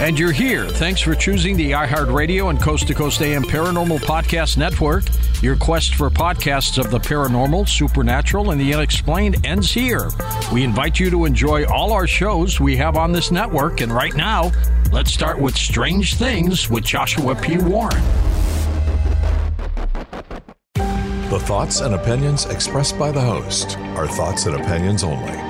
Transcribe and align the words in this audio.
And 0.00 0.18
you're 0.18 0.32
here. 0.32 0.66
Thanks 0.66 1.02
for 1.02 1.14
choosing 1.14 1.58
the 1.58 1.72
iHeartRadio 1.72 2.48
and 2.48 2.58
Coast 2.58 2.86
to 2.88 2.94
Coast 2.94 3.20
AM 3.20 3.42
Paranormal 3.42 3.98
Podcast 3.98 4.56
Network. 4.56 5.04
Your 5.42 5.56
quest 5.56 5.94
for 5.94 6.08
podcasts 6.08 6.82
of 6.82 6.90
the 6.90 6.98
paranormal, 6.98 7.68
supernatural, 7.68 8.50
and 8.50 8.58
the 8.58 8.72
unexplained 8.72 9.44
ends 9.44 9.70
here. 9.70 10.08
We 10.54 10.64
invite 10.64 10.98
you 10.98 11.10
to 11.10 11.26
enjoy 11.26 11.66
all 11.66 11.92
our 11.92 12.06
shows 12.06 12.58
we 12.58 12.78
have 12.78 12.96
on 12.96 13.12
this 13.12 13.30
network. 13.30 13.82
And 13.82 13.92
right 13.92 14.14
now, 14.14 14.50
let's 14.90 15.12
start 15.12 15.38
with 15.38 15.54
Strange 15.54 16.14
Things 16.14 16.70
with 16.70 16.82
Joshua 16.82 17.34
P. 17.34 17.58
Warren. 17.58 18.02
The 21.28 21.40
thoughts 21.40 21.82
and 21.82 21.94
opinions 21.94 22.46
expressed 22.46 22.98
by 22.98 23.12
the 23.12 23.20
host 23.20 23.76
are 23.78 24.08
thoughts 24.08 24.46
and 24.46 24.56
opinions 24.56 25.04
only 25.04 25.49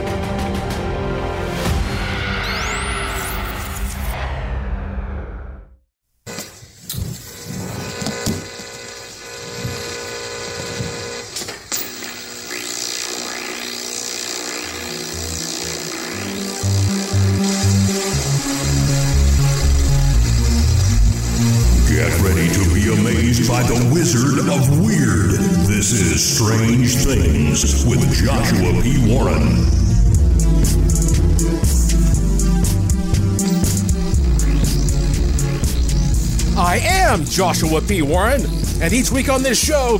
P. 37.87 38.01
Warren, 38.01 38.43
and 38.81 38.93
each 38.93 39.11
week 39.11 39.29
on 39.29 39.43
this 39.43 39.63
show, 39.63 39.99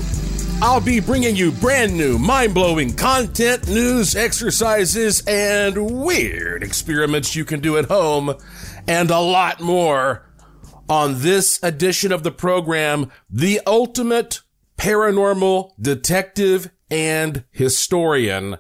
I'll 0.62 0.82
be 0.82 1.00
bringing 1.00 1.36
you 1.36 1.52
brand 1.52 1.98
new, 1.98 2.18
mind 2.18 2.54
blowing 2.54 2.96
content, 2.96 3.68
news, 3.68 4.16
exercises, 4.16 5.24
and 5.28 6.04
weird 6.04 6.64
experiments 6.64 7.36
you 7.36 7.46
can 7.46 7.59
do 7.59 7.78
at 7.78 7.86
home, 7.86 8.36
and 8.88 9.09
a 9.09 9.20
lot 9.20 9.59
more 9.59 10.30
on 10.88 11.22
this 11.22 11.62
edition 11.64 12.12
of 12.12 12.24
the 12.24 12.32
program, 12.32 13.12
The 13.30 13.62
Ultimate 13.66 14.42
paranormal 14.78 15.72
detective 15.80 16.72
and 16.90 17.44
historian 17.52 18.58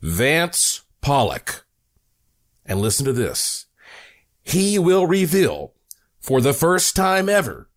Vance 0.00 0.82
Pollock. 1.00 1.66
And 2.64 2.80
listen 2.80 3.04
to 3.06 3.12
this. 3.12 3.66
He 4.42 4.78
will 4.78 5.06
reveal 5.06 5.72
for 6.20 6.40
the 6.40 6.52
first 6.52 6.94
time 6.94 7.28
ever 7.28 7.68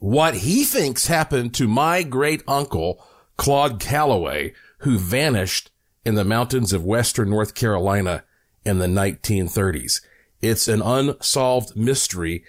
what 0.00 0.38
he 0.38 0.64
thinks 0.64 1.06
happened 1.06 1.54
to 1.54 1.68
my 1.68 2.02
great 2.02 2.42
uncle, 2.48 3.04
Claude 3.36 3.78
Calloway, 3.78 4.54
who 4.78 4.98
vanished 4.98 5.70
in 6.04 6.14
the 6.14 6.24
mountains 6.24 6.72
of 6.72 6.84
western 6.84 7.30
North 7.30 7.54
Carolina 7.54 8.24
in 8.64 8.78
the 8.78 8.86
1930s. 8.86 10.00
It's 10.40 10.68
an 10.68 10.80
unsolved 10.80 11.76
mystery. 11.76 12.44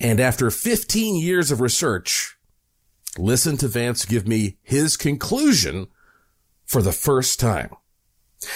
And 0.00 0.20
after 0.20 0.50
15 0.50 1.16
years 1.16 1.50
of 1.50 1.60
research, 1.60 2.36
listen 3.18 3.56
to 3.58 3.68
Vance 3.68 4.04
give 4.04 4.26
me 4.26 4.58
his 4.62 4.96
conclusion 4.96 5.88
for 6.64 6.82
the 6.82 6.92
first 6.92 7.40
time. 7.40 7.70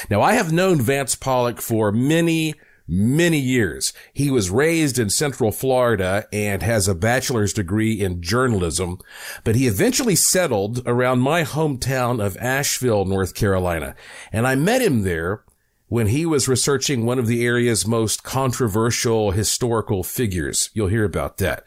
Now, 0.09 0.23
I 0.23 0.35
have 0.35 0.53
known 0.53 0.81
Vance 0.81 1.15
Pollock 1.15 1.61
for 1.61 1.93
many, 1.93 2.55
many 2.89 3.39
years. 3.39 3.93
He 4.13 4.31
was 4.31 4.51
raised 4.51 4.99
in 4.99 5.11
Central 5.11 5.53
Florida 5.53 6.27
and 6.33 6.63
has 6.63 6.89
a 6.89 6.95
bachelor's 6.95 7.53
degree 7.53 8.01
in 8.01 8.23
journalism, 8.23 8.99
but 9.45 9.55
he 9.57 9.67
eventually 9.67 10.17
settled 10.17 10.83
around 10.87 11.21
my 11.21 11.43
hometown 11.43 12.25
of 12.25 12.37
Asheville, 12.39 13.05
North 13.05 13.35
Carolina. 13.35 13.95
And 14.33 14.47
I 14.47 14.55
met 14.55 14.83
him 14.83 15.03
there 15.03 15.45
when 15.89 16.09
he 16.09 16.27
was 16.27 16.49
researching 16.49 17.07
one 17.07 17.19
of 17.19 17.27
the 17.27 17.45
area's 17.45 17.87
most 17.87 18.23
controversial 18.23 19.31
historical 19.31 20.03
figures. 20.03 20.71
You'll 20.75 20.89
hear 20.89 21.05
about 21.05 21.39
that. 21.39 21.67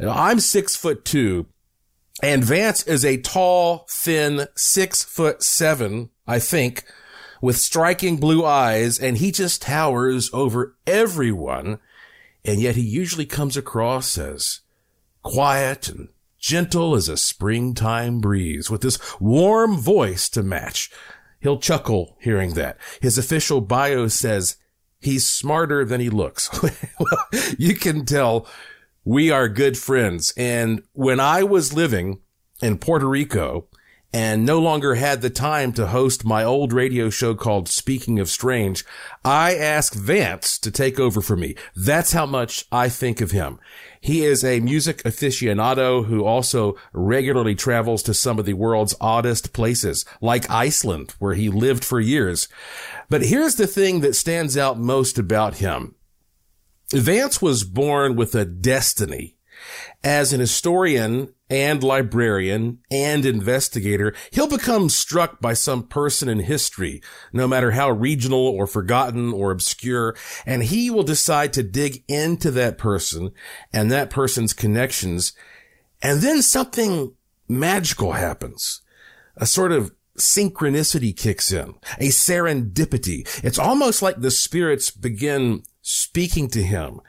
I'm 0.00 0.40
six 0.40 0.76
foot 0.76 1.04
two 1.04 1.46
and 2.22 2.44
Vance 2.44 2.82
is 2.82 3.04
a 3.04 3.16
tall, 3.16 3.86
thin, 3.88 4.46
six 4.54 5.02
foot 5.02 5.42
seven, 5.42 6.10
I 6.26 6.38
think, 6.38 6.84
with 7.40 7.56
striking 7.56 8.16
blue 8.16 8.44
eyes, 8.44 8.98
and 8.98 9.18
he 9.18 9.32
just 9.32 9.62
towers 9.62 10.30
over 10.32 10.76
everyone. 10.86 11.78
And 12.44 12.60
yet 12.60 12.76
he 12.76 12.82
usually 12.82 13.26
comes 13.26 13.56
across 13.56 14.16
as 14.16 14.60
quiet 15.22 15.88
and 15.88 16.08
gentle 16.38 16.94
as 16.94 17.08
a 17.08 17.16
springtime 17.16 18.20
breeze 18.20 18.70
with 18.70 18.80
this 18.80 18.98
warm 19.20 19.76
voice 19.76 20.28
to 20.30 20.42
match. 20.42 20.90
He'll 21.40 21.58
chuckle 21.58 22.16
hearing 22.20 22.54
that. 22.54 22.78
His 23.00 23.18
official 23.18 23.60
bio 23.60 24.08
says 24.08 24.56
he's 25.00 25.26
smarter 25.26 25.84
than 25.84 26.00
he 26.00 26.10
looks. 26.10 26.50
you 27.58 27.74
can 27.74 28.04
tell 28.04 28.46
we 29.04 29.30
are 29.30 29.48
good 29.48 29.78
friends. 29.78 30.32
And 30.36 30.82
when 30.92 31.20
I 31.20 31.42
was 31.42 31.72
living 31.72 32.20
in 32.62 32.78
Puerto 32.78 33.08
Rico 33.08 33.68
and 34.12 34.44
no 34.44 34.58
longer 34.58 34.96
had 34.96 35.22
the 35.22 35.30
time 35.30 35.72
to 35.72 35.86
host 35.88 36.24
my 36.24 36.42
old 36.42 36.72
radio 36.72 37.10
show 37.10 37.34
called 37.34 37.68
Speaking 37.68 38.18
of 38.18 38.28
Strange, 38.28 38.84
I 39.24 39.54
asked 39.54 39.94
Vance 39.94 40.58
to 40.58 40.70
take 40.70 40.98
over 40.98 41.20
for 41.20 41.36
me. 41.36 41.54
That's 41.76 42.12
how 42.12 42.26
much 42.26 42.66
I 42.72 42.88
think 42.88 43.20
of 43.20 43.30
him. 43.30 43.60
He 44.00 44.24
is 44.24 44.42
a 44.42 44.60
music 44.60 45.02
aficionado 45.04 46.06
who 46.06 46.24
also 46.24 46.76
regularly 46.92 47.54
travels 47.54 48.02
to 48.04 48.14
some 48.14 48.38
of 48.38 48.46
the 48.46 48.54
world's 48.54 48.96
oddest 49.00 49.52
places, 49.52 50.04
like 50.20 50.50
Iceland, 50.50 51.14
where 51.18 51.34
he 51.34 51.48
lived 51.48 51.84
for 51.84 52.00
years. 52.00 52.48
But 53.08 53.22
here's 53.22 53.56
the 53.56 53.66
thing 53.66 54.00
that 54.00 54.16
stands 54.16 54.56
out 54.56 54.78
most 54.78 55.18
about 55.18 55.56
him. 55.56 55.94
Vance 56.92 57.40
was 57.40 57.62
born 57.62 58.16
with 58.16 58.34
a 58.34 58.44
destiny. 58.44 59.36
As 60.02 60.32
an 60.32 60.40
historian 60.40 61.32
and 61.48 61.82
librarian 61.82 62.78
and 62.90 63.26
investigator, 63.26 64.14
he'll 64.30 64.46
become 64.46 64.88
struck 64.88 65.40
by 65.40 65.52
some 65.52 65.82
person 65.82 66.28
in 66.28 66.40
history, 66.40 67.02
no 67.32 67.48
matter 67.48 67.72
how 67.72 67.90
regional 67.90 68.46
or 68.46 68.66
forgotten 68.66 69.32
or 69.32 69.50
obscure, 69.50 70.16
and 70.46 70.62
he 70.62 70.90
will 70.90 71.02
decide 71.02 71.52
to 71.52 71.62
dig 71.62 72.04
into 72.08 72.50
that 72.52 72.78
person 72.78 73.32
and 73.72 73.90
that 73.90 74.10
person's 74.10 74.52
connections. 74.52 75.32
And 76.00 76.20
then 76.20 76.40
something 76.42 77.14
magical 77.48 78.12
happens. 78.12 78.82
A 79.36 79.46
sort 79.46 79.72
of 79.72 79.92
synchronicity 80.16 81.16
kicks 81.16 81.50
in, 81.50 81.74
a 81.98 82.08
serendipity. 82.08 83.26
It's 83.42 83.58
almost 83.58 84.02
like 84.02 84.20
the 84.20 84.30
spirits 84.30 84.90
begin 84.90 85.62
speaking 85.82 86.48
to 86.50 86.62
him 86.62 87.00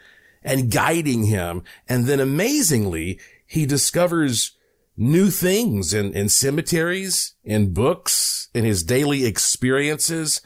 and 0.44 0.72
guiding 0.72 1.25
him. 1.25 1.63
And 1.88 2.06
then 2.06 2.19
amazingly, 2.19 3.19
he 3.46 3.66
discovers 3.66 4.57
new 4.97 5.29
things 5.29 5.94
in, 5.94 6.13
in 6.13 6.29
cemeteries, 6.29 7.34
in 7.44 7.74
books, 7.74 8.50
in 8.53 8.66
his 8.66 8.84
daily 8.84 9.25
experiences. 9.25 10.41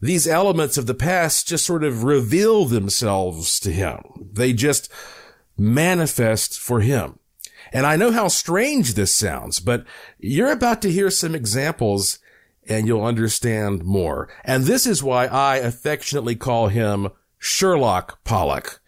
These 0.00 0.26
elements 0.26 0.76
of 0.76 0.86
the 0.86 0.94
past 0.94 1.46
just 1.46 1.64
sort 1.64 1.84
of 1.84 2.04
reveal 2.04 2.64
themselves 2.64 3.60
to 3.60 3.70
him. 3.70 4.00
They 4.32 4.52
just 4.52 4.90
manifest 5.56 6.58
for 6.58 6.80
him. 6.80 7.18
And 7.72 7.86
I 7.86 7.96
know 7.96 8.10
how 8.10 8.28
strange 8.28 8.94
this 8.94 9.14
sounds, 9.14 9.60
but 9.60 9.84
you're 10.18 10.50
about 10.50 10.82
to 10.82 10.92
hear 10.92 11.10
some 11.10 11.34
examples 11.34 12.18
and 12.68 12.86
you'll 12.86 13.04
understand 13.04 13.84
more. 13.84 14.28
And 14.44 14.64
this 14.64 14.86
is 14.86 15.02
why 15.02 15.26
I 15.26 15.56
affectionately 15.56 16.36
call 16.36 16.68
him 16.68 17.08
Sherlock 17.38 18.22
Pollock. 18.24 18.80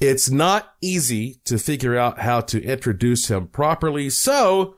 It's 0.00 0.30
not 0.30 0.74
easy 0.80 1.40
to 1.44 1.58
figure 1.58 1.96
out 1.96 2.20
how 2.20 2.40
to 2.42 2.62
introduce 2.62 3.28
him 3.28 3.48
properly. 3.48 4.10
So 4.10 4.76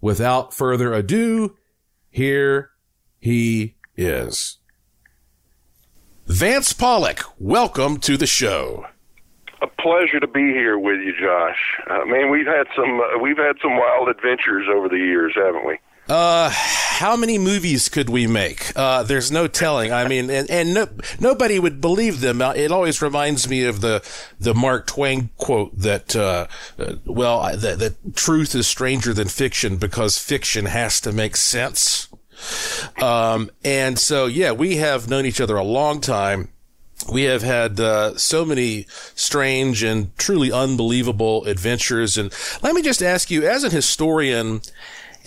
without 0.00 0.54
further 0.54 0.94
ado, 0.94 1.56
here 2.08 2.70
he 3.18 3.74
is. 3.96 4.58
Vance 6.26 6.72
Pollock, 6.72 7.20
welcome 7.38 7.98
to 7.98 8.16
the 8.16 8.26
show. 8.26 8.86
A 9.60 9.66
pleasure 9.66 10.20
to 10.20 10.26
be 10.26 10.52
here 10.52 10.78
with 10.78 11.00
you, 11.00 11.12
Josh. 11.12 11.76
I 11.86 12.04
mean, 12.04 12.30
we've 12.30 12.46
had 12.46 12.66
some 12.74 13.00
uh, 13.00 13.18
we've 13.18 13.36
had 13.36 13.56
some 13.60 13.76
wild 13.76 14.08
adventures 14.08 14.66
over 14.74 14.88
the 14.88 14.96
years, 14.96 15.34
haven't 15.36 15.66
we? 15.66 15.78
Uh, 16.08 16.50
how 16.50 17.16
many 17.16 17.38
movies 17.38 17.88
could 17.88 18.10
we 18.10 18.26
make? 18.26 18.72
Uh, 18.76 19.02
there's 19.02 19.32
no 19.32 19.46
telling. 19.46 19.92
I 19.92 20.06
mean, 20.06 20.28
and, 20.28 20.50
and 20.50 20.74
no, 20.74 20.88
nobody 21.18 21.58
would 21.58 21.80
believe 21.80 22.20
them. 22.20 22.42
Uh, 22.42 22.52
it 22.52 22.70
always 22.70 23.00
reminds 23.00 23.48
me 23.48 23.64
of 23.64 23.80
the, 23.80 24.02
the 24.38 24.54
Mark 24.54 24.86
Twain 24.86 25.30
quote 25.38 25.76
that, 25.78 26.14
uh, 26.14 26.46
uh 26.78 26.96
well, 27.06 27.56
that, 27.56 27.78
that 27.78 28.16
truth 28.16 28.54
is 28.54 28.66
stranger 28.66 29.14
than 29.14 29.28
fiction 29.28 29.76
because 29.76 30.18
fiction 30.18 30.66
has 30.66 31.00
to 31.00 31.12
make 31.12 31.36
sense. 31.36 32.08
Um, 33.00 33.50
and 33.64 33.98
so, 33.98 34.26
yeah, 34.26 34.52
we 34.52 34.76
have 34.76 35.08
known 35.08 35.24
each 35.24 35.40
other 35.40 35.56
a 35.56 35.64
long 35.64 36.00
time 36.00 36.48
we 37.10 37.24
have 37.24 37.42
had 37.42 37.80
uh, 37.80 38.16
so 38.16 38.44
many 38.44 38.86
strange 39.14 39.82
and 39.82 40.16
truly 40.16 40.50
unbelievable 40.50 41.44
adventures. 41.44 42.16
And 42.16 42.32
let 42.62 42.74
me 42.74 42.82
just 42.82 43.02
ask 43.02 43.30
you, 43.30 43.46
as 43.46 43.64
an 43.64 43.72
historian 43.72 44.62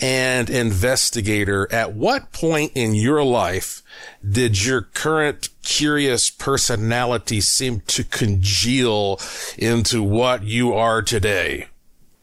and 0.00 0.48
investigator, 0.48 1.70
at 1.72 1.94
what 1.94 2.32
point 2.32 2.72
in 2.74 2.94
your 2.94 3.24
life 3.24 3.82
did 4.28 4.64
your 4.64 4.82
current 4.82 5.48
curious 5.62 6.30
personality 6.30 7.40
seem 7.40 7.80
to 7.80 8.04
congeal 8.04 9.20
into 9.56 10.02
what 10.02 10.44
you 10.44 10.72
are 10.74 11.02
today? 11.02 11.66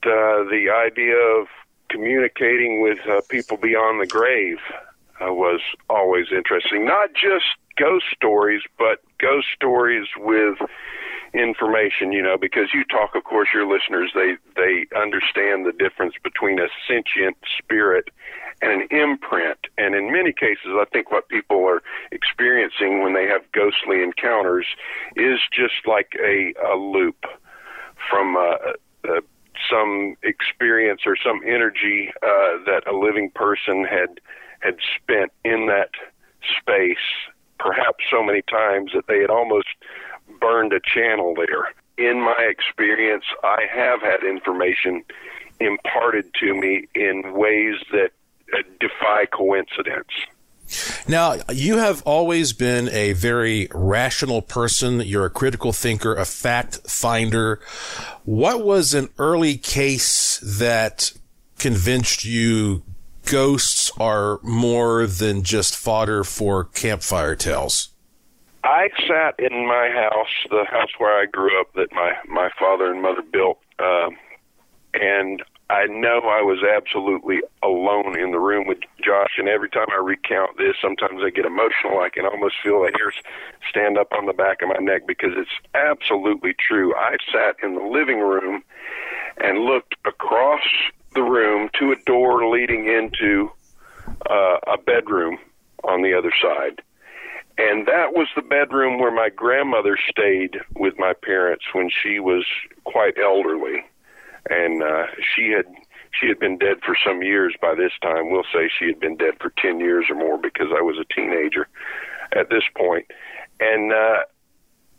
Uh, 0.03 0.43
the 0.49 0.67
idea 0.69 1.15
of 1.15 1.47
communicating 1.89 2.81
with 2.81 2.99
uh, 3.07 3.21
people 3.29 3.57
beyond 3.57 4.01
the 4.01 4.07
grave 4.07 4.57
uh, 5.21 5.33
was 5.33 5.61
always 5.89 6.27
interesting. 6.31 6.85
Not 6.85 7.13
just 7.13 7.45
ghost 7.77 8.05
stories, 8.13 8.61
but 8.77 9.01
ghost 9.19 9.47
stories 9.55 10.07
with 10.17 10.57
information, 11.37 12.11
you 12.11 12.21
know, 12.21 12.37
because 12.37 12.73
you 12.73 12.83
talk, 12.85 13.15
of 13.15 13.23
course, 13.23 13.49
your 13.53 13.67
listeners, 13.67 14.11
they, 14.13 14.37
they 14.55 14.85
understand 14.95 15.65
the 15.65 15.73
difference 15.77 16.15
between 16.23 16.59
a 16.59 16.67
sentient 16.87 17.37
spirit 17.57 18.09
and 18.61 18.71
an 18.71 18.87
imprint. 18.91 19.59
And 19.77 19.95
in 19.95 20.11
many 20.11 20.33
cases, 20.33 20.71
I 20.71 20.85
think 20.91 21.11
what 21.11 21.27
people 21.29 21.65
are 21.65 21.81
experiencing 22.11 23.01
when 23.03 23.13
they 23.13 23.27
have 23.27 23.41
ghostly 23.51 24.01
encounters 24.03 24.65
is 25.15 25.39
just 25.51 25.85
like 25.85 26.13
a, 26.23 26.53
a 26.73 26.75
loop 26.75 27.25
from 28.09 28.37
uh, 28.37 28.73
uh, 29.09 29.21
some 29.69 30.15
experience 30.23 31.01
or 31.05 31.15
some 31.15 31.41
energy 31.45 32.11
uh, 32.21 32.63
that 32.65 32.83
a 32.87 32.95
living 32.95 33.31
person 33.33 33.85
had 33.85 34.19
had 34.61 34.77
spent 34.97 35.31
in 35.43 35.67
that 35.67 35.91
space 36.59 36.97
perhaps 37.59 38.03
so 38.09 38.23
many 38.23 38.41
times 38.43 38.91
that 38.93 39.07
they 39.07 39.19
had 39.19 39.29
almost 39.29 39.67
burned 40.45 40.73
a 40.73 40.79
channel 40.79 41.33
there. 41.35 41.73
In 41.97 42.21
my 42.21 42.47
experience, 42.49 43.25
I 43.43 43.63
have 43.73 44.01
had 44.01 44.23
information 44.23 45.03
imparted 45.59 46.31
to 46.41 46.53
me 46.53 46.87
in 46.93 47.33
ways 47.33 47.75
that 47.91 48.11
uh, 48.53 48.61
defy 48.79 49.25
coincidence. 49.25 50.11
Now, 51.07 51.35
you 51.51 51.77
have 51.77 52.01
always 52.03 52.53
been 52.53 52.89
a 52.89 53.13
very 53.13 53.69
rational 53.73 54.41
person. 54.41 54.99
You're 55.01 55.25
a 55.25 55.29
critical 55.29 55.73
thinker, 55.73 56.15
a 56.15 56.25
fact 56.25 56.89
finder. 56.89 57.59
What 58.23 58.63
was 58.63 58.93
an 58.93 59.09
early 59.17 59.57
case 59.57 60.39
that 60.43 61.11
convinced 61.57 62.25
you 62.25 62.83
ghosts 63.25 63.91
are 63.99 64.39
more 64.43 65.07
than 65.07 65.43
just 65.43 65.75
fodder 65.75 66.23
for 66.23 66.65
campfire 66.65 67.35
tales? 67.35 67.94
I 68.65 68.89
sat 69.07 69.35
in 69.39 69.67
my 69.67 69.89
house, 69.89 70.33
the 70.49 70.65
house 70.65 70.89
where 70.97 71.21
I 71.21 71.27
grew 71.27 71.59
up, 71.61 71.71
that 71.75 71.91
my 71.91 72.13
my 72.27 72.49
father 72.57 72.91
and 72.91 72.99
mother 72.99 73.21
built, 73.21 73.59
uh, 73.77 74.09
and 74.93 75.43
I 75.69 75.85
know 75.85 76.21
I 76.25 76.41
was 76.41 76.63
absolutely 76.63 77.41
alone 77.61 78.19
in 78.19 78.31
the 78.31 78.39
room 78.39 78.65
with 78.67 78.79
Josh. 79.03 79.37
And 79.37 79.47
every 79.47 79.69
time 79.69 79.85
I 79.91 80.01
recount 80.01 80.57
this, 80.57 80.75
sometimes 80.81 81.21
I 81.23 81.29
get 81.29 81.45
emotional. 81.45 81.99
I 81.99 82.09
can 82.09 82.25
almost 82.25 82.55
feel 82.63 82.81
the 82.81 82.91
hairs 82.97 83.15
stand 83.69 83.99
up 83.99 84.11
on 84.13 84.25
the 84.25 84.33
back 84.33 84.63
of 84.63 84.69
my 84.69 84.79
neck 84.79 85.03
because 85.05 85.33
it's 85.37 85.49
absolutely 85.75 86.53
true. 86.53 86.95
I 86.95 87.17
sat 87.31 87.57
in 87.61 87.75
the 87.75 87.83
living 87.83 88.19
room 88.19 88.63
and 89.37 89.65
looked 89.65 89.95
across 90.05 90.63
the 91.13 91.23
room 91.23 91.69
to 91.79 91.91
a 91.91 91.95
door 92.05 92.49
leading 92.49 92.87
into 92.87 93.51
uh, 94.27 94.57
a 94.67 94.77
bedroom 94.77 95.37
on 95.83 96.01
the 96.01 96.15
other 96.17 96.31
side. 96.41 96.81
And 97.57 97.87
that 97.87 98.13
was 98.13 98.27
the 98.35 98.41
bedroom 98.41 98.99
where 98.99 99.11
my 99.11 99.29
grandmother 99.29 99.97
stayed 100.09 100.57
with 100.75 100.99
my 100.99 101.13
parents 101.13 101.63
when 101.73 101.89
she 101.89 102.19
was 102.19 102.45
quite 102.83 103.17
elderly. 103.17 103.85
And 104.49 104.83
uh, 104.83 105.05
she 105.33 105.51
had 105.51 105.65
she 106.19 106.27
had 106.27 106.39
been 106.39 106.57
dead 106.57 106.77
for 106.85 106.95
some 107.05 107.21
years 107.21 107.55
by 107.61 107.75
this 107.75 107.91
time. 108.01 108.31
We'll 108.31 108.45
say 108.53 108.69
she 108.77 108.85
had 108.85 108.99
been 108.99 109.17
dead 109.17 109.35
for 109.41 109.51
10 109.57 109.79
years 109.79 110.05
or 110.09 110.15
more 110.15 110.37
because 110.37 110.67
I 110.75 110.81
was 110.81 110.97
a 110.97 111.13
teenager 111.13 111.67
at 112.31 112.49
this 112.49 112.63
point. 112.75 113.05
And 113.59 113.91
uh, 113.91 114.19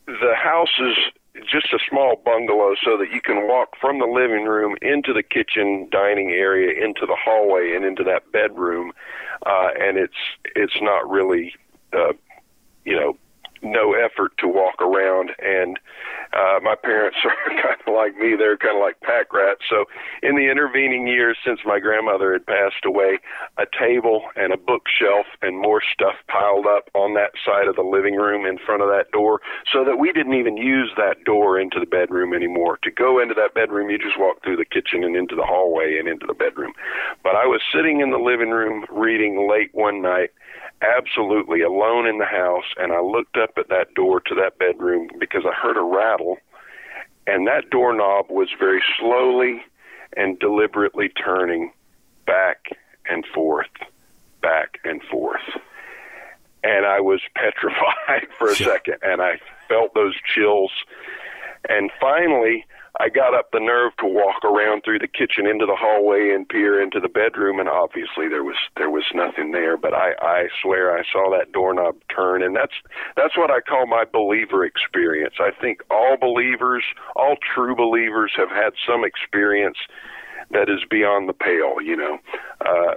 the 0.07 0.35
house 0.35 0.79
is 0.79 0.97
just 1.45 1.73
a 1.73 1.79
small 1.89 2.21
bungalow 2.25 2.75
so 2.83 2.97
that 2.97 3.11
you 3.11 3.21
can 3.21 3.47
walk 3.47 3.77
from 3.81 3.99
the 3.99 4.07
living 4.07 4.45
room 4.45 4.77
into 4.81 5.13
the 5.13 5.23
kitchen 5.23 5.89
dining 5.91 6.31
area 6.31 6.83
into 6.83 7.05
the 7.07 7.17
hallway 7.17 7.75
and 7.75 7.85
into 7.85 8.03
that 8.03 8.31
bedroom 8.33 8.91
uh 9.45 9.69
and 9.79 9.99
it's 9.99 10.15
it's 10.55 10.81
not 10.81 11.09
really 11.11 11.55
uh 11.93 12.13
you 12.87 12.97
know 12.97 13.19
no 13.63 13.95
effort 13.95 14.33
to 14.39 14.47
walk 14.47 14.81
around 14.81 15.31
and 15.39 15.79
uh, 16.33 16.61
my 16.63 16.75
parents 16.75 17.17
are 17.25 17.63
kind 17.63 17.81
of 17.87 17.95
like 17.95 18.17
me. 18.17 18.35
They're 18.37 18.57
kind 18.57 18.77
of 18.77 18.83
like 18.83 19.01
pack 19.01 19.33
rats. 19.33 19.63
So, 19.69 19.87
in 20.23 20.37
the 20.37 20.51
intervening 20.51 21.07
years 21.07 21.39
since 21.45 21.61
my 21.65 21.79
grandmother 21.79 22.33
had 22.33 22.47
passed 22.47 22.85
away, 22.85 23.19
a 23.59 23.65
table 23.79 24.23
and 24.37 24.53
a 24.53 24.57
bookshelf 24.57 25.27
and 25.43 25.59
more 25.59 25.81
stuff 25.81 26.15
piled 26.29 26.67
up 26.67 26.91
on 26.95 27.15
that 27.15 27.33
side 27.45 27.69
of 27.69 27.77
the 27.77 27.83
living 27.83 28.17
room 28.17 28.47
in 28.47 28.59
front 28.59 28.83
of 28.83 28.89
that 28.89 29.11
door, 29.13 29.41
so 29.73 29.85
that 29.85 29.97
we 29.97 30.13
didn't 30.13 30.35
even 30.35 30.57
use 30.57 30.93
that 30.97 31.25
door 31.25 31.59
into 31.59 31.81
the 31.81 31.87
bedroom 31.87 32.35
anymore. 32.35 32.79
To 32.83 32.91
go 32.91 33.21
into 33.21 33.35
that 33.35 33.55
bedroom, 33.55 33.91
you 33.91 33.99
just 33.99 34.19
walk 34.19 34.43
through 34.43 34.57
the 34.57 34.65
kitchen 34.65 35.05
and 35.05 35.17
into 35.17 35.35
the 35.35 35.47
hallway 35.47 35.97
and 35.99 36.09
into 36.09 36.27
the 36.27 36.35
bedroom. 36.35 36.73
But 37.23 37.37
I 37.37 37.47
was 37.47 37.61
sitting 37.73 38.01
in 38.01 38.11
the 38.11 38.19
living 38.19 38.51
room 38.51 38.85
reading 38.91 39.49
late 39.49 39.71
one 39.73 40.03
night 40.03 40.31
absolutely 40.83 41.63
alone 41.63 42.07
in 42.07 42.19
the 42.19 42.27
house 42.27 42.67
and 42.77 42.93
I 42.93 43.01
looked 43.01 43.37
up 43.37 43.57
at 43.57 43.69
that 43.69 43.95
door 43.95 44.21
to 44.21 44.35
that 44.35 44.59
bedroom 44.59 45.09
because 45.19 45.45
I 45.47 45.55
heard 45.55 45.77
a 45.77 45.83
rattle 45.83 46.39
and 47.27 47.47
that 47.47 47.71
doorknob 47.71 48.27
was 48.31 48.49
very 48.59 48.83
slowly 48.99 49.63
and 50.17 50.39
deliberately 50.39 51.09
turning 51.09 51.73
back 52.27 52.69
and 53.09 53.25
forth, 53.35 53.71
back 54.43 54.79
and 54.85 55.03
forth. 55.05 55.43
And 56.63 56.87
I 56.87 57.01
was 57.01 57.21
petrified 57.35 58.29
for 58.39 58.51
a 58.51 58.55
second 58.55 58.97
and 59.03 59.21
I 59.21 59.39
felt 59.69 59.95
those 59.95 60.15
chills. 60.25 60.71
And 61.69 61.91
finally, 62.01 62.65
I 62.99 63.09
got 63.09 63.35
up 63.35 63.51
the 63.53 63.61
nerve 63.61 63.93
to 63.99 64.07
walk 64.07 64.45
around 64.45 64.83
through 64.83 65.01
the 65.01 65.09
kitchen 65.09 65.47
into 65.47 65.67
the 65.67 65.77
hallway 65.77 66.31
and 66.35 66.49
peer 66.49 66.81
into 66.81 67.01
the 67.01 67.09
bedroom, 67.09 67.61
and 67.61 67.69
obviously 67.69 68.29
there 68.29 68.45
was 68.45 68.57
there 68.77 68.91
was 68.91 69.05
nothing 69.15 69.53
there. 69.53 69.77
But 69.77 69.93
I 69.95 70.15
I 70.21 70.49
swear 70.63 70.97
I 70.97 71.03
saw 71.13 71.31
that 71.37 71.53
doorknob 71.53 71.97
turn, 72.15 72.43
and 72.43 72.57
that's 72.57 72.75
that's 73.17 73.37
what 73.37 73.51
I 73.51 73.61
call 73.61 73.87
my 73.87 74.05
believer 74.05 74.65
experience. 74.65 75.35
I 75.41 75.51
think 75.51 75.83
all 75.91 76.17
believers, 76.17 76.85
all 77.15 77.37
true 77.55 77.77
believers, 77.77 78.33
have 78.37 78.51
had 78.51 78.73
some 78.87 79.05
experience 79.05 79.79
that 80.51 80.69
is 80.71 80.81
beyond 80.89 81.29
the 81.29 81.35
pale. 81.35 81.81
You 81.83 81.97
know. 81.97 82.19
Uh, 82.65 82.95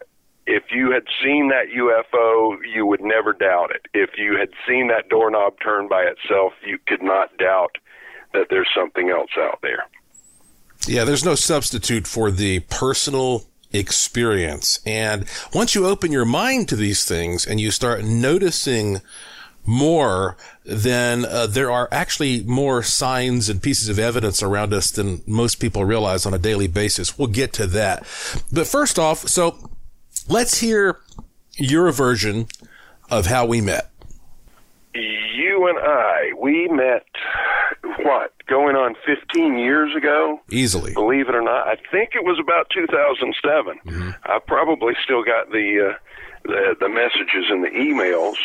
if 0.52 0.72
you 0.72 0.90
had 0.90 1.04
seen 1.24 1.50
that 1.50 1.68
UFO, 1.78 2.58
you 2.66 2.84
would 2.88 3.02
never 3.02 3.34
doubt 3.34 3.70
it. 3.70 3.86
If 3.94 4.18
you 4.18 4.36
had 4.36 4.50
seen 4.68 4.88
that 4.88 5.08
doorknob 5.08 5.54
turn 5.64 5.88
by 5.88 6.02
itself, 6.02 6.54
you 6.66 6.80
could 6.88 7.04
not 7.04 7.38
doubt 7.38 7.78
that 8.34 8.48
there's 8.50 8.70
something 8.76 9.10
else 9.10 9.32
out 9.38 9.60
there. 9.62 9.86
Yeah, 10.88 11.04
there's 11.04 11.26
no 11.26 11.36
substitute 11.36 12.08
for 12.08 12.32
the 12.32 12.62
personal 12.62 13.46
experience. 13.72 14.80
And 14.86 15.26
once 15.54 15.76
you 15.76 15.86
open 15.86 16.12
your 16.12 16.26
mind 16.26 16.70
to 16.70 16.76
these 16.76 17.06
things 17.06 17.46
and 17.46 17.60
you 17.60 17.72
start 17.72 18.04
noticing 18.04 19.02
more, 19.66 20.38
then 20.64 21.26
uh, 21.26 21.46
there 21.46 21.70
are 21.70 21.88
actually 21.92 22.44
more 22.44 22.82
signs 22.82 23.50
and 23.50 23.62
pieces 23.62 23.90
of 23.90 24.00
evidence 24.00 24.42
around 24.42 24.74
us 24.74 24.90
than 24.90 25.22
most 25.28 25.56
people 25.56 25.86
realize 25.86 26.26
on 26.26 26.34
a 26.34 26.40
daily 26.40 26.68
basis. 26.68 27.18
We'll 27.18 27.28
get 27.28 27.54
to 27.54 27.68
that. 27.68 28.00
But 28.52 28.68
first 28.68 28.98
off, 28.98 29.28
so 29.28 29.70
let's 30.28 30.60
hear 30.60 31.00
your 31.58 31.92
version 31.92 32.48
of 33.12 33.28
how 33.28 33.46
we 33.46 33.62
met. 33.62 33.92
You 34.96 35.68
and 35.68 35.78
I, 35.78 36.32
we 36.40 36.68
met 36.70 37.06
what 38.10 38.34
going 38.48 38.76
on 38.76 38.96
15 39.06 39.60
years 39.60 39.96
ago? 39.96 40.42
Easily. 40.50 40.94
Believe 40.94 41.30
it 41.30 41.36
or 41.36 41.42
not 41.42 41.68
i 41.68 41.76
think 41.92 42.12
it 42.16 42.24
was 42.24 42.40
about 42.42 42.68
2007 42.74 43.80
mm-hmm. 43.86 44.10
i 44.24 44.40
probably 44.40 44.94
still 45.04 45.24
got 45.24 45.52
the 45.52 45.92
uh, 45.92 45.98
the 46.44 46.76
the 46.80 46.90
messages 46.90 47.46
and 47.50 47.64
the 47.64 47.70
emails. 47.70 48.36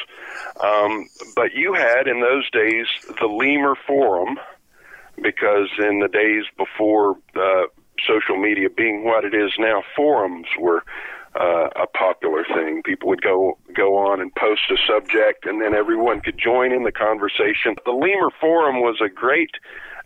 Um, 0.62 1.08
but 1.34 1.52
you 1.54 1.74
had 1.74 2.06
in 2.06 2.20
those 2.20 2.48
days 2.50 2.86
the 3.20 3.26
lemur 3.26 3.74
forum 3.86 4.38
because 5.22 5.68
in 5.78 6.00
the 6.00 6.08
days 6.08 6.44
before 6.56 7.16
uh, 7.36 7.66
social 8.06 8.36
media 8.36 8.68
being 8.68 9.04
what 9.04 9.24
it 9.24 9.34
is 9.34 9.52
now 9.58 9.82
forums 9.96 10.46
were 10.58 10.82
uh, 11.38 11.68
a 11.76 11.86
popular 11.86 12.44
thing. 12.44 12.82
People 12.84 13.08
would 13.08 13.22
go 13.22 13.58
go 13.74 13.96
on 13.96 14.20
and 14.20 14.34
post 14.34 14.62
a 14.70 14.76
subject, 14.86 15.46
and 15.46 15.60
then 15.60 15.74
everyone 15.74 16.20
could 16.20 16.38
join 16.38 16.72
in 16.72 16.84
the 16.84 16.92
conversation. 16.92 17.74
The 17.84 17.92
Lemur 17.92 18.30
Forum 18.40 18.80
was 18.80 19.00
a 19.00 19.08
great 19.08 19.50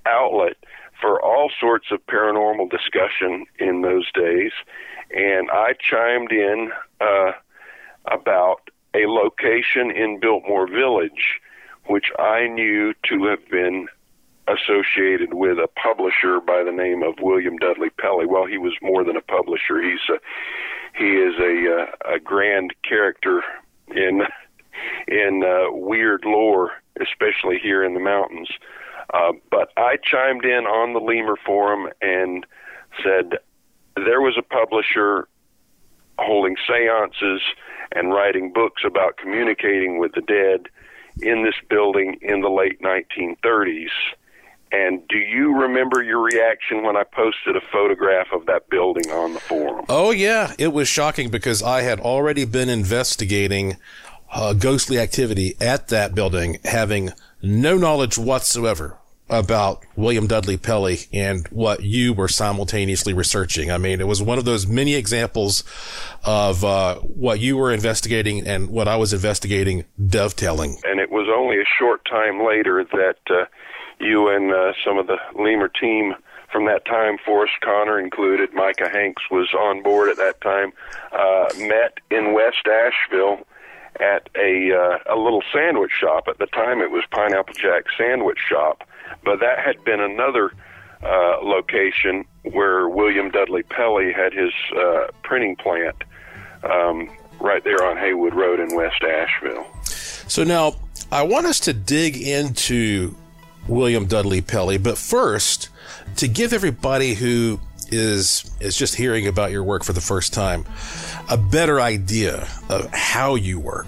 outlet 0.07 0.57
for 1.01 1.23
all 1.23 1.51
sorts 1.61 1.87
of 1.91 2.05
paranormal 2.07 2.71
discussion 2.71 3.47
in 3.59 3.83
those 3.83 4.11
days, 4.13 4.53
and 5.11 5.51
I 5.51 5.75
chimed 5.79 6.33
in 6.33 6.71
uh, 7.01 7.33
about 8.07 8.71
a 8.95 9.07
location 9.07 9.91
in 9.91 10.19
Biltmore 10.21 10.67
Village, 10.67 11.41
which 11.87 12.11
I 12.19 12.49
knew 12.49 12.95
to 13.09 13.27
have 13.27 13.49
been 13.51 13.89
associated 14.49 15.35
with 15.35 15.59
a 15.59 15.69
publisher 15.69 16.41
by 16.41 16.65
the 16.65 16.73
name 16.73 17.03
of 17.03 17.15
William 17.21 17.57
Dudley 17.59 17.91
Pelley. 17.91 18.27
Well, 18.27 18.47
he 18.47 18.59
was 18.59 18.73
more 18.81 19.05
than 19.05 19.17
a 19.17 19.21
publisher. 19.21 19.83
He's 19.83 20.01
a 20.09 20.19
he 20.97 21.17
is 21.17 21.35
a 21.39 21.83
uh, 21.83 22.15
a 22.15 22.19
grand 22.19 22.75
character 22.83 23.43
in 23.89 24.23
in 25.07 25.43
uh, 25.45 25.73
weird 25.73 26.25
lore, 26.25 26.73
especially 27.01 27.59
here 27.59 27.85
in 27.85 27.95
the 27.95 28.01
mountains. 28.01 28.49
Uh, 29.13 29.33
but 29.51 29.71
I 29.77 29.97
chimed 30.03 30.45
in 30.45 30.67
on 30.67 30.93
the 30.93 31.01
Lemur 31.01 31.37
forum 31.45 31.89
and 32.03 32.45
said 33.03 33.39
there 33.97 34.21
was 34.21 34.37
a 34.39 34.43
publisher 34.43 35.29
holding 36.19 36.57
seances 36.67 37.41
and 37.93 38.11
writing 38.13 38.53
books 38.53 38.83
about 38.85 39.17
communicating 39.17 39.99
with 39.99 40.13
the 40.13 40.21
dead 40.21 40.69
in 41.21 41.45
this 41.45 41.55
building 41.69 42.19
in 42.21 42.41
the 42.43 42.51
late 42.51 42.81
1930s. 42.83 43.89
And 44.73 45.07
do 45.09 45.19
you 45.19 45.55
remember 45.55 46.03
your 46.03 46.21
reaction 46.21 46.83
when 46.83 46.97
I 46.97 47.05
posted 47.05 47.57
a 47.57 47.61
photograph 47.73 48.29
of 48.33 48.47
that 48.47 48.69
building 48.69 49.11
on 49.11 49.35
the 49.35 49.41
forum? 49.41 49.85
Oh, 49.89 50.11
yeah. 50.11 50.55
It 50.59 50.73
was 50.73 50.89
shocking 50.89 51.31
because 51.31 51.63
I 51.63 51.83
had 51.83 52.01
already 52.01 52.45
been 52.45 52.69
investigating 52.69 53.77
uh, 54.33 54.53
ghostly 54.53 54.99
activity 54.99 55.57
at 55.61 55.89
that 55.89 56.15
building, 56.15 56.59
having 56.65 57.11
no 57.43 57.77
knowledge 57.77 58.19
whatsoever 58.19 58.99
about 59.31 59.85
William 59.95 60.27
Dudley 60.27 60.57
Pelley 60.57 61.01
and 61.13 61.47
what 61.49 61.83
you 61.83 62.15
were 62.15 62.29
simultaneously 62.29 63.13
researching. 63.13 63.71
I 63.71 63.79
mean, 63.79 64.01
it 64.01 64.07
was 64.07 64.23
one 64.23 64.39
of 64.39 64.45
those 64.45 64.67
many 64.67 64.95
examples 64.95 65.65
of 66.25 66.65
uh, 66.65 66.97
what 66.97 67.39
you 67.41 67.57
were 67.57 67.73
investigating 67.73 68.47
and 68.47 68.71
what 68.71 68.89
I 68.89 68.97
was 68.97 69.13
investigating 69.13 69.85
dovetailing. 70.05 70.79
And 70.85 70.99
it 70.99 71.11
was 71.11 71.29
only 71.35 71.57
a 71.57 71.65
short 71.79 72.05
time 72.07 72.45
later 72.45 72.85
that 72.85 73.19
uh, 73.31 73.45
you 74.01 74.29
and 74.29 74.53
uh, 74.53 74.73
some 74.85 74.99
of 74.99 75.07
the 75.07 75.17
Lemur 75.35 75.69
team 75.69 76.15
from 76.51 76.65
that 76.67 76.85
time, 76.87 77.19
Forrest 77.25 77.55
Connor 77.61 78.01
included, 78.01 78.55
Micah 78.55 78.89
Hanks 78.89 79.23
was 79.31 79.53
on 79.53 79.83
board 79.83 80.09
at 80.09 80.17
that 80.17 80.41
time, 80.41 80.73
uh, 81.13 81.49
met 81.67 81.99
in 82.11 82.33
West 82.33 82.67
Asheville 82.67 83.47
at 84.01 84.29
a 84.37 84.73
uh, 84.73 85.15
a 85.15 85.17
little 85.17 85.43
sandwich 85.53 85.93
shop. 85.93 86.29
At 86.29 86.39
the 86.39 86.47
time, 86.47 86.81
it 86.81 86.91
was 86.91 87.05
Pineapple 87.11 87.55
Jack 87.55 87.85
Sandwich 87.97 88.39
Shop, 88.49 88.85
but 89.25 89.41
that 89.41 89.59
had 89.59 89.85
been 89.85 90.01
another 90.01 90.53
uh, 91.03 91.39
location 91.43 92.25
where 92.43 92.89
William 92.89 93.31
Dudley 93.31 93.63
Pelley 93.63 94.13
had 94.13 94.33
his 94.33 94.53
uh, 94.77 95.09
printing 95.23 95.57
plant 95.57 95.97
um, 96.63 97.11
right 97.41 97.63
there 97.65 97.85
on 97.85 97.97
Haywood 97.97 98.35
Road 98.35 98.61
in 98.61 98.75
West 98.75 99.03
Asheville. 99.03 99.67
So 99.85 100.45
now 100.45 100.77
I 101.11 101.23
want 101.23 101.47
us 101.47 101.61
to 101.61 101.73
dig 101.73 102.17
into 102.17 103.15
William 103.69 104.07
Dudley 104.07 104.41
Pelley, 104.41 104.79
but 104.79 104.99
first, 104.99 105.69
to 106.17 106.29
give 106.29 106.53
everybody 106.53 107.15
who 107.15 107.61
is 107.91 108.51
is 108.61 108.77
just 108.77 108.95
hearing 108.97 109.27
about 109.27 109.51
your 109.51 109.63
work 109.63 109.83
for 109.83 109.95
the 109.95 110.01
first 110.01 110.35
time 110.35 110.65
a 111.31 111.37
better 111.37 111.81
idea 111.81 112.49
of 112.69 112.89
how 112.93 113.35
you 113.35 113.59
work. 113.59 113.87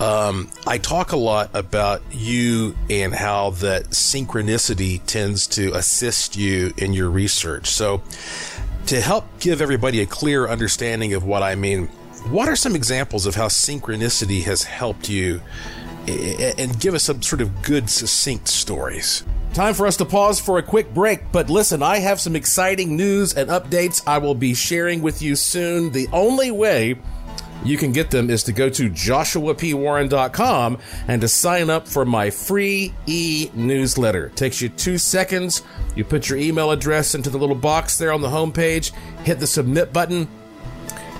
Um, 0.00 0.50
I 0.66 0.78
talk 0.78 1.12
a 1.12 1.16
lot 1.16 1.50
about 1.52 2.02
you 2.10 2.74
and 2.88 3.14
how 3.14 3.50
that 3.50 3.84
synchronicity 3.90 5.04
tends 5.04 5.46
to 5.48 5.72
assist 5.74 6.36
you 6.36 6.72
in 6.78 6.94
your 6.94 7.10
research. 7.10 7.68
So, 7.68 8.02
to 8.86 9.00
help 9.00 9.26
give 9.40 9.60
everybody 9.60 10.00
a 10.00 10.06
clear 10.06 10.48
understanding 10.48 11.12
of 11.12 11.24
what 11.24 11.42
I 11.42 11.54
mean, 11.54 11.86
what 12.30 12.48
are 12.48 12.56
some 12.56 12.74
examples 12.74 13.26
of 13.26 13.34
how 13.34 13.48
synchronicity 13.48 14.42
has 14.44 14.62
helped 14.62 15.08
you 15.08 15.42
and 16.08 16.78
give 16.80 16.94
us 16.94 17.04
some 17.04 17.22
sort 17.22 17.42
of 17.42 17.62
good, 17.62 17.90
succinct 17.90 18.48
stories? 18.48 19.24
Time 19.52 19.74
for 19.74 19.86
us 19.86 19.96
to 19.96 20.04
pause 20.04 20.38
for 20.38 20.58
a 20.58 20.62
quick 20.62 20.94
break, 20.94 21.32
but 21.32 21.50
listen, 21.50 21.82
I 21.82 21.98
have 21.98 22.20
some 22.20 22.36
exciting 22.36 22.96
news 22.96 23.34
and 23.34 23.50
updates 23.50 24.00
I 24.06 24.18
will 24.18 24.36
be 24.36 24.54
sharing 24.54 25.02
with 25.02 25.22
you 25.22 25.34
soon. 25.34 25.90
The 25.90 26.06
only 26.12 26.52
way 26.52 26.96
you 27.64 27.76
can 27.76 27.92
get 27.92 28.10
them 28.10 28.30
is 28.30 28.44
to 28.44 28.52
go 28.52 28.70
to 28.70 28.88
joshuapwarren.com 28.88 30.78
and 31.08 31.20
to 31.20 31.28
sign 31.28 31.68
up 31.68 31.88
for 31.88 32.04
my 32.04 32.30
free 32.30 32.94
e 33.06 33.50
newsletter. 33.52 34.30
Takes 34.30 34.62
you 34.62 34.68
two 34.68 34.98
seconds. 34.98 35.62
You 35.96 36.04
put 36.04 36.28
your 36.28 36.38
email 36.38 36.70
address 36.70 37.14
into 37.14 37.28
the 37.28 37.38
little 37.38 37.56
box 37.56 37.98
there 37.98 38.12
on 38.12 38.22
the 38.22 38.28
homepage, 38.28 38.92
hit 39.24 39.40
the 39.40 39.46
submit 39.46 39.92
button. 39.92 40.28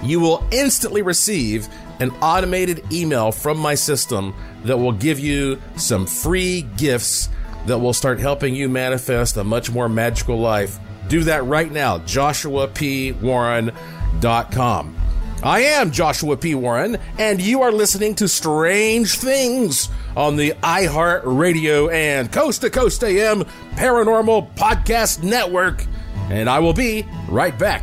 You 0.02 0.20
will 0.20 0.46
instantly 0.50 1.02
receive 1.02 1.68
an 2.00 2.10
automated 2.22 2.82
email 2.92 3.30
from 3.30 3.58
my 3.58 3.74
system 3.74 4.34
that 4.64 4.76
will 4.76 4.92
give 4.92 5.20
you 5.20 5.60
some 5.76 6.06
free 6.06 6.62
gifts 6.76 7.28
that 7.66 7.78
will 7.78 7.92
start 7.92 8.18
helping 8.18 8.54
you 8.54 8.68
manifest 8.68 9.36
a 9.36 9.44
much 9.44 9.70
more 9.70 9.88
magical 9.88 10.38
life. 10.38 10.78
Do 11.08 11.24
that 11.24 11.44
right 11.44 11.70
now, 11.70 11.98
joshuapwarren.com. 11.98 14.96
I 15.42 15.60
am 15.60 15.90
Joshua 15.90 16.36
P. 16.36 16.54
Warren, 16.54 16.98
and 17.18 17.40
you 17.40 17.62
are 17.62 17.72
listening 17.72 18.14
to 18.16 18.28
Strange 18.28 19.14
Things 19.14 19.88
on 20.14 20.36
the 20.36 20.50
iHeart 20.62 21.22
Radio 21.24 21.88
and 21.88 22.30
Coast 22.30 22.60
to 22.60 22.68
Coast 22.68 23.02
AM 23.02 23.44
Paranormal 23.72 24.54
Podcast 24.54 25.22
Network. 25.22 25.86
And 26.28 26.50
I 26.50 26.58
will 26.58 26.74
be 26.74 27.06
right 27.28 27.58
back. 27.58 27.82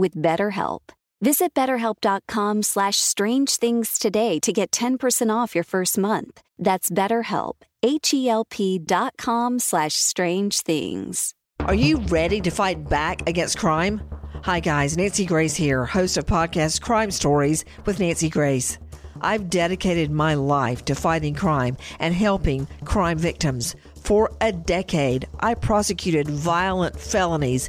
with 0.00 0.14
BetterHelp. 0.14 0.80
Visit 1.20 1.52
betterhelp.com 1.52 2.62
slash 2.62 2.96
strange 2.96 3.56
things 3.56 3.98
today 3.98 4.40
to 4.40 4.52
get 4.52 4.70
10% 4.70 5.30
off 5.30 5.54
your 5.54 5.64
first 5.64 5.98
month. 5.98 6.40
That's 6.58 6.90
BetterHelp, 6.90 7.54
H-E-L-P 7.82 8.78
dot 8.78 9.14
com 9.18 9.58
slash 9.58 9.94
strange 9.96 10.62
things. 10.62 11.34
Are 11.60 11.74
you 11.74 11.98
ready 12.08 12.40
to 12.40 12.50
fight 12.50 12.88
back 12.88 13.28
against 13.28 13.58
crime? 13.58 14.00
Hi 14.44 14.60
guys, 14.60 14.96
Nancy 14.96 15.26
Grace 15.26 15.54
here, 15.54 15.84
host 15.84 16.16
of 16.16 16.24
podcast 16.24 16.80
Crime 16.80 17.10
Stories 17.10 17.66
with 17.84 18.00
Nancy 18.00 18.30
Grace. 18.30 18.78
I've 19.20 19.50
dedicated 19.50 20.10
my 20.10 20.32
life 20.32 20.84
to 20.86 20.94
fighting 20.94 21.34
crime 21.34 21.76
and 21.98 22.14
helping 22.14 22.66
crime 22.86 23.18
victims. 23.18 23.76
For 24.02 24.30
a 24.40 24.50
decade, 24.52 25.28
I 25.40 25.54
prosecuted 25.54 26.28
violent 26.28 26.98
felonies 26.98 27.68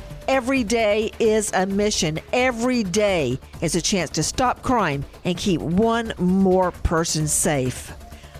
Every 0.31 0.63
day 0.63 1.11
is 1.19 1.51
a 1.53 1.65
mission. 1.65 2.17
Every 2.31 2.83
day 2.83 3.37
is 3.59 3.75
a 3.75 3.81
chance 3.81 4.09
to 4.11 4.23
stop 4.23 4.61
crime 4.61 5.03
and 5.25 5.37
keep 5.37 5.59
one 5.59 6.13
more 6.19 6.71
person 6.71 7.27
safe. 7.27 7.91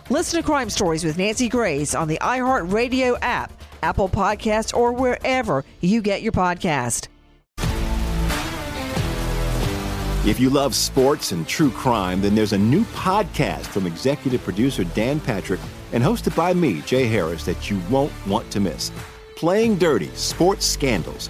Listen 0.10 0.42
to 0.42 0.46
Crime 0.46 0.70
Stories 0.70 1.04
with 1.04 1.18
Nancy 1.18 1.50
Grace 1.50 1.94
on 1.94 2.08
the 2.08 2.18
iHeartRadio 2.22 3.18
app 3.22 3.52
Apple 3.84 4.08
Podcasts, 4.08 4.74
or 4.74 4.94
wherever 4.94 5.66
you 5.82 6.02
get 6.02 6.22
your 6.22 6.32
podcast. 6.32 7.10
If 10.26 10.40
you 10.40 10.50
love 10.50 10.74
sports 10.74 11.34
and 11.34 11.46
true 11.46 11.72
crime, 11.72 12.22
then 12.22 12.36
there's 12.36 12.54
a 12.54 12.58
new 12.58 12.86
podcast 12.86 13.66
from 13.66 13.86
executive 13.86 14.42
producer 14.46 14.86
Dan 14.86 15.20
Patrick 15.20 15.60
and 15.92 16.02
hosted 16.02 16.38
by 16.38 16.54
me, 16.54 16.80
Jay 16.84 17.06
Harris, 17.06 17.44
that 17.44 17.70
you 17.70 17.82
won't 17.90 18.14
want 18.26 18.50
to 18.52 18.62
miss. 18.62 18.94
Playing 19.36 19.78
Dirty 19.78 20.08
Sports 20.16 20.66
Scandals. 20.66 21.30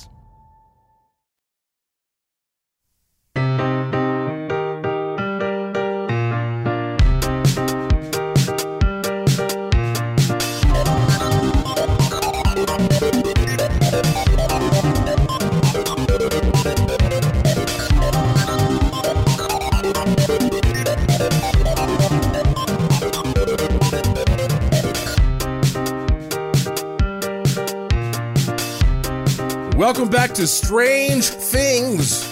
Welcome 29.91 30.07
back 30.07 30.31
to 30.35 30.47
Strange 30.47 31.25
Things 31.25 32.23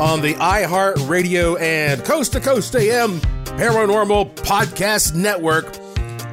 on 0.00 0.22
the 0.22 0.34
iHeart 0.34 1.08
Radio 1.08 1.54
and 1.54 2.04
Coast 2.04 2.32
to 2.32 2.40
Coast 2.40 2.74
AM 2.74 3.20
Paranormal 3.44 4.34
Podcast 4.34 5.14
Network. 5.14 5.72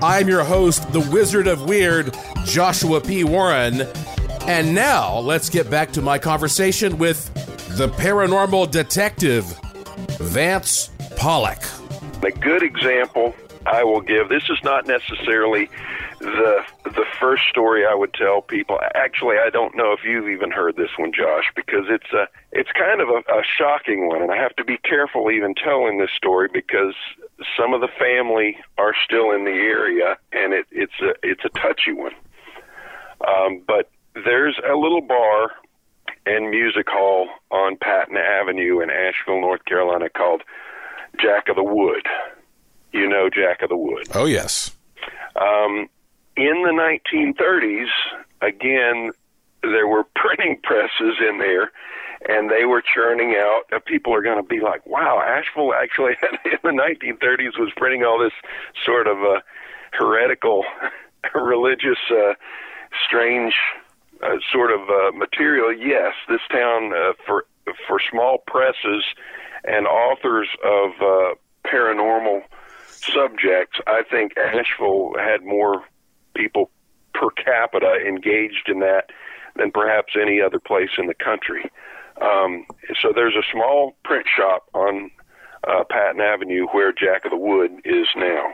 I'm 0.01 0.27
your 0.27 0.43
host, 0.43 0.91
the 0.91 1.01
Wizard 1.11 1.45
of 1.45 1.65
Weird, 1.69 2.17
Joshua 2.45 3.01
P. 3.01 3.23
Warren. 3.23 3.81
And 4.47 4.73
now 4.73 5.19
let's 5.19 5.47
get 5.47 5.69
back 5.69 5.91
to 5.91 6.01
my 6.01 6.17
conversation 6.17 6.97
with 6.97 7.31
the 7.77 7.89
paranormal 7.89 8.71
detective, 8.71 9.45
Vance 10.17 10.89
Pollock. 11.15 11.61
A 12.23 12.31
good 12.31 12.63
example 12.63 13.35
I 13.67 13.83
will 13.83 14.01
give 14.01 14.27
this 14.27 14.49
is 14.49 14.57
not 14.63 14.87
necessarily 14.87 15.69
the 16.19 16.65
the 16.95 17.05
first 17.19 17.43
story 17.49 17.85
I 17.85 17.95
would 17.95 18.13
tell 18.13 18.41
people. 18.41 18.79
Actually, 18.95 19.37
I 19.37 19.49
don't 19.49 19.75
know 19.75 19.93
if 19.93 20.03
you've 20.03 20.29
even 20.29 20.51
heard 20.51 20.75
this 20.75 20.91
one, 20.97 21.11
Josh, 21.11 21.45
because 21.55 21.85
it's 21.89 22.11
a 22.13 22.27
it's 22.51 22.71
kind 22.71 23.01
of 23.01 23.09
a, 23.09 23.19
a 23.31 23.43
shocking 23.43 24.07
one, 24.07 24.21
and 24.21 24.31
I 24.31 24.37
have 24.37 24.55
to 24.57 24.63
be 24.63 24.77
careful 24.77 25.31
even 25.31 25.55
telling 25.55 25.97
this 25.97 26.11
story 26.11 26.49
because 26.51 26.95
some 27.57 27.73
of 27.73 27.81
the 27.81 27.87
family 27.87 28.57
are 28.77 28.93
still 29.03 29.31
in 29.31 29.45
the 29.45 29.51
area, 29.51 30.17
and 30.31 30.53
it, 30.53 30.65
it's 30.71 30.99
a 31.01 31.13
it's 31.23 31.43
a 31.45 31.49
touchy 31.49 31.93
one. 31.93 32.13
Um, 33.27 33.61
but 33.65 33.89
there's 34.25 34.59
a 34.69 34.75
little 34.75 35.01
bar 35.01 35.51
and 36.25 36.49
music 36.49 36.87
hall 36.87 37.27
on 37.51 37.77
Patton 37.77 38.17
Avenue 38.17 38.81
in 38.81 38.89
Asheville, 38.89 39.41
North 39.41 39.65
Carolina, 39.65 40.09
called 40.09 40.43
Jack 41.19 41.49
of 41.49 41.55
the 41.55 41.63
Wood. 41.63 42.05
You 42.91 43.07
know 43.07 43.29
Jack 43.29 43.63
of 43.63 43.69
the 43.69 43.77
Wood. 43.77 44.07
Oh 44.13 44.25
yes. 44.25 44.75
Um, 45.35 45.89
in 46.35 46.63
the 46.63 46.71
1930s, 46.71 47.89
again, 48.41 49.11
there 49.61 49.87
were 49.87 50.03
printing 50.15 50.59
presses 50.63 51.17
in 51.19 51.37
there, 51.39 51.71
and 52.27 52.49
they 52.49 52.65
were 52.65 52.81
churning 52.81 53.35
out. 53.37 53.63
People 53.85 54.13
are 54.13 54.21
going 54.21 54.37
to 54.41 54.47
be 54.47 54.59
like, 54.59 54.85
"Wow, 54.85 55.21
Asheville 55.21 55.73
actually 55.73 56.13
in 56.45 56.59
the 56.63 56.69
1930s 56.69 57.59
was 57.59 57.71
printing 57.75 58.03
all 58.03 58.19
this 58.19 58.33
sort 58.85 59.07
of 59.07 59.17
uh, 59.17 59.41
heretical, 59.91 60.63
religious, 61.35 61.99
uh, 62.09 62.33
strange 63.05 63.53
uh, 64.21 64.37
sort 64.51 64.71
of 64.71 64.81
uh, 64.89 65.11
material." 65.15 65.73
Yes, 65.73 66.13
this 66.29 66.41
town 66.51 66.93
uh, 66.93 67.13
for 67.25 67.45
for 67.87 67.99
small 67.99 68.39
presses 68.45 69.03
and 69.63 69.87
authors 69.87 70.49
of 70.63 70.91
uh, 71.01 71.35
paranormal 71.65 72.41
subjects, 72.87 73.79
I 73.87 74.03
think 74.09 74.37
Asheville 74.37 75.13
had 75.17 75.43
more 75.43 75.83
people 76.33 76.69
per 77.13 77.29
capita 77.31 77.95
engaged 78.05 78.67
in 78.67 78.79
that 78.79 79.09
than 79.55 79.71
perhaps 79.71 80.13
any 80.19 80.41
other 80.41 80.59
place 80.59 80.89
in 80.97 81.07
the 81.07 81.13
country. 81.13 81.63
Um, 82.21 82.65
so 83.01 83.11
there's 83.13 83.35
a 83.35 83.51
small 83.51 83.95
print 84.03 84.25
shop 84.35 84.67
on 84.73 85.11
uh, 85.67 85.83
Patton 85.89 86.21
Avenue 86.21 86.67
where 86.71 86.91
Jack 86.91 87.25
of 87.25 87.31
the 87.31 87.37
Wood 87.37 87.71
is 87.85 88.07
now, 88.15 88.53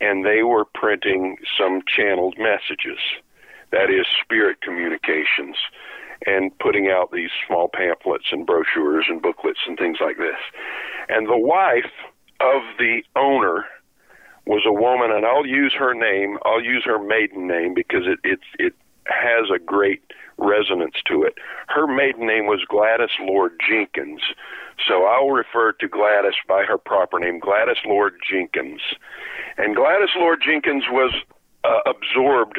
and 0.00 0.24
they 0.24 0.42
were 0.42 0.64
printing 0.64 1.36
some 1.58 1.82
channeled 1.86 2.36
messages, 2.38 2.98
that 3.72 3.90
is, 3.90 4.06
spirit 4.22 4.60
communications, 4.62 5.56
and 6.26 6.56
putting 6.58 6.88
out 6.88 7.12
these 7.12 7.30
small 7.46 7.68
pamphlets 7.68 8.26
and 8.32 8.46
brochures 8.46 9.06
and 9.08 9.22
booklets 9.22 9.60
and 9.66 9.78
things 9.78 9.98
like 10.00 10.18
this. 10.18 10.38
And 11.08 11.26
the 11.26 11.38
wife 11.38 11.92
of 12.40 12.62
the 12.78 13.02
owner 13.16 13.66
was 14.46 14.62
a 14.66 14.72
woman, 14.72 15.10
and 15.10 15.24
I'll 15.24 15.46
use 15.46 15.74
her 15.78 15.94
name. 15.94 16.38
I'll 16.44 16.62
use 16.62 16.82
her 16.84 16.98
maiden 16.98 17.46
name 17.46 17.74
because 17.74 18.06
it 18.06 18.18
it 18.24 18.40
it 18.58 18.74
has 19.06 19.50
a 19.54 19.58
great 19.58 20.02
resonance 20.38 20.96
to 21.06 21.22
it. 21.22 21.34
Her 21.68 21.86
maiden 21.86 22.26
name 22.26 22.46
was 22.46 22.64
Gladys 22.68 23.10
Lord 23.20 23.52
Jenkins, 23.68 24.22
so 24.86 25.04
I'll 25.04 25.30
refer 25.30 25.72
to 25.72 25.88
Gladys 25.88 26.34
by 26.48 26.64
her 26.64 26.78
proper 26.78 27.18
name, 27.18 27.38
Gladys 27.38 27.82
Lord 27.86 28.14
Jenkins. 28.28 28.80
And 29.58 29.76
Gladys 29.76 30.10
Lord 30.16 30.40
Jenkins 30.44 30.84
was 30.90 31.12
uh, 31.64 31.80
absorbed 31.86 32.58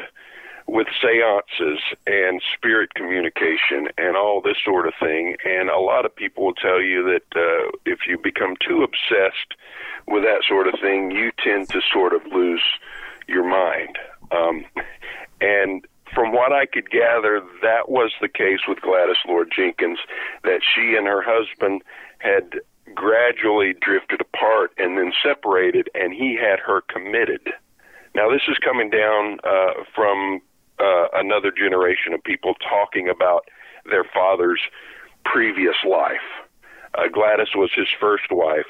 with 0.72 0.88
seances 1.02 1.82
and 2.08 2.42
spirit 2.56 2.94
communication 2.94 3.90
and 3.98 4.16
all 4.16 4.42
this 4.42 4.56
sort 4.64 4.88
of 4.88 4.94
thing. 5.02 5.36
And 5.44 5.70
a 5.70 5.78
lot 5.78 6.06
of 6.06 6.16
people 6.16 6.46
will 6.46 6.54
tell 6.54 6.82
you 6.82 7.04
that 7.04 7.28
uh, 7.36 7.72
if 7.86 8.08
you 8.08 8.18
become 8.18 8.56
too 8.66 8.82
obsessed 8.82 9.54
with 10.08 10.24
that 10.24 10.44
sort 10.48 10.68
of 10.68 10.76
thing, 10.80 11.12
you 11.12 11.32
tend 11.44 11.68
to 11.70 11.82
sort 11.92 12.14
of 12.14 12.22
lose 12.32 12.64
your 13.28 13.44
mind. 13.44 13.98
Um, 14.32 14.64
and 15.42 15.86
from 16.16 16.32
what 16.32 16.54
I 16.54 16.66
could 16.68 16.90
gather, 16.90 17.42
that 17.62 17.90
was 17.90 18.14
the 18.22 18.30
case 18.30 18.60
with 18.66 18.80
Gladys 18.80 19.18
Lord 19.28 19.52
Jenkins, 19.54 20.00
that 20.46 20.62
she 20.64 20.96
and 20.96 21.06
her 21.06 21.22
husband 21.22 21.82
had 22.20 22.62
gradually 22.96 23.74
drifted 23.82 24.22
apart 24.22 24.72
and 24.78 24.98
then 24.98 25.12
separated, 25.22 25.90
and 25.94 26.14
he 26.14 26.38
had 26.38 26.60
her 26.60 26.82
committed. 26.88 27.42
Now, 28.16 28.30
this 28.30 28.42
is 28.48 28.58
coming 28.64 28.90
down 28.90 29.40
uh, 29.44 29.84
from 29.94 30.42
uh, 30.82 31.08
another 31.14 31.52
generation 31.52 32.14
of 32.14 32.24
people 32.24 32.56
talking 32.56 33.10
about 33.10 33.46
their 33.86 34.04
father's 34.04 34.62
previous 35.26 35.76
life. 35.88 36.28
Uh, 36.96 37.08
Gladys 37.08 37.56
was 37.56 37.72
his 37.76 37.88
first 38.00 38.26
wife, 38.32 38.66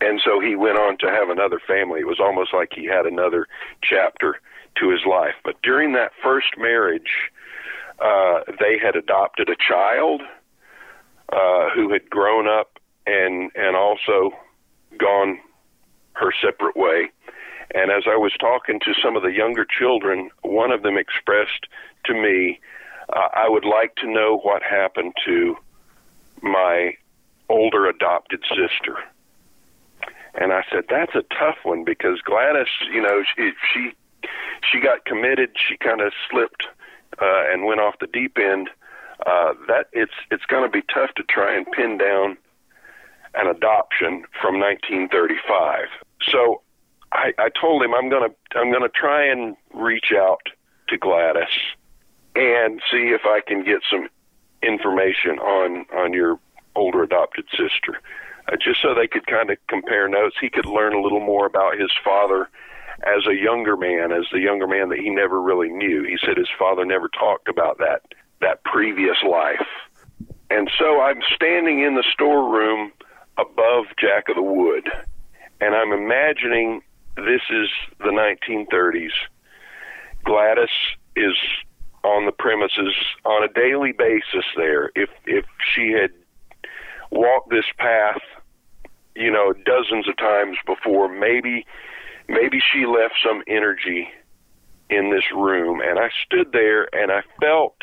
and 0.00 0.20
so 0.24 0.40
he 0.40 0.54
went 0.54 0.78
on 0.78 0.96
to 0.98 1.10
have 1.10 1.28
another 1.28 1.60
family. 1.66 2.00
It 2.00 2.06
was 2.06 2.20
almost 2.20 2.54
like 2.54 2.72
he 2.72 2.86
had 2.86 3.06
another 3.06 3.46
chapter 3.82 4.40
to 4.76 4.90
his 4.90 5.04
life. 5.04 5.34
But 5.44 5.60
during 5.62 5.92
that 5.92 6.12
first 6.22 6.56
marriage, 6.56 7.30
uh, 7.98 8.40
they 8.58 8.78
had 8.78 8.96
adopted 8.96 9.48
a 9.48 9.56
child 9.56 10.22
uh, 11.32 11.70
who 11.74 11.92
had 11.92 12.08
grown 12.10 12.48
up 12.48 12.78
and 13.06 13.50
and 13.54 13.76
also 13.76 14.32
gone 14.98 15.38
her 16.14 16.32
separate 16.42 16.76
way. 16.76 17.10
And 17.74 17.90
as 17.90 18.04
I 18.06 18.16
was 18.16 18.32
talking 18.38 18.78
to 18.80 18.94
some 19.02 19.16
of 19.16 19.22
the 19.22 19.32
younger 19.32 19.64
children, 19.64 20.30
one 20.42 20.70
of 20.70 20.82
them 20.82 20.96
expressed 20.96 21.66
to 22.06 22.14
me, 22.14 22.60
uh, 23.12 23.28
I 23.34 23.48
would 23.48 23.64
like 23.64 23.96
to 23.96 24.10
know 24.10 24.38
what 24.38 24.62
happened 24.62 25.14
to 25.26 25.56
my 26.40 26.96
older 27.48 27.86
adopted 27.86 28.42
sister 28.48 28.96
And 30.34 30.52
I 30.52 30.64
said, 30.70 30.84
"That's 30.88 31.14
a 31.14 31.22
tough 31.22 31.58
one 31.64 31.84
because 31.84 32.20
Gladys, 32.22 32.66
you 32.92 33.00
know, 33.00 33.22
she 33.36 33.52
she, 33.72 33.92
she 34.68 34.80
got 34.80 35.04
committed. 35.04 35.50
She 35.56 35.76
kind 35.76 36.00
of 36.00 36.12
slipped 36.28 36.66
uh, 37.20 37.44
and 37.52 37.64
went 37.64 37.80
off 37.80 37.94
the 38.00 38.08
deep 38.08 38.38
end. 38.38 38.68
Uh, 39.26 39.54
that 39.68 39.88
it's 39.92 40.14
it's 40.30 40.44
going 40.46 40.64
to 40.64 40.68
be 40.68 40.82
tough 40.92 41.14
to 41.16 41.22
try 41.24 41.54
and 41.54 41.70
pin 41.70 41.98
down 41.98 42.36
an 43.36 43.46
adoption 43.46 44.24
from 44.40 44.58
1935. 44.58 45.86
So 46.30 46.62
I, 47.14 47.32
I 47.38 47.48
told 47.48 47.82
him 47.82 47.94
I'm 47.94 48.08
gonna 48.10 48.30
I'm 48.54 48.72
gonna 48.72 48.88
try 48.88 49.24
and 49.24 49.56
reach 49.72 50.12
out 50.14 50.42
to 50.88 50.98
Gladys 50.98 51.46
and 52.34 52.80
see 52.90 53.14
if 53.14 53.22
I 53.24 53.40
can 53.46 53.64
get 53.64 53.80
some 53.88 54.08
information 54.62 55.38
on 55.38 55.86
on 55.96 56.12
your 56.12 56.38
older 56.74 57.04
adopted 57.04 57.46
sister, 57.50 58.00
uh, 58.52 58.56
just 58.60 58.82
so 58.82 58.94
they 58.94 59.06
could 59.06 59.26
kind 59.26 59.50
of 59.50 59.58
compare 59.68 60.08
notes. 60.08 60.36
He 60.40 60.50
could 60.50 60.66
learn 60.66 60.92
a 60.92 61.00
little 61.00 61.20
more 61.20 61.46
about 61.46 61.78
his 61.78 61.90
father 62.04 62.48
as 63.02 63.26
a 63.28 63.34
younger 63.34 63.76
man, 63.76 64.10
as 64.10 64.24
the 64.32 64.40
younger 64.40 64.66
man 64.66 64.88
that 64.88 64.98
he 64.98 65.10
never 65.10 65.40
really 65.40 65.68
knew. 65.68 66.02
He 66.02 66.18
said 66.24 66.36
his 66.36 66.50
father 66.58 66.84
never 66.84 67.08
talked 67.08 67.48
about 67.48 67.78
that 67.78 68.02
that 68.40 68.64
previous 68.64 69.22
life. 69.22 69.66
And 70.50 70.68
so 70.78 71.00
I'm 71.00 71.20
standing 71.34 71.80
in 71.80 71.94
the 71.94 72.04
storeroom 72.12 72.92
above 73.38 73.86
Jack 73.98 74.28
of 74.28 74.36
the 74.36 74.42
Wood, 74.42 74.88
and 75.60 75.74
I'm 75.76 75.92
imagining 75.92 76.82
this 77.16 77.42
is 77.50 77.68
the 77.98 78.10
1930s. 78.10 79.12
Gladys 80.24 80.68
is 81.16 81.36
on 82.02 82.26
the 82.26 82.32
premises 82.32 82.94
on 83.24 83.44
a 83.44 83.48
daily 83.48 83.92
basis 83.92 84.44
there. 84.56 84.90
If 84.94 85.10
if 85.26 85.44
she 85.74 85.92
had 85.92 86.10
walked 87.10 87.50
this 87.50 87.64
path, 87.78 88.20
you 89.14 89.30
know, 89.30 89.52
dozens 89.52 90.08
of 90.08 90.16
times 90.16 90.56
before, 90.66 91.08
maybe 91.08 91.66
maybe 92.28 92.60
she 92.72 92.86
left 92.86 93.14
some 93.24 93.42
energy 93.46 94.08
in 94.90 95.10
this 95.10 95.24
room 95.34 95.80
and 95.80 95.98
I 95.98 96.10
stood 96.24 96.52
there 96.52 96.88
and 96.94 97.10
I 97.10 97.22
felt 97.40 97.76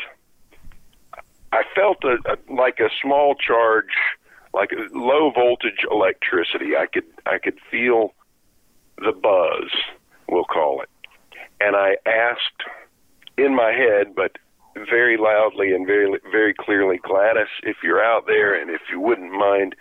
I 1.52 1.62
felt 1.74 2.04
a, 2.04 2.16
a 2.26 2.52
like 2.52 2.80
a 2.80 2.88
small 3.00 3.34
charge 3.34 3.94
like 4.54 4.70
low 4.92 5.30
voltage 5.30 5.84
electricity. 5.90 6.76
I 6.76 6.86
could 6.86 7.06
I 7.26 7.38
could 7.38 7.58
feel 7.70 8.14
the 8.98 9.12
buzz, 9.12 9.70
we'll 10.28 10.44
call 10.44 10.82
it. 10.82 10.88
And 11.60 11.76
I 11.76 11.96
asked 12.06 12.62
in 13.36 13.54
my 13.54 13.72
head, 13.72 14.14
but 14.14 14.32
very 14.88 15.16
loudly 15.16 15.72
and 15.72 15.86
very 15.86 16.18
very 16.30 16.54
clearly, 16.54 16.98
Gladys, 16.98 17.48
if 17.62 17.76
you're 17.82 18.02
out 18.02 18.26
there 18.26 18.58
and 18.60 18.70
if 18.70 18.80
you 18.90 19.00
wouldn't 19.00 19.32
mind 19.32 19.74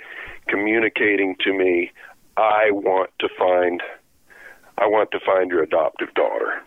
communicating 0.47 1.35
to 1.41 1.53
me, 1.53 1.91
I 2.37 2.71
want 2.71 3.11
to 3.19 3.29
find 3.37 3.81
I 4.77 4.87
want 4.87 5.11
to 5.11 5.19
find 5.25 5.49
your 5.49 5.63
adoptive 5.63 6.13
daughter. 6.13 6.61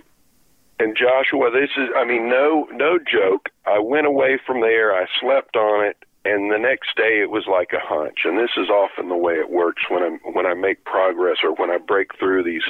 And 0.78 0.96
Joshua, 0.96 1.50
this 1.50 1.70
is 1.76 1.88
I 1.96 2.04
mean 2.04 2.28
no 2.28 2.66
no 2.72 2.98
joke. 2.98 3.50
I 3.66 3.78
went 3.78 4.06
away 4.06 4.38
from 4.46 4.60
there, 4.60 4.94
I 4.94 5.06
slept 5.20 5.56
on 5.56 5.84
it, 5.84 5.96
and 6.24 6.50
the 6.50 6.58
next 6.58 6.96
day 6.96 7.20
it 7.20 7.30
was 7.30 7.44
like 7.46 7.72
a 7.72 7.80
hunch. 7.80 8.20
And 8.24 8.38
this 8.38 8.50
is 8.56 8.68
often 8.70 9.08
the 9.08 9.16
way 9.16 9.34
it 9.34 9.50
works 9.50 9.82
when 9.90 10.02
i 10.02 10.08
when 10.32 10.46
i 10.46 10.54
make 10.54 10.84
progress 10.84 11.38
or 11.42 11.54
when 11.54 11.70
i 11.70 11.78
break 11.78 12.18
through 12.18 12.42
these 12.42 12.64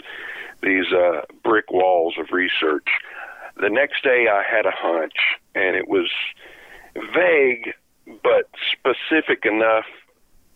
these 0.62 0.92
uh 0.92 1.22
brick 1.42 1.70
walls 1.70 2.14
of 2.18 2.32
research. 2.32 2.88
The 3.56 3.70
next 3.70 4.02
day 4.02 4.26
i 4.30 4.42
had 4.42 4.66
a 4.66 4.72
hunch 4.74 5.14
and 5.54 5.76
it 5.76 5.88
was 5.88 6.10
vague 7.14 7.74
but 8.22 8.50
specific 8.72 9.44
enough 9.44 9.86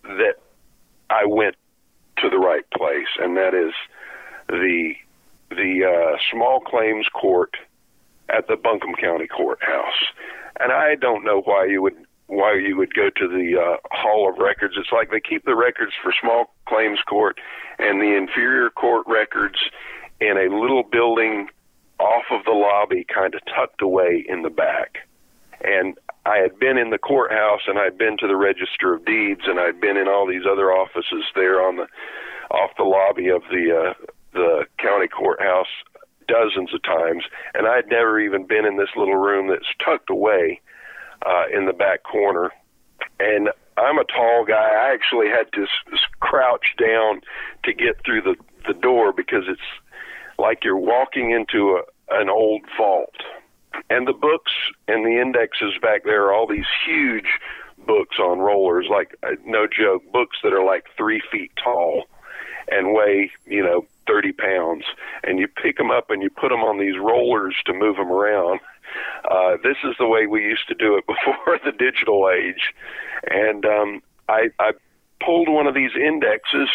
that 0.03 0.35
i 1.09 1.25
went 1.25 1.55
to 2.17 2.29
the 2.29 2.37
right 2.37 2.69
place. 2.71 3.07
And 3.19 3.37
that 3.37 3.53
is 3.53 3.73
the 4.49 4.93
the 5.49 5.85
uh 5.85 6.17
small 6.31 6.59
claims 6.59 7.07
court 7.09 7.55
at 8.29 8.47
the 8.47 8.55
Buncombe 8.55 8.95
County 8.95 9.27
Courthouse. 9.27 10.03
And 10.59 10.71
I 10.71 10.95
don't 10.95 11.23
know 11.23 11.41
why 11.41 11.65
you 11.65 11.81
would 11.81 11.95
why 12.29 12.53
you 12.53 12.77
would 12.77 12.93
go 12.93 13.09
to 13.09 13.27
the 13.27 13.59
uh, 13.59 13.77
Hall 13.91 14.29
of 14.29 14.37
Records. 14.37 14.75
It's 14.77 14.91
like 14.91 15.09
they 15.09 15.19
keep 15.19 15.45
the 15.45 15.55
records 15.55 15.93
for 16.01 16.13
small 16.21 16.53
claims 16.67 16.99
court 17.07 17.39
and 17.79 17.99
the 17.99 18.15
inferior 18.15 18.69
court 18.69 19.05
records 19.07 19.57
in 20.21 20.37
a 20.37 20.55
little 20.55 20.83
building 20.83 21.49
off 21.99 22.25
of 22.31 22.45
the 22.45 22.51
lobby, 22.51 23.03
kind 23.13 23.33
of 23.33 23.41
tucked 23.45 23.81
away 23.81 24.23
in 24.29 24.43
the 24.43 24.49
back. 24.49 24.99
And 25.61 25.97
I 26.25 26.37
had 26.37 26.59
been 26.59 26.77
in 26.77 26.91
the 26.91 26.99
courthouse 26.99 27.61
and 27.67 27.79
I'd 27.79 27.97
been 27.97 28.15
to 28.19 28.27
the 28.27 28.37
Register 28.37 28.93
of 28.93 29.05
Deeds 29.05 29.41
and 29.45 29.59
I'd 29.59 29.81
been 29.81 29.97
in 29.97 30.07
all 30.07 30.27
these 30.27 30.45
other 30.49 30.71
offices 30.71 31.25
there 31.33 31.61
on 31.61 31.77
the 31.77 31.87
off 32.51 32.71
the 32.77 32.83
lobby 32.83 33.29
of 33.29 33.41
the 33.49 33.75
uh, 33.75 33.93
the 34.33 34.65
county 34.77 35.07
courthouse 35.07 35.67
dozens 36.27 36.73
of 36.73 36.83
times, 36.83 37.23
and 37.55 37.67
I'd 37.67 37.87
never 37.87 38.19
even 38.19 38.45
been 38.45 38.65
in 38.65 38.77
this 38.77 38.89
little 38.95 39.15
room 39.15 39.47
that's 39.47 39.65
tucked 39.83 40.11
away 40.11 40.61
uh, 41.25 41.43
in 41.53 41.65
the 41.65 41.73
back 41.73 42.03
corner. 42.03 42.51
And 43.19 43.49
I'm 43.77 43.97
a 43.97 44.03
tall 44.03 44.45
guy. 44.45 44.55
I 44.55 44.93
actually 44.93 45.27
had 45.27 45.51
to 45.53 45.63
s- 45.63 45.99
crouch 46.19 46.75
down 46.77 47.21
to 47.63 47.73
get 47.73 48.03
through 48.05 48.21
the 48.21 48.35
the 48.67 48.73
door 48.73 49.13
because 49.13 49.45
it's 49.47 49.61
like 50.37 50.63
you're 50.63 50.77
walking 50.77 51.31
into 51.31 51.79
a, 51.79 52.19
an 52.19 52.29
old 52.29 52.61
vault. 52.77 53.15
And 53.89 54.07
the 54.07 54.13
books 54.13 54.51
and 54.87 55.05
the 55.05 55.21
indexes 55.21 55.73
back 55.81 56.03
there 56.03 56.25
are 56.25 56.33
all 56.33 56.47
these 56.47 56.65
huge 56.85 57.27
books 57.85 58.17
on 58.19 58.39
rollers, 58.39 58.87
like 58.89 59.15
uh, 59.23 59.35
no 59.45 59.65
joke, 59.67 60.03
books 60.11 60.37
that 60.43 60.53
are 60.53 60.63
like 60.63 60.85
three 60.97 61.21
feet 61.31 61.51
tall 61.61 62.05
and 62.67 62.93
weigh, 62.93 63.31
you 63.45 63.63
know, 63.63 63.85
30 64.09 64.31
pounds. 64.33 64.83
And 65.23 65.39
you 65.39 65.47
pick 65.47 65.77
them 65.77 65.91
up 65.91 66.09
and 66.09 66.21
you 66.21 66.29
put 66.29 66.49
them 66.49 66.61
on 66.61 66.79
these 66.79 66.97
rollers 66.97 67.55
to 67.65 67.73
move 67.73 67.97
them 67.97 68.11
around. 68.11 68.59
Uh, 69.29 69.57
this 69.63 69.77
is 69.83 69.95
the 69.99 70.07
way 70.07 70.25
we 70.25 70.41
used 70.41 70.67
to 70.67 70.75
do 70.75 70.97
it 70.97 71.05
before 71.07 71.59
the 71.63 71.71
digital 71.71 72.29
age. 72.29 72.73
And 73.29 73.65
um, 73.65 74.01
I, 74.27 74.49
I 74.59 74.71
pulled 75.23 75.49
one 75.49 75.67
of 75.67 75.75
these 75.75 75.91
indexes 75.95 76.69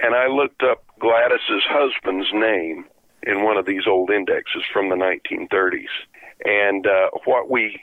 and 0.00 0.14
I 0.14 0.28
looked 0.28 0.62
up 0.62 0.84
Gladys's 0.98 1.64
husband's 1.66 2.28
name 2.32 2.84
in 3.22 3.44
one 3.44 3.56
of 3.56 3.66
these 3.66 3.86
old 3.86 4.10
indexes 4.10 4.62
from 4.72 4.88
the 4.88 4.96
1930s. 4.96 5.92
And 6.44 6.86
uh, 6.86 7.10
what 7.24 7.50
we 7.50 7.80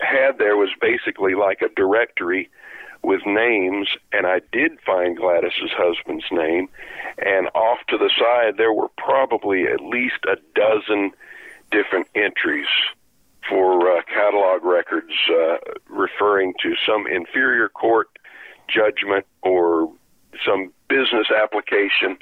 had 0.00 0.38
there 0.38 0.56
was 0.56 0.70
basically 0.80 1.34
like 1.34 1.62
a 1.62 1.68
directory 1.74 2.48
with 3.02 3.20
names, 3.26 3.88
and 4.12 4.26
I 4.26 4.40
did 4.52 4.80
find 4.84 5.16
Gladys's 5.16 5.70
husband's 5.72 6.26
name. 6.30 6.68
And 7.18 7.48
off 7.54 7.78
to 7.88 7.98
the 7.98 8.10
side, 8.18 8.56
there 8.56 8.72
were 8.72 8.90
probably 8.96 9.64
at 9.66 9.80
least 9.80 10.18
a 10.28 10.36
dozen 10.54 11.12
different 11.70 12.08
entries 12.14 12.68
for 13.48 13.90
uh, 13.90 14.02
catalog 14.02 14.64
records 14.64 15.12
uh, 15.30 15.56
referring 15.88 16.54
to 16.62 16.74
some 16.86 17.06
inferior 17.06 17.68
court 17.68 18.08
judgment 18.68 19.26
or 19.42 19.92
some 20.44 20.72
business 20.88 21.26
application 21.30 22.16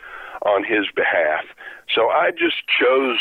on 0.46 0.64
his 0.64 0.86
behalf. 0.94 1.44
So 1.94 2.08
I 2.08 2.30
just 2.30 2.56
chose, 2.80 3.18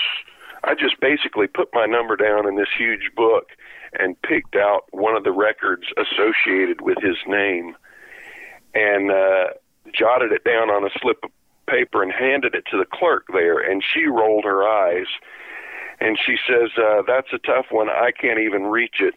I 0.64 0.76
just 0.76 1.00
basically 1.00 1.48
put 1.48 1.70
my 1.74 1.86
number 1.86 2.16
down 2.16 2.48
in 2.48 2.56
this 2.56 2.70
huge 2.78 3.12
book 3.16 3.50
and 3.94 4.22
picked 4.22 4.56
out 4.56 4.86
one 4.92 5.16
of 5.16 5.24
the 5.24 5.32
records 5.32 5.84
associated 5.98 6.82
with 6.82 6.98
his 7.02 7.18
name 7.28 7.76
and 8.74 9.12
uh, 9.12 9.48
jotted 9.94 10.32
it 10.32 10.44
down 10.44 10.70
on 10.70 10.86
a 10.86 10.90
slip 11.02 11.18
of 11.24 11.32
paper 11.68 12.04
and 12.04 12.12
handed 12.12 12.56
it 12.56 12.64
to 12.72 12.78
the 12.78 12.86
clerk 12.92 13.26
there. 13.34 13.60
And 13.60 13.84
she 13.84 14.06
rolled 14.06 14.44
her 14.46 14.64
eyes 14.64 15.08
and 16.00 16.18
she 16.24 16.38
says, 16.48 16.70
uh, 16.78 17.02
That's 17.08 17.32
a 17.34 17.40
tough 17.40 17.68
one. 17.72 17.90
I 17.90 18.12
can't 18.12 18.40
even 18.40 18.64
reach 18.64 18.98
it. 19.00 19.16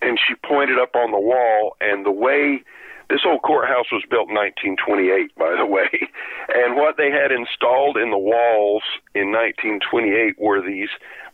And 0.00 0.18
she 0.26 0.34
pointed 0.46 0.78
up 0.78 0.94
on 0.94 1.10
the 1.10 1.20
wall, 1.20 1.76
and 1.80 2.06
the 2.06 2.10
way 2.10 2.62
this 3.10 3.20
old 3.26 3.42
courthouse 3.42 3.92
was 3.92 4.02
built 4.08 4.30
in 4.30 4.34
1928, 4.34 5.34
by 5.36 5.54
the 5.56 5.66
way. 5.66 5.88
And 6.54 6.76
what 6.76 6.96
they 6.96 7.10
had 7.10 7.32
installed 7.32 7.96
in 7.96 8.10
the 8.10 8.18
walls 8.18 8.82
in 9.14 9.32
1928 9.32 10.38
were 10.38 10.60
these 10.60 10.90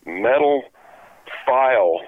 metal 0.06 0.62
file 1.44 2.00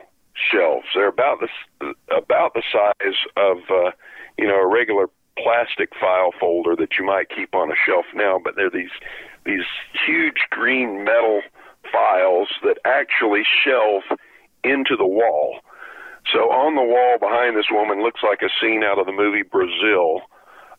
shelves. 0.51 0.87
They're 0.95 1.09
about 1.09 1.39
the 1.41 1.95
about 2.15 2.55
the 2.55 2.63
size 2.73 3.17
of 3.37 3.59
uh, 3.71 3.91
you 4.39 4.47
know 4.47 4.61
a 4.61 4.67
regular 4.67 5.09
plastic 5.39 5.91
file 5.99 6.33
folder 6.39 6.77
that 6.77 6.99
you 6.99 7.05
might 7.05 7.29
keep 7.35 7.55
on 7.55 7.71
a 7.71 7.75
shelf 7.87 8.05
now, 8.15 8.41
but 8.43 8.55
they're 8.57 8.71
these 8.71 8.91
these 9.45 9.67
huge 10.07 10.41
green 10.51 11.05
metal 11.05 11.41
files 11.91 12.49
that 12.63 12.79
actually 12.85 13.43
shelve 13.65 14.03
into 14.65 14.97
the 14.97 15.07
wall. 15.07 15.61
So 16.33 16.51
on 16.53 16.77
the 16.77 16.83
wall 16.83 17.17
behind 17.19 17.57
this 17.57 17.71
woman 17.71 18.03
looks 18.03 18.21
like 18.23 18.41
a 18.43 18.53
scene 18.61 18.83
out 18.85 18.99
of 18.99 19.07
the 19.07 19.13
movie 19.13 19.43
Brazil. 19.43 20.21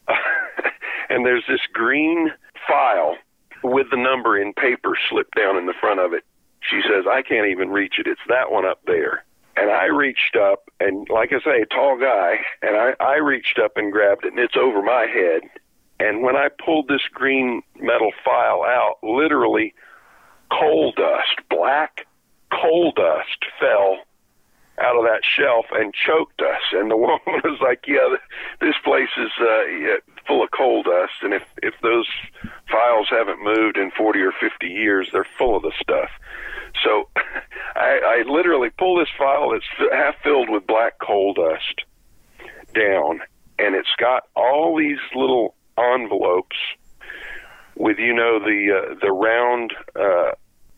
and 1.09 1.25
there's 1.25 1.43
this 1.47 1.61
green 1.73 2.29
file 2.67 3.17
with 3.63 3.87
the 3.89 3.97
number 3.97 4.39
in 4.39 4.53
paper 4.53 4.97
slipped 5.09 5.35
down 5.35 5.57
in 5.57 5.65
the 5.65 5.73
front 5.79 5.99
of 5.99 6.13
it. 6.13 6.23
She 6.61 6.81
says, 6.83 7.05
I 7.09 7.21
can't 7.21 7.47
even 7.47 7.69
reach 7.69 7.95
it. 7.97 8.07
It's 8.07 8.21
that 8.27 8.51
one 8.51 8.65
up 8.65 8.81
there. 8.85 9.25
And 9.57 9.69
I 9.69 9.85
reached 9.85 10.35
up, 10.35 10.69
and 10.79 11.07
like 11.09 11.31
I 11.33 11.39
say, 11.43 11.61
a 11.61 11.65
tall 11.65 11.97
guy, 11.99 12.35
and 12.61 12.75
I, 12.77 12.93
I 12.99 13.17
reached 13.17 13.59
up 13.59 13.73
and 13.75 13.91
grabbed 13.91 14.25
it, 14.25 14.31
and 14.31 14.39
it's 14.39 14.55
over 14.55 14.81
my 14.81 15.05
head. 15.05 15.41
And 15.99 16.23
when 16.23 16.35
I 16.35 16.49
pulled 16.63 16.87
this 16.87 17.01
green 17.13 17.61
metal 17.79 18.11
file 18.23 18.63
out, 18.63 18.97
literally 19.03 19.73
coal 20.51 20.93
dust, 20.95 21.47
black 21.49 22.07
coal 22.51 22.91
dust 22.95 23.45
fell 23.59 23.97
out 24.79 24.97
of 24.97 25.03
that 25.03 25.21
shelf 25.23 25.65
and 25.71 25.93
choked 25.93 26.41
us. 26.41 26.61
And 26.71 26.89
the 26.89 26.97
woman 26.97 27.19
was 27.43 27.59
like, 27.61 27.85
"Yeah, 27.87 28.15
this 28.59 28.75
place 28.83 29.09
is 29.17 29.31
uh, 29.39 29.63
full 30.27 30.43
of 30.43 30.51
coal 30.51 30.83
dust, 30.83 31.13
and 31.21 31.33
if 31.33 31.43
if 31.61 31.73
those 31.81 32.07
files 32.69 33.07
haven't 33.09 33.43
moved 33.43 33.77
in 33.77 33.91
40 33.91 34.19
or 34.21 34.31
50 34.31 34.67
years, 34.67 35.09
they're 35.11 35.27
full 35.37 35.55
of 35.55 35.63
the 35.63 35.73
stuff." 35.81 36.09
So 36.83 37.09
I, 37.75 38.23
I 38.25 38.29
literally 38.29 38.69
pull 38.69 38.97
this 38.97 39.09
file 39.17 39.51
that's 39.51 39.91
half 39.91 40.15
filled 40.23 40.49
with 40.49 40.67
black 40.67 40.99
coal 40.99 41.33
dust 41.33 41.81
down, 42.73 43.21
and 43.59 43.75
it's 43.75 43.95
got 43.97 44.23
all 44.35 44.77
these 44.77 44.99
little 45.15 45.55
envelopes 45.77 46.57
with 47.75 47.97
you 47.97 48.13
know 48.13 48.39
the 48.39 48.71
uh, 48.71 48.95
the 49.01 49.11
round 49.11 49.73
uh, 49.95 50.31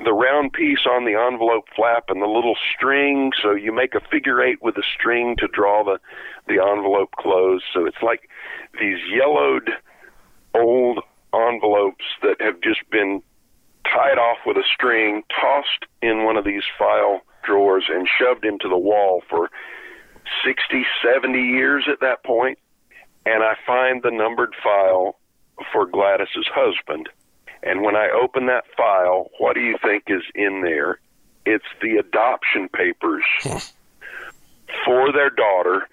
the 0.03 0.13
round 0.13 0.53
piece 0.53 0.85
on 0.89 1.05
the 1.05 1.15
envelope 1.15 1.65
flap 1.75 2.05
and 2.09 2.21
the 2.21 2.27
little 2.27 2.55
string. 2.75 3.31
So 3.41 3.51
you 3.51 3.71
make 3.71 3.95
a 3.95 4.01
figure 4.11 4.41
eight 4.41 4.61
with 4.61 4.77
a 4.77 4.83
string 4.95 5.35
to 5.39 5.47
draw 5.47 5.83
the 5.83 5.99
the 6.47 6.61
envelope 6.61 7.11
closed. 7.17 7.63
So 7.73 7.85
it's 7.85 8.01
like 8.01 8.29
these 8.79 8.99
yellowed 9.09 9.69
old 10.53 10.99
envelopes 11.33 12.05
that 12.21 12.39
have 12.41 12.61
just 12.61 12.87
been 12.91 13.21
tied 13.85 14.17
off 14.17 14.37
with 14.45 14.57
a 14.57 14.63
string, 14.73 15.23
tossed 15.29 15.85
in 16.01 16.23
one 16.23 16.37
of 16.37 16.45
these 16.45 16.63
file 16.77 17.21
drawers, 17.43 17.85
and 17.89 18.07
shoved 18.19 18.45
into 18.45 18.69
the 18.69 18.77
wall 18.77 19.21
for 19.29 19.49
60, 20.45 20.85
70 21.03 21.39
years 21.39 21.85
at 21.91 21.99
that 22.01 22.23
point. 22.23 22.57
And 23.25 23.43
I 23.43 23.55
find 23.65 24.01
the 24.03 24.11
numbered 24.11 24.53
file 24.61 25.17
for 25.71 25.85
Gladys's 25.85 26.47
husband. 26.53 27.09
And 27.65 27.82
when 27.82 27.95
I 27.95 28.10
open 28.10 28.47
that 28.47 28.65
file, 28.76 29.30
what 29.39 29.54
do 29.54 29.62
you 29.62 29.78
think 29.82 30.04
is 30.08 30.23
in 30.36 30.62
there? 30.62 30.99
It's 31.45 31.65
the 31.82 31.97
adoption 31.97 32.69
papers 32.69 33.23
hmm. 33.41 33.58
for 34.86 35.12
their 35.12 35.30
daughter 35.30 35.88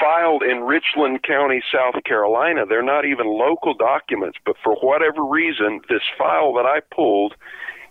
filed 0.00 0.42
in 0.42 0.60
Richland 0.60 1.22
County, 1.22 1.62
South 1.72 2.02
Carolina. 2.04 2.66
They're 2.66 2.82
not 2.82 3.04
even 3.04 3.26
local 3.26 3.74
documents, 3.74 4.38
but 4.44 4.56
for 4.62 4.74
whatever 4.76 5.24
reason, 5.24 5.80
this 5.88 6.02
file 6.16 6.52
that 6.54 6.66
I 6.66 6.80
pulled 6.94 7.34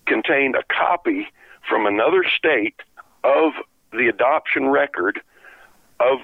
contained 0.05 0.55
a 0.55 0.63
copy 0.73 1.27
from 1.67 1.85
another 1.85 2.23
state 2.37 2.75
of 3.23 3.51
the 3.91 4.07
adoption 4.07 4.69
record 4.69 5.19
of 5.99 6.19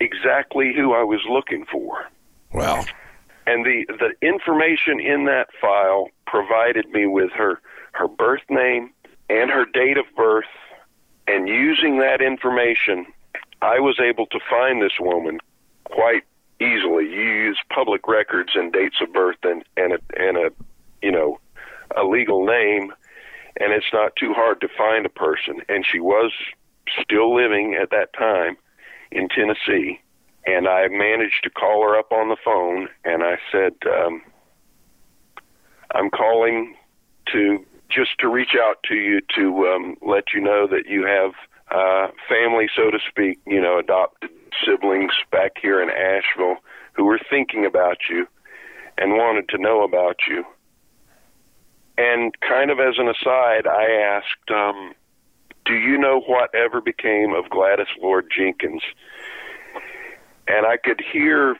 exactly 0.00 0.72
who 0.74 0.94
I 0.94 1.02
was 1.02 1.20
looking 1.28 1.66
for. 1.70 2.06
Well, 2.52 2.84
and 3.50 3.64
the 3.64 3.84
the 3.98 4.26
information 4.26 5.00
in 5.00 5.24
that 5.24 5.48
file 5.60 6.08
provided 6.26 6.88
me 6.90 7.06
with 7.06 7.30
her 7.32 7.60
her 7.92 8.08
birth 8.08 8.42
name 8.48 8.90
and 9.28 9.50
her 9.50 9.64
date 9.66 9.98
of 9.98 10.04
birth 10.16 10.44
and 11.26 11.48
using 11.48 11.98
that 11.98 12.20
information 12.20 13.06
I 13.62 13.78
was 13.78 14.00
able 14.00 14.26
to 14.26 14.40
find 14.48 14.80
this 14.80 14.98
woman 14.98 15.38
quite 15.84 16.22
easily. 16.60 17.04
You 17.04 17.22
use 17.22 17.58
public 17.70 18.06
records 18.08 18.52
and 18.54 18.72
dates 18.72 18.96
of 19.00 19.12
birth 19.12 19.38
and 19.42 19.64
and 19.76 19.94
a, 19.94 19.98
and 20.16 20.36
a 20.36 20.50
you 21.02 21.10
know 21.10 21.38
a 21.96 22.04
legal 22.04 22.46
name, 22.46 22.92
and 23.60 23.72
it's 23.72 23.92
not 23.92 24.16
too 24.16 24.32
hard 24.32 24.60
to 24.60 24.68
find 24.68 25.04
a 25.04 25.10
person. 25.10 25.60
And 25.68 25.84
she 25.84 26.00
was 26.00 26.32
still 27.02 27.34
living 27.34 27.74
at 27.74 27.90
that 27.90 28.12
time 28.14 28.56
in 29.10 29.28
Tennessee, 29.28 30.00
and 30.46 30.68
I 30.68 30.88
managed 30.88 31.44
to 31.44 31.50
call 31.50 31.82
her 31.82 31.98
up 31.98 32.12
on 32.12 32.28
the 32.28 32.36
phone, 32.42 32.88
and 33.04 33.22
I 33.22 33.38
said, 33.52 33.74
um, 33.86 34.22
"I'm 35.94 36.10
calling 36.10 36.76
to 37.32 37.64
just 37.88 38.18
to 38.20 38.28
reach 38.28 38.54
out 38.60 38.82
to 38.84 38.94
you 38.94 39.20
to 39.36 39.68
um, 39.68 39.96
let 40.02 40.32
you 40.34 40.40
know 40.40 40.66
that 40.66 40.86
you 40.86 41.04
have." 41.06 41.32
uh, 41.70 42.08
family, 42.28 42.68
so 42.74 42.90
to 42.90 42.98
speak, 43.08 43.38
you 43.46 43.60
know, 43.60 43.78
adopted 43.78 44.30
siblings 44.64 45.12
back 45.30 45.52
here 45.60 45.82
in 45.82 45.88
Asheville 45.90 46.56
who 46.94 47.04
were 47.04 47.20
thinking 47.30 47.64
about 47.64 47.98
you 48.10 48.26
and 48.98 49.12
wanted 49.12 49.48
to 49.50 49.58
know 49.58 49.82
about 49.84 50.16
you. 50.28 50.44
And 51.96 52.34
kind 52.40 52.70
of 52.70 52.80
as 52.80 52.94
an 52.98 53.08
aside, 53.08 53.66
I 53.66 53.90
asked, 53.90 54.50
um, 54.50 54.94
Do 55.64 55.74
you 55.74 55.98
know 55.98 56.20
what 56.20 56.54
ever 56.54 56.80
became 56.80 57.34
of 57.34 57.50
Gladys 57.50 57.86
Lord 58.00 58.32
Jenkins? 58.34 58.82
And 60.48 60.66
I 60.66 60.76
could 60.76 61.00
hear 61.00 61.56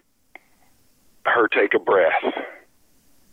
her 1.26 1.48
take 1.48 1.74
a 1.74 1.78
breath. 1.78 2.22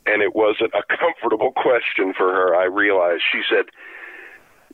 And 0.06 0.22
it 0.22 0.36
wasn't 0.36 0.74
a 0.74 0.84
comfortable 0.98 1.52
question 1.56 2.14
for 2.14 2.32
her, 2.32 2.56
I 2.56 2.66
realized. 2.66 3.24
She 3.32 3.42
said, 3.50 3.66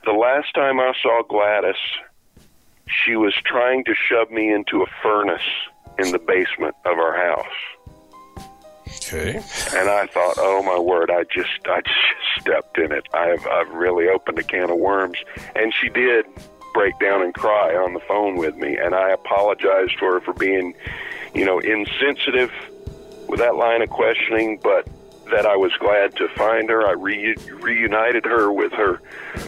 the 0.06 0.12
last 0.12 0.54
time 0.54 0.80
I 0.80 0.94
saw 1.02 1.24
Gladys, 1.28 1.76
she 2.88 3.16
was 3.16 3.34
trying 3.46 3.86
to 3.86 3.94
shove 3.96 4.30
me 4.30 4.52
into 4.52 4.82
a 4.82 4.86
furnace 5.02 5.42
in 5.98 6.12
the 6.12 6.20
basement 6.20 6.76
of 6.86 6.98
our 6.98 7.16
house. 7.16 7.94
Okay. 9.08 9.38
And 9.76 9.90
I 9.90 10.08
thought, 10.08 10.36
oh 10.38 10.62
my 10.64 10.78
word, 10.78 11.10
I 11.10 11.24
just 11.24 11.50
I 11.66 11.82
just 11.82 11.98
stepped 12.42 12.78
in 12.78 12.92
it. 12.92 13.08
I've 13.14 13.46
I've 13.48 13.70
really 13.70 14.08
opened 14.08 14.40
a 14.40 14.44
can 14.44 14.70
of 14.70 14.78
worms. 14.78 15.18
And 15.56 15.74
she 15.74 15.90
did 15.90 16.26
break 16.74 16.98
down 17.00 17.22
and 17.22 17.34
cry 17.34 17.76
on 17.76 17.94
the 17.94 18.00
phone 18.02 18.38
with 18.38 18.56
me 18.56 18.78
and 18.78 18.96
I 18.96 19.12
apologized 19.12 19.98
for 20.00 20.14
her 20.14 20.22
for 20.22 20.34
being, 20.34 20.74
you 21.34 21.46
know, 21.46 21.60
insensitive 21.60 22.52
with 23.28 23.40
that 23.40 23.56
line 23.56 23.82
of 23.82 23.90
questioning, 23.90 24.60
but 24.62 24.88
that 25.32 25.46
I 25.46 25.56
was 25.56 25.72
glad 25.80 26.16
to 26.18 26.28
find 26.30 26.70
her. 26.70 26.88
I 26.88 26.92
re- 26.92 27.36
reunited 27.50 28.26
her 28.26 28.52
with 28.52 28.72
her 28.74 29.02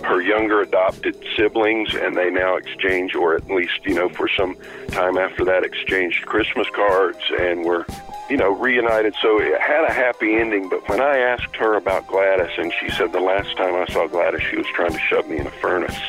her 0.04 0.22
younger 0.22 0.62
adopted 0.62 1.16
siblings, 1.36 1.94
and 1.94 2.16
they 2.16 2.30
now 2.30 2.56
exchange, 2.56 3.16
or 3.16 3.36
at 3.36 3.48
least 3.48 3.86
you 3.86 3.94
know, 3.94 4.10
for 4.10 4.28
some 4.28 4.56
time 4.90 5.18
after 5.18 5.44
that, 5.46 5.64
exchanged 5.64 6.26
Christmas 6.26 6.68
cards, 6.74 7.20
and 7.40 7.64
were 7.66 7.86
you 8.30 8.38
know 8.38 8.52
reunited. 8.52 9.16
So 9.22 9.40
it 9.40 9.60
had 9.62 9.84
a 9.84 9.94
happy 9.94 10.36
ending. 10.36 10.70
But 10.70 10.88
when 10.88 11.02
I 11.02 11.18
asked 11.18 11.56
her 11.58 11.76
about 11.76 12.08
Gladys, 12.08 12.58
and 12.58 12.74
she 12.80 12.90
said 12.92 13.12
the 13.12 13.20
last 13.20 13.56
time 13.58 13.76
I 13.76 13.86
saw 13.92 14.08
Gladys, 14.08 14.42
she 14.50 14.58
was 14.58 14.68
trying 14.74 14.94
to 14.94 15.00
shove 15.00 15.28
me 15.28 15.38
in 15.38 15.48
a 15.48 15.52
furnace. 15.52 16.00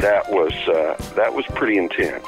That 0.00 0.30
was 0.30 0.52
uh, 0.68 0.96
that 1.14 1.32
was 1.32 1.46
pretty 1.46 1.78
intense. 1.78 2.24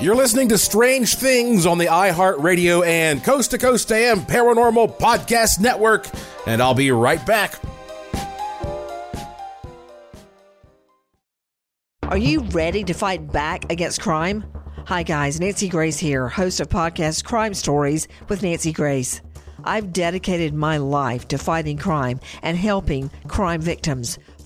You're 0.00 0.14
listening 0.14 0.48
to 0.48 0.58
Strange 0.58 1.16
Things 1.16 1.66
on 1.66 1.76
the 1.76 1.86
iHeartRadio 1.86 2.86
and 2.86 3.22
Coast 3.22 3.50
to 3.50 3.58
Coast 3.58 3.92
AM 3.92 4.20
Paranormal 4.20 4.98
Podcast 4.98 5.60
Network, 5.60 6.06
and 6.46 6.62
I'll 6.62 6.74
be 6.74 6.90
right 6.90 7.24
back. 7.26 7.60
Are 12.04 12.16
you 12.18 12.40
ready 12.40 12.82
to 12.84 12.94
fight 12.94 13.30
back 13.30 13.70
against 13.70 14.00
crime? 14.00 14.44
Hi, 14.86 15.02
guys. 15.02 15.38
Nancy 15.38 15.68
Grace 15.68 15.98
here, 15.98 16.26
host 16.28 16.58
of 16.60 16.68
podcast 16.68 17.24
Crime 17.24 17.54
Stories 17.54 18.08
with 18.28 18.42
Nancy 18.42 18.72
Grace. 18.72 19.20
I've 19.64 19.92
dedicated 19.92 20.54
my 20.54 20.78
life 20.78 21.28
to 21.28 21.38
fighting 21.38 21.76
crime 21.76 22.18
and 22.42 22.56
helping 22.56 23.10
crime 23.28 23.60
victims. 23.60 24.18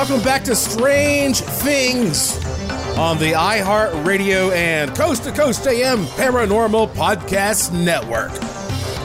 Welcome 0.00 0.22
back 0.22 0.44
to 0.44 0.56
Strange 0.56 1.42
Things 1.42 2.34
on 2.96 3.18
the 3.18 3.32
iHeart 3.32 4.06
Radio 4.06 4.50
and 4.50 4.96
Coast 4.96 5.24
to 5.24 5.30
Coast 5.30 5.66
AM 5.66 6.06
Paranormal 6.06 6.94
Podcast 6.94 7.70
Network. 7.70 8.30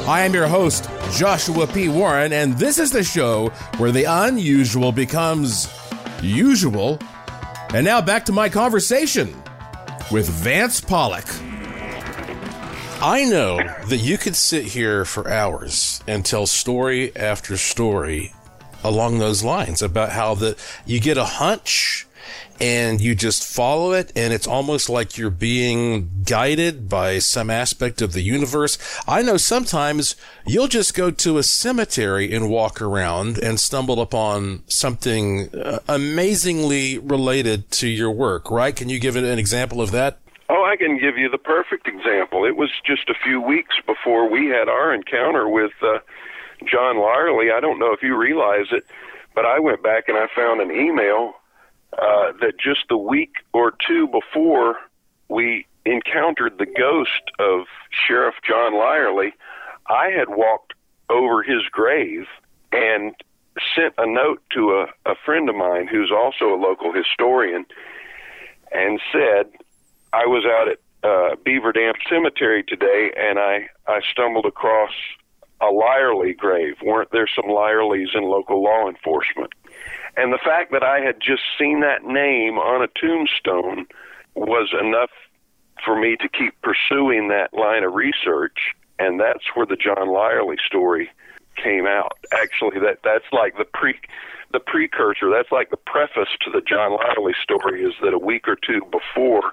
I 0.08 0.21
am 0.21 0.34
your 0.34 0.47
host, 0.47 0.89
Joshua 1.12 1.67
P. 1.67 1.89
Warren, 1.89 2.31
and 2.31 2.58
this 2.58 2.79
is 2.79 2.91
the 2.91 3.03
show 3.03 3.49
where 3.75 3.91
the 3.91 4.05
unusual 4.05 4.93
becomes 4.93 5.67
usual. 6.21 6.97
And 7.73 7.84
now 7.84 7.99
back 7.99 8.23
to 8.27 8.31
my 8.31 8.47
conversation 8.47 9.36
with 10.13 10.29
Vance 10.29 10.79
Pollock. 10.79 11.27
I 13.01 13.27
know 13.29 13.58
that 13.89 13.97
you 13.97 14.17
could 14.17 14.38
sit 14.38 14.63
here 14.63 15.03
for 15.03 15.29
hours 15.29 16.01
and 16.08 16.25
tell 16.25 16.45
story 16.45 17.13
after 17.17 17.58
story 17.58 18.31
along 18.88 19.19
those 19.19 19.43
lines 19.43 19.82
about 19.82 20.12
how 20.12 20.36
the 20.36 20.58
you 20.86 21.00
get 21.00 21.17
a 21.17 21.26
hunch 21.26 22.08
and 22.60 23.02
you 23.02 23.15
just 23.15 23.43
follow 23.43 23.91
it 23.91 24.12
and 24.15 24.34
it's 24.34 24.48
almost 24.48 24.89
like 24.89 25.17
you're 25.17 25.30
being 25.30 26.10
guided 26.24 26.88
by 26.88 27.19
some 27.19 27.50
aspect 27.50 28.02
of 28.02 28.13
the 28.13 28.21
universe. 28.21 28.78
I 29.08 29.21
know 29.21 29.38
sometimes 29.38 30.15
you'll 30.45 30.67
just 30.67 30.93
go 30.93 31.12
to 31.12 31.38
a 31.38 31.43
cemetery 31.43 32.34
and 32.34 32.50
walk 32.50 32.82
around 32.82 33.38
and 33.38 33.60
stumble 33.60 34.02
upon 34.02 34.63
something 34.67 35.54
uh, 35.54 35.80
amazingly 35.88 36.98
related 36.98 37.71
to 37.71 37.88
your 37.88 38.12
work, 38.12 38.50
right? 38.50 38.76
Can 38.76 38.89
you 38.89 39.00
give 39.00 39.15
an 39.15 39.26
example 39.39 39.82
of 39.82 39.91
that? 39.91 40.19
Oh, 40.48 40.63
I 40.63 40.76
can 40.78 41.00
give 41.00 41.17
you 41.17 41.28
the 41.30 41.39
perfect 41.39 41.88
example. 41.88 42.45
It 42.45 42.56
was 42.56 42.69
just 42.86 43.10
a 43.10 43.15
few 43.24 43.41
weeks 43.41 43.76
before 43.86 44.30
we 44.30 44.48
had 44.48 44.69
our 44.69 44.93
encounter 44.93 45.50
with 45.50 45.71
uh, 45.82 46.00
John 46.65 46.98
Lyerly. 46.98 47.54
I 47.54 47.60
don't 47.60 47.80
know 47.80 47.94
if 47.94 48.02
you 48.02 48.15
realize 48.15 48.68
it, 48.72 48.86
but 49.34 49.46
I 49.46 49.60
went 49.60 49.84
back 49.84 50.06
and 50.08 50.18
I 50.18 50.28
found 50.36 50.62
an 50.62 50.72
email 50.72 51.34
uh, 51.94 52.34
that 52.41 52.54
just 52.60 52.82
the 52.89 52.98
week 52.98 53.34
or 53.54 53.74
two 53.86 54.08
before 54.08 54.76
we 55.30 55.65
encountered 55.86 56.58
the 56.58 56.65
ghost 56.65 57.22
of 57.39 57.65
Sheriff 57.89 58.36
John 58.48 58.74
Lyerly, 58.74 59.32
I 59.88 60.08
had 60.08 60.30
walked 60.30 60.74
over 61.10 61.44
his 61.44 61.63
grave 61.72 62.26
and 62.72 63.15
sent 63.76 63.94
a 63.98 64.06
note 64.06 64.41
to 64.52 64.72
a, 64.72 65.12
a 65.12 65.15
friend 65.24 65.48
of 65.50 65.56
mine 65.56 65.88
who's 65.88 66.12
also 66.12 66.54
a 66.54 66.60
local 66.60 66.91
historian 66.91 67.65
and 68.72 69.00
said, 69.12 69.52
I 70.12 70.26
was 70.26 70.44
out 70.46 70.68
at 70.68 70.80
uh, 71.04 71.36
Beaver 71.44 71.72
Dam 71.72 71.94
Cemetery 72.10 72.63
today 72.63 73.12
and 73.15 73.39
I, 73.39 73.70
I 73.88 74.02
stumbled 74.12 74.46
across 74.46 74.91
a 75.62 75.65
Lyerly 75.65 76.36
grave. 76.36 76.76
Weren't 76.84 77.12
there 77.12 77.28
some 77.34 77.46
Lyerlys 77.46 78.15
in 78.15 78.24
local 78.24 78.63
law 78.63 78.88
enforcement? 78.88 79.54
And 80.18 80.32
the 80.32 80.39
fact 80.44 80.72
that 80.72 80.84
I 80.84 81.00
had 81.00 81.20
just 81.20 81.44
seen 81.60 81.82
that 81.82 82.04
name 82.04 82.58
on 82.58 82.82
a 82.82 82.88
tombstone 83.00 83.88
was 84.34 84.74
enough 84.80 85.12
for 85.84 86.00
me 86.00 86.15
to 86.18 86.30
keep 86.30 86.54
pursuing 86.62 87.30
that 87.30 87.54
line 87.54 87.84
of 87.84 87.94
research. 87.94 88.74
And 88.98 89.20
that's 89.20 89.44
where 89.54 89.65
the 89.65 89.76
John 89.76 90.08
Lyerly 90.08 90.58
story 90.65 91.10
came 91.62 91.86
out. 91.86 92.13
Actually, 92.32 92.80
that 92.80 93.00
that's 93.04 93.26
like 93.32 93.58
the 93.58 93.65
pre 93.65 93.96
the 94.52 94.60
precursor. 94.60 95.30
That's 95.30 95.52
like 95.52 95.70
the 95.70 95.78
preface 95.78 96.30
to 96.41 96.52
the 96.52 96.62
John 96.62 96.98
Lyerly 96.98 97.34
story. 97.41 97.84
Is 97.84 97.94
that 98.02 98.13
a 98.13 98.20
week 98.20 98.48
or 98.48 98.56
two 98.56 98.82
before 98.91 99.52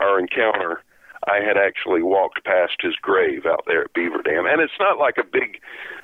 our 0.00 0.18
encounter, 0.18 0.82
I 1.26 1.40
had 1.44 1.56
actually 1.56 2.02
walked 2.02 2.44
past 2.44 2.74
his 2.80 2.94
grave 3.00 3.46
out 3.46 3.64
there 3.66 3.84
at 3.84 3.92
Beaver 3.94 4.22
Dam, 4.22 4.46
and 4.46 4.60
it's 4.60 4.78
not 4.78 4.98
like 4.98 5.16
a 5.18 5.24
big, 5.24 5.60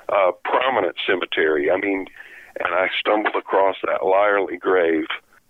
uh, 0.09 0.31
prominent 0.43 0.95
cemetery. 1.05 1.69
I 1.69 1.77
mean, 1.77 2.07
and 2.59 2.73
I 2.73 2.89
stumbled 2.99 3.35
across 3.35 3.77
that 3.83 4.01
Lyerly 4.01 4.59
grave 4.59 5.05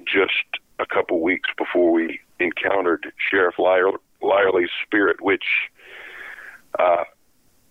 just 0.05 0.61
a 0.79 0.85
couple 0.85 1.21
weeks 1.21 1.49
before 1.57 1.91
we 1.91 2.19
encountered 2.39 3.11
Sheriff 3.29 3.55
Lyer, 3.59 3.91
Lyerly's 4.21 4.69
spirit, 4.85 5.21
which 5.21 5.45
uh, 6.79 7.03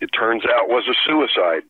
it 0.00 0.08
turns 0.08 0.44
out 0.44 0.68
was 0.68 0.84
a 0.88 0.94
suicide. 1.06 1.62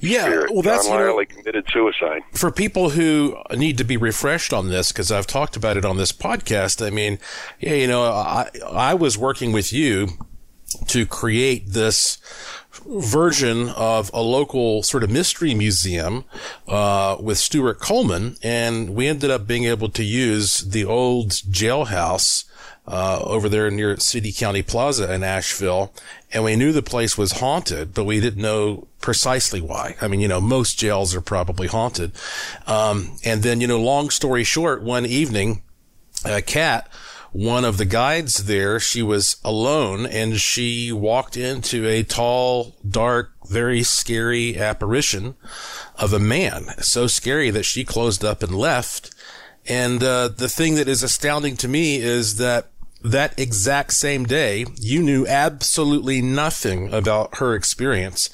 Yeah, 0.00 0.24
spirit. 0.24 0.50
well, 0.52 0.62
that's 0.62 0.86
John 0.86 1.00
you 1.00 1.06
know, 1.06 1.24
committed 1.24 1.66
suicide. 1.72 2.22
for 2.32 2.50
people 2.50 2.90
who 2.90 3.36
need 3.52 3.78
to 3.78 3.84
be 3.84 3.96
refreshed 3.96 4.52
on 4.52 4.68
this 4.68 4.92
because 4.92 5.10
I've 5.10 5.26
talked 5.26 5.56
about 5.56 5.76
it 5.76 5.84
on 5.84 5.96
this 5.96 6.12
podcast. 6.12 6.84
I 6.84 6.90
mean, 6.90 7.18
yeah, 7.60 7.74
you 7.74 7.86
know, 7.86 8.04
I 8.04 8.50
I 8.70 8.94
was 8.94 9.16
working 9.16 9.52
with 9.52 9.72
you 9.72 10.08
to 10.88 11.06
create 11.06 11.68
this 11.68 12.18
version 12.86 13.68
of 13.70 14.10
a 14.12 14.20
local 14.20 14.82
sort 14.82 15.02
of 15.02 15.10
mystery 15.10 15.54
museum 15.54 16.24
uh, 16.68 17.16
with 17.20 17.38
Stuart 17.38 17.80
Coleman, 17.80 18.36
and 18.42 18.90
we 18.94 19.06
ended 19.08 19.30
up 19.30 19.46
being 19.46 19.64
able 19.64 19.88
to 19.90 20.04
use 20.04 20.60
the 20.60 20.84
old 20.84 21.30
jailhouse 21.30 22.44
uh, 22.86 23.20
over 23.22 23.48
there 23.48 23.70
near 23.70 23.96
City 23.98 24.32
County 24.32 24.62
Plaza 24.62 25.12
in 25.12 25.24
Asheville, 25.24 25.92
and 26.32 26.44
we 26.44 26.56
knew 26.56 26.72
the 26.72 26.82
place 26.82 27.18
was 27.18 27.32
haunted, 27.32 27.94
but 27.94 28.04
we 28.04 28.20
didn't 28.20 28.42
know 28.42 28.86
precisely 29.00 29.60
why. 29.60 29.96
I 30.00 30.08
mean, 30.08 30.20
you 30.20 30.28
know, 30.28 30.40
most 30.40 30.78
jails 30.78 31.14
are 31.14 31.20
probably 31.20 31.66
haunted. 31.66 32.12
Um, 32.66 33.16
and 33.24 33.42
then, 33.42 33.60
you 33.60 33.66
know, 33.66 33.80
long 33.80 34.10
story 34.10 34.44
short, 34.44 34.82
one 34.82 35.06
evening, 35.06 35.62
uh, 36.24 36.40
Kat, 36.46 36.88
one 37.32 37.64
of 37.64 37.76
the 37.76 37.84
guides 37.84 38.44
there, 38.44 38.80
she 38.80 39.02
was 39.02 39.36
alone 39.44 40.06
and 40.06 40.40
she 40.40 40.90
walked 40.90 41.36
into 41.36 41.86
a 41.86 42.02
tall, 42.02 42.74
dark, 42.88 43.32
very 43.48 43.82
scary 43.82 44.58
apparition 44.58 45.34
of 45.96 46.12
a 46.12 46.18
man. 46.18 46.68
So 46.78 47.06
scary 47.06 47.50
that 47.50 47.64
she 47.64 47.84
closed 47.84 48.24
up 48.24 48.42
and 48.42 48.54
left. 48.54 49.14
And 49.68 50.02
uh, 50.02 50.28
the 50.28 50.48
thing 50.48 50.76
that 50.76 50.88
is 50.88 51.02
astounding 51.02 51.56
to 51.58 51.68
me 51.68 51.96
is 51.96 52.36
that 52.36 52.70
that 53.02 53.38
exact 53.38 53.92
same 53.92 54.24
day, 54.24 54.64
you 54.76 55.02
knew 55.02 55.26
absolutely 55.26 56.20
nothing 56.22 56.92
about 56.92 57.36
her 57.36 57.54
experience. 57.54 58.30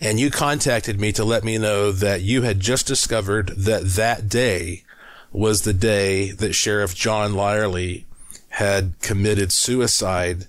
And 0.00 0.18
you 0.18 0.30
contacted 0.30 1.00
me 1.00 1.12
to 1.12 1.24
let 1.24 1.44
me 1.44 1.58
know 1.58 1.92
that 1.92 2.22
you 2.22 2.42
had 2.42 2.60
just 2.60 2.86
discovered 2.86 3.48
that 3.56 3.84
that 3.96 4.28
day 4.28 4.84
was 5.32 5.62
the 5.62 5.72
day 5.72 6.32
that 6.32 6.54
Sheriff 6.54 6.94
John 6.94 7.32
Lyerly 7.32 8.04
had 8.50 8.94
committed 9.00 9.52
suicide 9.52 10.46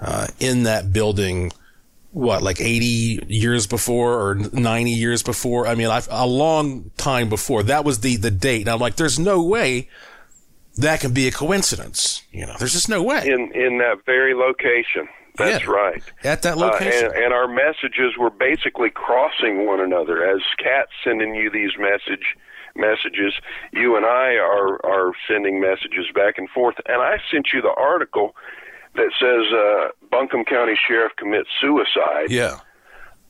uh, 0.00 0.28
in 0.38 0.62
that 0.64 0.92
building. 0.92 1.52
What, 2.12 2.42
like 2.42 2.60
80 2.60 3.26
years 3.28 3.68
before 3.68 4.14
or 4.14 4.34
90 4.34 4.90
years 4.90 5.22
before? 5.22 5.68
I 5.68 5.76
mean, 5.76 5.86
I've, 5.86 6.08
a 6.10 6.26
long 6.26 6.90
time 6.96 7.28
before. 7.28 7.62
That 7.62 7.84
was 7.84 8.00
the, 8.00 8.16
the 8.16 8.32
date. 8.32 8.62
And 8.62 8.70
I'm 8.70 8.80
like, 8.80 8.96
there's 8.96 9.18
no 9.18 9.42
way 9.42 9.88
that 10.80 11.00
can 11.00 11.12
be 11.12 11.26
a 11.28 11.30
coincidence. 11.32 12.22
You 12.32 12.46
know, 12.46 12.54
there's 12.58 12.72
just 12.72 12.88
no 12.88 13.02
way. 13.02 13.26
In 13.26 13.52
in 13.52 13.78
that 13.78 14.04
very 14.06 14.34
location. 14.34 15.08
That's 15.36 15.64
Yeah. 15.64 15.70
right. 15.70 16.02
At 16.24 16.42
that 16.42 16.58
location. 16.58 17.06
Uh, 17.06 17.10
and, 17.12 17.24
and 17.24 17.32
our 17.32 17.46
messages 17.48 18.16
were 18.18 18.30
basically 18.30 18.90
crossing 18.90 19.64
one 19.66 19.80
another. 19.80 20.24
As 20.28 20.42
Kat's 20.58 20.90
sending 21.04 21.34
you 21.34 21.50
these 21.50 21.70
message 21.78 22.34
messages, 22.74 23.32
you 23.72 23.96
and 23.96 24.04
I 24.04 24.34
are 24.36 24.84
are 24.84 25.12
sending 25.28 25.60
messages 25.60 26.06
back 26.14 26.36
and 26.38 26.48
forth. 26.50 26.76
And 26.86 27.00
I 27.00 27.18
sent 27.30 27.48
you 27.54 27.62
the 27.62 27.72
article 27.74 28.34
that 28.96 29.10
says 29.18 29.52
uh, 29.52 29.90
Buncombe 30.10 30.44
County 30.44 30.74
Sheriff 30.88 31.12
commits 31.16 31.48
suicide. 31.60 32.28
yeah. 32.30 32.58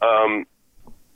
Um, 0.03 0.47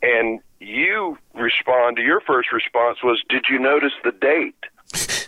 and 0.03 0.39
you 0.59 1.17
respond. 1.33 1.97
Your 1.97 2.21
first 2.21 2.51
response 2.51 2.99
was, 3.03 3.21
"Did 3.27 3.45
you 3.49 3.57
notice 3.59 3.93
the 4.03 4.11
date?" 4.11 4.55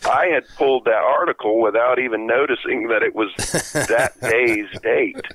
I 0.07 0.27
had 0.27 0.47
pulled 0.55 0.85
that 0.85 1.03
article 1.03 1.61
without 1.61 1.99
even 1.99 2.25
noticing 2.25 2.87
that 2.87 3.03
it 3.03 3.13
was 3.13 3.33
that 3.73 4.13
day's 4.21 4.69
date. 4.81 5.25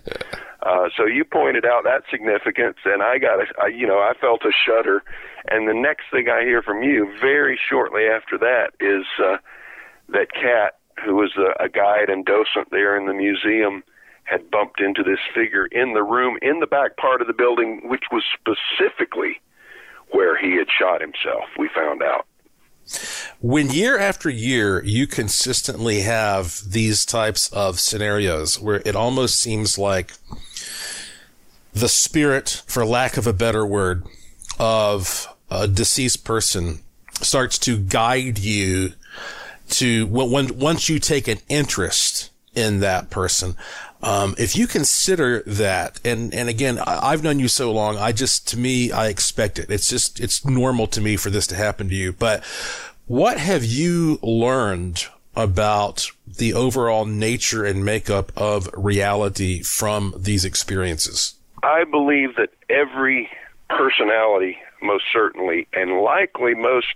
Uh, 0.63 0.89
so 0.97 1.07
you 1.07 1.25
pointed 1.25 1.67
out 1.67 1.85
that 1.85 2.03
significance, 2.11 2.79
and 2.85 3.03
I 3.03 3.19
got, 3.19 3.41
a, 3.41 3.47
I, 3.61 3.67
you 3.67 3.87
know, 3.87 3.99
I 3.99 4.13
felt 4.21 4.43
a 4.45 4.53
shudder. 4.67 5.03
And 5.49 5.69
the 5.69 5.75
next 5.75 6.05
thing 6.13 6.29
I 6.29 6.45
hear 6.45 6.63
from 6.63 6.83
you, 6.83 7.13
very 7.21 7.59
shortly 7.69 8.05
after 8.05 8.39
that, 8.39 8.71
is 8.79 9.05
uh, 9.19 9.39
that 10.11 10.33
Kat, 10.33 10.79
who 11.05 11.17
was 11.17 11.33
a, 11.37 11.65
a 11.65 11.69
guide 11.69 12.09
and 12.09 12.25
docent 12.25 12.71
there 12.71 12.97
in 12.97 13.07
the 13.07 13.15
museum, 13.15 13.83
had 14.25 14.51
bumped 14.51 14.81
into 14.81 15.03
this 15.03 15.19
figure 15.35 15.67
in 15.67 15.95
the 15.95 16.03
room 16.03 16.39
in 16.43 16.61
the 16.61 16.67
back 16.67 16.97
part 16.97 17.21
of 17.21 17.27
the 17.27 17.33
building, 17.33 17.81
which 17.85 18.05
was 18.13 18.23
specifically 18.33 19.41
where 20.13 20.39
he 20.39 20.57
had 20.57 20.69
shot 20.71 21.01
himself. 21.01 21.45
We 21.59 21.69
found 21.75 22.03
out. 22.03 22.27
When 23.41 23.71
year 23.71 23.99
after 23.99 24.31
year 24.31 24.85
you 24.85 25.07
consistently 25.07 26.03
have 26.03 26.61
these 26.67 27.05
types 27.05 27.53
of 27.53 27.81
scenarios 27.81 28.61
where 28.61 28.83
it 28.85 28.95
almost 28.95 29.41
seems 29.41 29.79
like 29.79 30.13
the 31.73 31.89
spirit, 31.89 32.63
for 32.67 32.85
lack 32.85 33.17
of 33.17 33.27
a 33.27 33.33
better 33.33 33.67
word, 33.67 34.05
of 34.59 35.27
a 35.51 35.67
deceased 35.67 36.25
person 36.25 36.81
starts 37.21 37.59
to 37.59 37.79
guide 37.79 38.39
you 38.39 38.93
to 39.71 40.07
when, 40.07 40.59
once 40.59 40.89
you 40.89 40.99
take 40.99 41.29
an 41.29 41.39
interest 41.49 42.31
in 42.55 42.81
that 42.81 43.11
person. 43.11 43.57
Um, 44.03 44.35
if 44.37 44.57
you 44.57 44.67
consider 44.67 45.43
that, 45.47 46.01
and, 46.05 46.35
and 46.35 46.49
again, 46.49 46.79
I, 46.79 47.11
I've 47.11 47.23
known 47.23 47.39
you 47.39 47.49
so 47.49 47.71
long, 47.71 47.97
I 47.97 48.13
just, 48.13 48.49
to 48.49 48.59
me, 48.59 48.91
I 48.91 49.07
expect 49.07 49.59
it. 49.59 49.71
It's 49.71 49.89
just, 49.89 50.19
it's 50.19 50.45
normal 50.45 50.89
to 50.89 51.01
me 51.01 51.17
for 51.17 51.31
this 51.31 51.47
to 51.49 51.55
happen 51.55 51.89
to 51.89 51.95
you. 51.95 52.13
But 52.13 52.43
what 53.07 53.39
have 53.39 53.65
you 53.65 54.19
learned 54.23 55.07
about 55.37 56.11
the 56.27 56.53
overall 56.53 57.05
nature 57.05 57.65
and 57.65 57.85
makeup 57.85 58.33
of 58.37 58.69
reality 58.75 59.63
from 59.63 60.15
these 60.17 60.45
experiences? 60.45 61.35
I 61.63 61.85
believe 61.85 62.35
that 62.37 62.51
every 62.69 63.31
personality, 63.69 64.59
most 64.83 65.05
certainly, 65.13 65.69
and 65.73 66.03
likely 66.03 66.55
most 66.55 66.89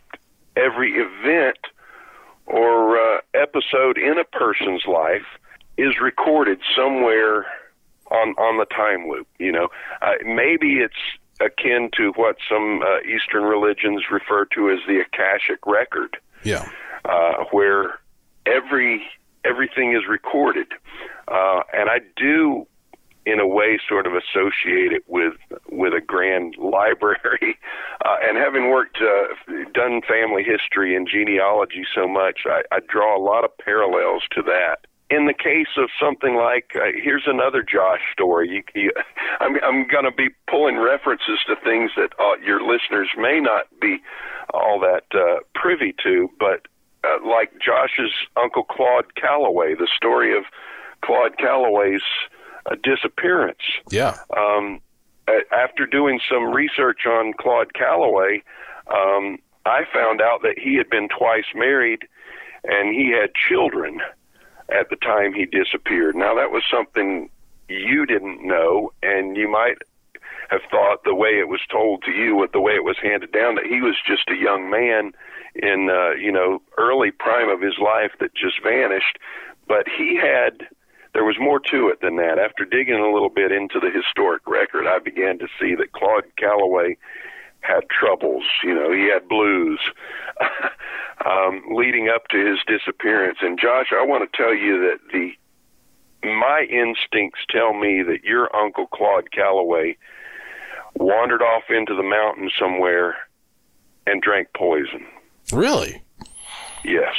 every 0.57 0.92
event 0.92 1.59
or 2.46 2.98
uh, 2.98 3.20
episode 3.34 3.96
in 3.96 4.18
a 4.18 4.24
person's 4.24 4.84
life 4.86 5.26
is 5.76 5.98
recorded 6.00 6.60
somewhere 6.76 7.46
on 8.10 8.30
on 8.38 8.58
the 8.58 8.66
time 8.66 9.08
loop. 9.08 9.26
You 9.38 9.52
know, 9.52 9.68
uh, 10.02 10.12
maybe 10.24 10.78
it's 10.78 10.94
akin 11.40 11.90
to 11.96 12.12
what 12.16 12.36
some 12.48 12.82
uh, 12.82 13.00
Eastern 13.00 13.42
religions 13.44 14.04
refer 14.10 14.46
to 14.46 14.70
as 14.70 14.78
the 14.86 15.00
Akashic 15.00 15.58
record 15.66 16.16
Yeah. 16.44 16.66
uh, 17.04 17.44
where 17.50 17.98
every 18.46 19.02
everything 19.44 19.92
is 19.92 20.06
recorded, 20.08 20.68
uh, 21.28 21.60
and 21.72 21.90
I 21.90 22.00
do, 22.16 22.66
in 23.26 23.38
a 23.38 23.46
way, 23.46 23.78
sort 23.88 24.06
of 24.06 24.14
associate 24.14 24.92
it 24.92 25.04
with 25.08 25.34
with 25.68 25.92
a 25.92 26.00
grand 26.00 26.56
library. 26.58 27.58
Uh, 28.04 28.16
and 28.22 28.38
having 28.38 28.70
worked, 28.70 28.98
uh, 29.02 29.52
done 29.74 30.00
family 30.08 30.42
history 30.44 30.94
and 30.96 31.08
genealogy 31.08 31.84
so 31.94 32.06
much, 32.08 32.40
I, 32.46 32.62
I 32.72 32.78
draw 32.88 33.16
a 33.16 33.22
lot 33.22 33.44
of 33.44 33.50
parallels 33.58 34.22
to 34.32 34.42
that. 34.42 34.86
In 35.09 35.26
the 35.26 35.34
case 35.34 35.68
of 35.76 35.88
something 36.00 36.34
like, 36.34 36.72
uh, 36.74 36.90
here's 37.00 37.24
another 37.26 37.62
Josh 37.62 38.00
story. 38.12 38.50
You, 38.50 38.62
you, 38.74 38.92
I'm, 39.40 39.57
I'm 39.62 39.86
going 39.86 40.04
to 40.04 40.11
be 40.11 40.30
pulling 40.50 40.78
references 40.78 41.38
to 41.46 41.54
things 41.62 41.92
that 41.96 42.11
uh, 42.18 42.36
your 42.44 42.61
listeners 42.61 43.09
may 43.16 43.38
not 43.38 43.66
be 43.80 43.98
all 44.52 44.80
that 44.80 45.04
uh, 45.14 45.40
privy 45.54 45.94
to, 46.02 46.28
but 46.40 46.66
uh, 47.04 47.18
like 47.24 47.52
Josh's 47.61 48.12
uncle 48.36 48.64
Claude 48.64 49.14
Calloway, 49.14 49.74
the 49.74 49.88
story 49.96 50.36
of 50.36 50.44
Claude 51.02 51.38
Calloway's 51.38 52.02
uh, 52.66 52.74
disappearance. 52.82 53.62
Yeah. 53.90 54.16
Um, 54.36 54.80
after 55.52 55.86
doing 55.86 56.20
some 56.28 56.52
research 56.52 57.07
on 57.07 57.32
Claude 57.38 57.74
Calloway, 57.74 58.42
um, 58.88 59.38
I 59.64 59.82
found 59.92 60.20
out 60.20 60.42
that 60.42 60.59
he 60.59 60.76
had 60.76 60.88
been 60.88 61.09
twice 61.09 61.46
married 61.54 62.07
and 62.64 62.94
he 62.94 63.11
had 63.11 63.34
children 63.34 64.00
at 64.68 64.90
the 64.90 64.96
time 64.96 65.32
he 65.32 65.46
disappeared. 65.46 66.16
Now, 66.16 66.34
that 66.34 66.50
was 66.50 66.62
something 66.70 67.30
you 67.68 68.06
didn't 68.06 68.46
know, 68.46 68.92
and 69.02 69.36
you 69.36 69.48
might 69.48 69.78
have 70.50 70.62
thought 70.70 71.04
the 71.04 71.14
way 71.14 71.38
it 71.38 71.48
was 71.48 71.60
told 71.70 72.02
to 72.04 72.12
you, 72.12 72.36
with 72.36 72.52
the 72.52 72.60
way 72.60 72.72
it 72.72 72.84
was 72.84 72.96
handed 73.02 73.32
down, 73.32 73.56
that 73.56 73.66
he 73.66 73.80
was 73.80 73.96
just 74.06 74.28
a 74.28 74.36
young 74.36 74.70
man 74.70 75.12
in 75.54 75.88
uh, 75.90 76.10
you 76.10 76.30
know 76.30 76.60
early 76.78 77.10
prime 77.10 77.48
of 77.48 77.60
his 77.60 77.78
life 77.78 78.12
that 78.20 78.34
just 78.34 78.62
vanished. 78.62 79.18
But 79.66 79.86
he 79.88 80.16
had 80.16 80.68
there 81.14 81.24
was 81.24 81.36
more 81.40 81.58
to 81.58 81.88
it 81.88 82.00
than 82.02 82.16
that. 82.16 82.38
After 82.38 82.64
digging 82.64 83.00
a 83.00 83.10
little 83.10 83.30
bit 83.30 83.50
into 83.50 83.80
the 83.80 83.90
historic 83.90 84.46
record, 84.46 84.86
I 84.86 84.98
began 84.98 85.38
to 85.38 85.48
see 85.58 85.74
that 85.74 85.92
Claude 85.92 86.24
Calloway 86.36 86.98
had 87.66 87.88
troubles. 87.90 88.44
You 88.62 88.74
know, 88.74 88.92
he 88.92 89.10
had 89.12 89.28
blues 89.28 89.80
um, 91.24 91.62
leading 91.74 92.08
up 92.08 92.28
to 92.28 92.38
his 92.38 92.58
disappearance. 92.66 93.38
And 93.40 93.58
Josh, 93.58 93.88
I 93.92 94.04
want 94.04 94.30
to 94.30 94.36
tell 94.36 94.54
you 94.54 94.80
that 94.80 94.98
the 95.12 95.32
my 96.24 96.66
instincts 96.70 97.40
tell 97.50 97.72
me 97.72 98.02
that 98.02 98.24
your 98.24 98.54
uncle 98.54 98.86
Claude 98.86 99.30
Calloway 99.30 99.96
wandered 100.94 101.42
off 101.42 101.64
into 101.68 101.94
the 101.94 102.02
mountains 102.02 102.52
somewhere 102.58 103.16
and 104.06 104.22
drank 104.22 104.48
poison. 104.56 105.06
Really? 105.52 106.02
Yes. 106.84 107.14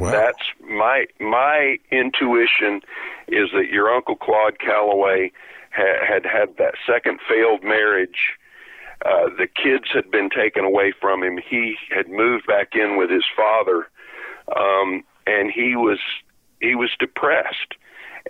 Wow. 0.00 0.10
That's 0.10 0.42
my 0.60 1.06
my 1.20 1.76
intuition 1.90 2.80
is 3.28 3.50
that 3.52 3.68
your 3.70 3.90
uncle 3.90 4.16
Claude 4.16 4.58
Calloway 4.58 5.32
ha- 5.70 6.04
had 6.06 6.24
had 6.24 6.56
that 6.58 6.74
second 6.86 7.20
failed 7.28 7.62
marriage. 7.62 8.32
Uh, 9.04 9.28
the 9.36 9.48
kids 9.48 9.86
had 9.92 10.10
been 10.10 10.30
taken 10.30 10.64
away 10.64 10.92
from 11.00 11.22
him. 11.22 11.38
He 11.38 11.76
had 11.90 12.08
moved 12.08 12.46
back 12.46 12.74
in 12.74 12.96
with 12.96 13.10
his 13.10 13.24
father, 13.36 13.88
um, 14.56 15.02
and 15.26 15.50
he 15.50 15.74
was 15.76 15.98
he 16.60 16.74
was 16.74 16.90
depressed. 16.98 17.74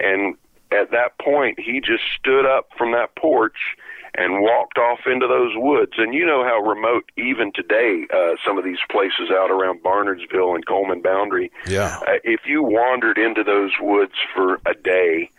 And 0.00 0.36
at 0.70 0.90
that 0.92 1.18
point, 1.18 1.60
he 1.60 1.80
just 1.80 2.04
stood 2.18 2.46
up 2.46 2.68
from 2.78 2.92
that 2.92 3.14
porch 3.16 3.76
and 4.14 4.42
walked 4.42 4.78
off 4.78 5.00
into 5.06 5.26
those 5.26 5.52
woods. 5.56 5.92
And 5.96 6.14
you 6.14 6.24
know 6.24 6.44
how 6.44 6.60
remote, 6.60 7.10
even 7.16 7.52
today, 7.52 8.06
uh, 8.12 8.34
some 8.44 8.58
of 8.58 8.64
these 8.64 8.78
places 8.90 9.30
out 9.30 9.50
around 9.50 9.82
Barnardsville 9.82 10.54
and 10.54 10.66
Coleman 10.66 11.00
Boundary. 11.00 11.50
Yeah. 11.66 11.98
Uh, 12.06 12.18
if 12.24 12.40
you 12.46 12.62
wandered 12.62 13.18
into 13.18 13.42
those 13.42 13.72
woods 13.80 14.14
for 14.34 14.60
a 14.66 14.74
day, 14.74 15.30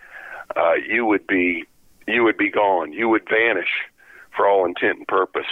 uh, 0.55 0.73
you 0.87 1.05
would 1.05 1.25
be 1.27 1.65
you 2.07 2.23
would 2.23 2.37
be 2.37 2.49
gone. 2.49 2.93
You 2.93 3.09
would 3.09 3.27
vanish 3.29 3.69
for 4.35 4.47
all 4.47 4.65
intent 4.65 4.99
and 4.99 5.07
purpose. 5.07 5.51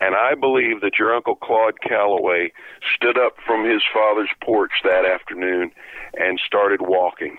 And 0.00 0.14
I 0.14 0.34
believe 0.34 0.80
that 0.80 0.98
your 0.98 1.14
uncle 1.14 1.36
Claude 1.36 1.80
Calloway 1.80 2.52
stood 2.94 3.18
up 3.18 3.36
from 3.46 3.68
his 3.68 3.82
father's 3.92 4.30
porch 4.42 4.72
that 4.82 5.04
afternoon 5.04 5.70
and 6.14 6.40
started 6.44 6.80
walking. 6.82 7.38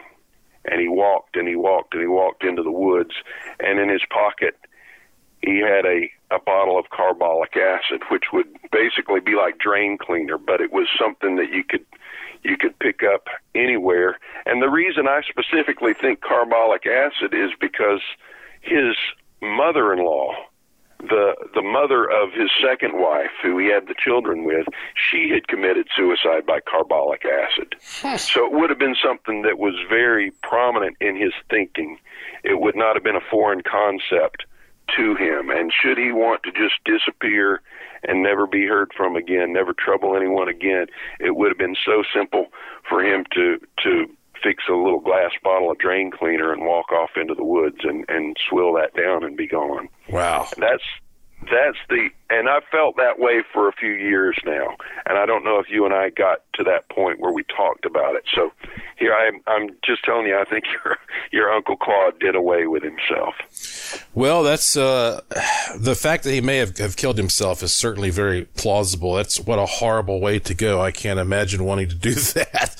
And 0.66 0.80
he 0.80 0.88
walked 0.88 1.36
and 1.36 1.48
he 1.48 1.58
walked 1.58 1.94
and 1.94 2.02
he 2.02 2.08
walked 2.08 2.44
into 2.44 2.64
the 2.64 2.72
woods. 2.72 3.12
And 3.60 3.80
in 3.80 3.90
his 3.90 4.04
pocket, 4.10 4.58
he 5.42 5.60
had 5.60 5.86
a 5.86 6.10
a 6.32 6.40
bottle 6.40 6.80
of 6.80 6.90
carbolic 6.90 7.56
acid, 7.56 8.02
which 8.10 8.26
would 8.34 8.48
basically 8.72 9.20
be 9.20 9.36
like 9.36 9.60
drain 9.60 9.98
cleaner, 9.98 10.38
but 10.38 10.62
it 10.62 10.72
was 10.72 10.88
something 11.00 11.36
that 11.36 11.52
you 11.52 11.64
could 11.64 11.86
you 12.44 12.58
could 12.58 12.78
pick 12.80 13.02
up 13.04 13.28
anywhere. 13.56 14.18
And 14.46 14.62
the 14.62 14.70
reason 14.70 15.08
I 15.08 15.22
specifically 15.22 15.94
think 15.94 16.22
carbolic 16.22 16.86
acid 16.86 17.34
is 17.34 17.52
because 17.60 18.02
his 18.62 18.96
mother-in-law, 19.42 20.34
the 21.10 21.36
the 21.54 21.62
mother 21.62 22.10
of 22.10 22.32
his 22.34 22.50
second 22.62 23.00
wife, 23.00 23.32
who 23.42 23.58
he 23.58 23.68
had 23.68 23.88
the 23.88 23.96
children 23.98 24.44
with, 24.44 24.68
she 24.96 25.30
had 25.30 25.48
committed 25.48 25.88
suicide 25.96 26.46
by 26.46 26.60
carbolic 26.62 27.24
acid. 27.26 27.76
So 28.34 28.46
it 28.46 28.54
would 28.54 28.70
have 28.70 28.80
been 28.80 28.96
something 29.04 29.42
that 29.44 29.58
was 29.58 29.76
very 29.90 30.32
prominent 30.42 30.98
in 31.00 31.16
his 31.16 31.34
thinking. 31.50 32.00
It 32.44 32.60
would 32.60 32.76
not 32.76 32.96
have 32.96 33.04
been 33.04 33.16
a 33.16 33.30
foreign 33.30 33.62
concept 33.62 34.46
to 34.96 35.16
him. 35.16 35.50
And 35.50 35.72
should 35.74 35.98
he 35.98 36.12
want 36.12 36.44
to 36.44 36.52
just 36.52 36.76
disappear 36.86 37.62
and 38.04 38.22
never 38.22 38.46
be 38.48 38.66
heard 38.66 38.92
from 38.96 39.16
again, 39.16 39.54
never 39.54 39.74
trouble 39.74 40.16
anyone 40.16 40.50
again, 40.50 40.88
it 41.20 41.36
would 41.36 41.50
have 41.50 41.58
been 41.58 41.76
so 41.86 42.04
simple 42.14 42.48
for 42.88 43.04
him 43.04 43.26
to 43.34 43.60
to 43.84 44.10
fix 44.44 44.64
a 44.70 44.74
little 44.74 45.00
glass 45.00 45.32
bottle 45.44 45.72
of 45.72 45.78
drain 45.78 46.12
cleaner 46.12 46.52
and 46.52 46.66
walk 46.66 46.92
off 46.92 47.12
into 47.16 47.34
the 47.34 47.44
woods 47.44 47.80
and 47.84 48.06
and 48.10 48.38
swill 48.50 48.74
that 48.74 48.94
down 48.94 49.24
and 49.24 49.38
be 49.38 49.48
gone. 49.48 49.90
Wow. 50.10 50.48
That's 50.58 50.84
that's 51.52 51.78
the 51.90 52.10
and 52.30 52.50
I've 52.50 52.64
felt 52.72 52.98
that 52.98 53.20
way 53.20 53.44
for 53.54 53.68
a 53.68 53.74
few 53.74 53.92
years 53.92 54.38
now, 54.46 54.76
and 55.06 55.18
I 55.18 55.26
don't 55.26 55.44
know 55.44 55.60
if 55.60 55.70
you 55.70 55.86
and 55.86 55.94
I 55.94 56.10
got 56.10 56.40
to 56.54 56.64
that 56.64 56.90
point 56.90 57.20
where 57.20 57.32
we 57.32 57.44
talked 57.44 57.86
about 57.86 58.16
it. 58.16 58.24
So 58.34 58.52
here 58.98 59.14
I 59.14 59.28
am. 59.28 59.42
I'm 59.46 59.70
just 59.86 60.04
telling 60.04 60.26
you, 60.26 60.38
I 60.38 60.46
think 60.46 60.66
your 60.86 60.98
your 61.32 61.52
Uncle 61.52 61.78
Claude 61.78 62.20
did 62.20 62.36
away 62.36 62.68
with 62.68 62.84
himself. 62.84 63.36
Well, 64.14 64.44
that's 64.44 64.76
uh, 64.78 65.22
the 65.78 65.96
fact 65.96 66.24
that 66.24 66.32
he 66.32 66.42
may 66.42 66.58
have, 66.58 66.78
have 66.78 66.96
killed 66.96 67.18
himself 67.18 67.62
is 67.62 67.74
certainly 67.74 68.10
very 68.10 68.46
plausible. 68.56 69.14
That's 69.16 69.40
what 69.40 69.60
a 69.60 69.66
horrible 69.66 70.20
way 70.20 70.40
to 70.40 70.54
go. 70.54 70.82
I 70.82 70.92
can't 70.92 71.20
imagine 71.20 71.66
wanting 71.66 71.90
to 71.90 71.96
do 71.96 72.14
that. 72.36 72.73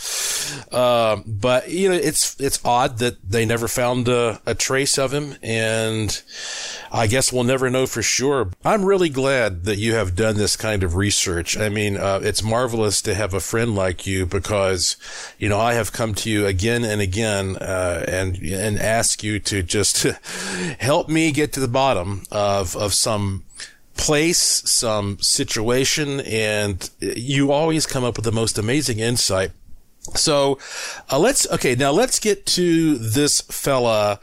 Um, 0.72 1.24
but 1.28 1.70
you 1.70 1.90
know, 1.90 1.96
it's 1.96 2.40
it's 2.40 2.60
odd 2.66 3.00
that 3.00 3.18
they 3.30 3.46
never 3.46 3.68
found 3.68 4.08
a, 4.08 4.42
a 4.46 4.56
trace 4.56 4.98
of 4.98 5.14
him, 5.14 5.36
and 5.42 6.22
I 6.92 7.08
guess 7.08 7.34
we'll 7.34 7.44
never 7.44 7.70
know 7.70 7.88
for 7.88 8.02
sure. 8.02 8.52
I'm 8.64 8.86
really 8.86 9.10
glad 9.10 9.64
that 9.66 9.78
you 9.78 9.96
have 9.96 10.16
done 10.16 10.38
this 10.38 10.56
kind 10.56 10.84
of 10.84 10.96
research. 10.96 11.58
I 11.58 11.70
mean, 11.70 11.98
uh, 11.98 12.20
it's 12.24 12.44
marvelous 12.44 13.02
to 13.04 13.16
have 13.16 13.34
a 13.34 13.40
friend 13.40 13.76
like 13.76 14.06
you 14.06 14.26
because, 14.26 14.96
you 15.40 15.50
know, 15.50 15.60
I 15.60 15.74
have 15.74 15.92
come 15.92 16.14
to 16.16 16.30
you 16.30 16.46
again 16.46 16.84
and 16.84 17.02
again 17.02 17.58
uh, 17.58 18.06
and 18.08 18.38
and 18.38 18.80
ask 18.80 19.24
you 19.24 19.40
to 19.40 19.64
just 19.64 20.04
help 20.80 21.10
me 21.10 21.32
get 21.32 21.54
to 21.54 21.60
the 21.60 21.68
bottom 21.68 22.24
of 22.32 22.76
of 22.76 22.94
some 22.94 23.44
place, 23.96 24.38
some 24.70 25.18
situation, 25.20 26.20
and 26.22 26.90
you 27.00 27.52
always 27.52 27.86
come 27.86 28.04
up 28.04 28.18
with 28.18 28.26
the 28.26 28.32
most 28.32 28.58
amazing 28.58 29.00
insight. 29.00 29.52
So, 30.16 30.60
uh, 31.10 31.18
let's 31.18 31.50
okay 31.52 31.76
now. 31.76 31.92
Let's 31.92 32.20
get 32.20 32.46
to 32.48 32.98
this 32.98 33.42
fella 33.42 34.20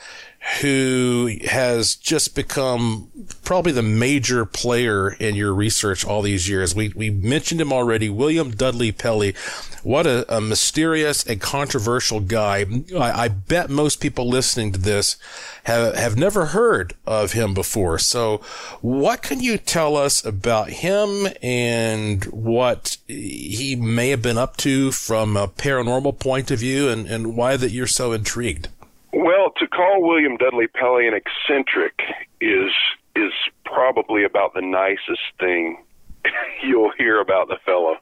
who 0.63 1.31
has 1.49 1.95
just 1.95 2.35
become 2.35 3.11
probably 3.45 3.73
the 3.73 3.83
major 3.83 4.47
player 4.47 5.11
in 5.11 5.35
your 5.35 5.53
research 5.53 6.03
all 6.03 6.23
these 6.23 6.49
years. 6.49 6.75
We, 6.75 6.89
we 6.97 7.11
mentioned 7.11 7.61
him 7.61 7.75
already, 7.75 8.09
William 8.09 8.51
Dudley 8.51 8.91
Pelley. 8.91 9.35
What 9.83 10.07
a, 10.07 10.35
a 10.35 10.41
mysterious 10.41 11.27
and 11.27 11.43
controversial 11.43 12.21
guy. 12.21 12.65
I, 12.97 13.25
I, 13.25 13.29
bet 13.29 13.69
most 13.69 14.01
people 14.01 14.29
listening 14.29 14.73
to 14.73 14.79
this 14.79 15.17
have, 15.65 15.95
have 15.95 16.17
never 16.17 16.47
heard 16.47 16.95
of 17.07 17.33
him 17.33 17.53
before. 17.53 17.99
So 17.99 18.39
what 18.81 19.21
can 19.21 19.41
you 19.41 19.59
tell 19.59 19.95
us 19.95 20.25
about 20.25 20.71
him 20.71 21.29
and 21.43 22.25
what 22.25 22.97
he 23.07 23.77
may 23.77 24.09
have 24.09 24.23
been 24.23 24.39
up 24.39 24.57
to 24.59 24.91
from 24.91 25.37
a 25.37 25.49
paranormal 25.49 26.19
point 26.19 26.51
of 26.51 26.61
view 26.61 26.89
and, 26.89 27.07
and 27.07 27.37
why 27.37 27.59
that 27.59 27.73
you're 27.73 27.87
so 27.87 28.13
intrigued? 28.13 28.69
Well, 29.13 29.51
to 29.59 29.67
call 29.67 30.03
William 30.03 30.37
Dudley 30.37 30.69
Pelley 30.69 31.09
an 31.09 31.15
eccentric 31.15 32.01
is 32.41 32.73
is 33.17 33.33
probably 33.65 34.25
about 34.25 34.55
the 34.55 34.63
nicest 34.63 35.23
thing 35.39 35.83
you'll 36.63 36.93
hear 36.97 37.21
about 37.21 37.49
the 37.49 37.57
fellow, 37.67 37.97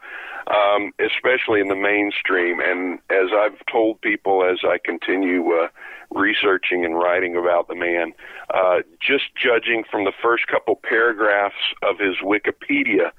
um, 0.46 0.92
especially 0.98 1.60
in 1.60 1.68
the 1.68 1.76
mainstream. 1.76 2.60
And 2.60 2.98
as 3.10 3.30
I've 3.34 3.64
told 3.70 4.00
people 4.02 4.44
as 4.44 4.58
I 4.64 4.78
continue 4.84 5.50
uh, 5.52 5.68
researching 6.10 6.84
and 6.84 6.94
writing 6.94 7.36
about 7.36 7.68
the 7.68 7.74
man, 7.74 8.12
uh, 8.52 8.80
just 9.00 9.34
judging 9.34 9.84
from 9.90 10.04
the 10.04 10.12
first 10.22 10.46
couple 10.46 10.76
paragraphs 10.76 11.56
of 11.82 11.98
his 11.98 12.16
Wikipedia 12.22 13.12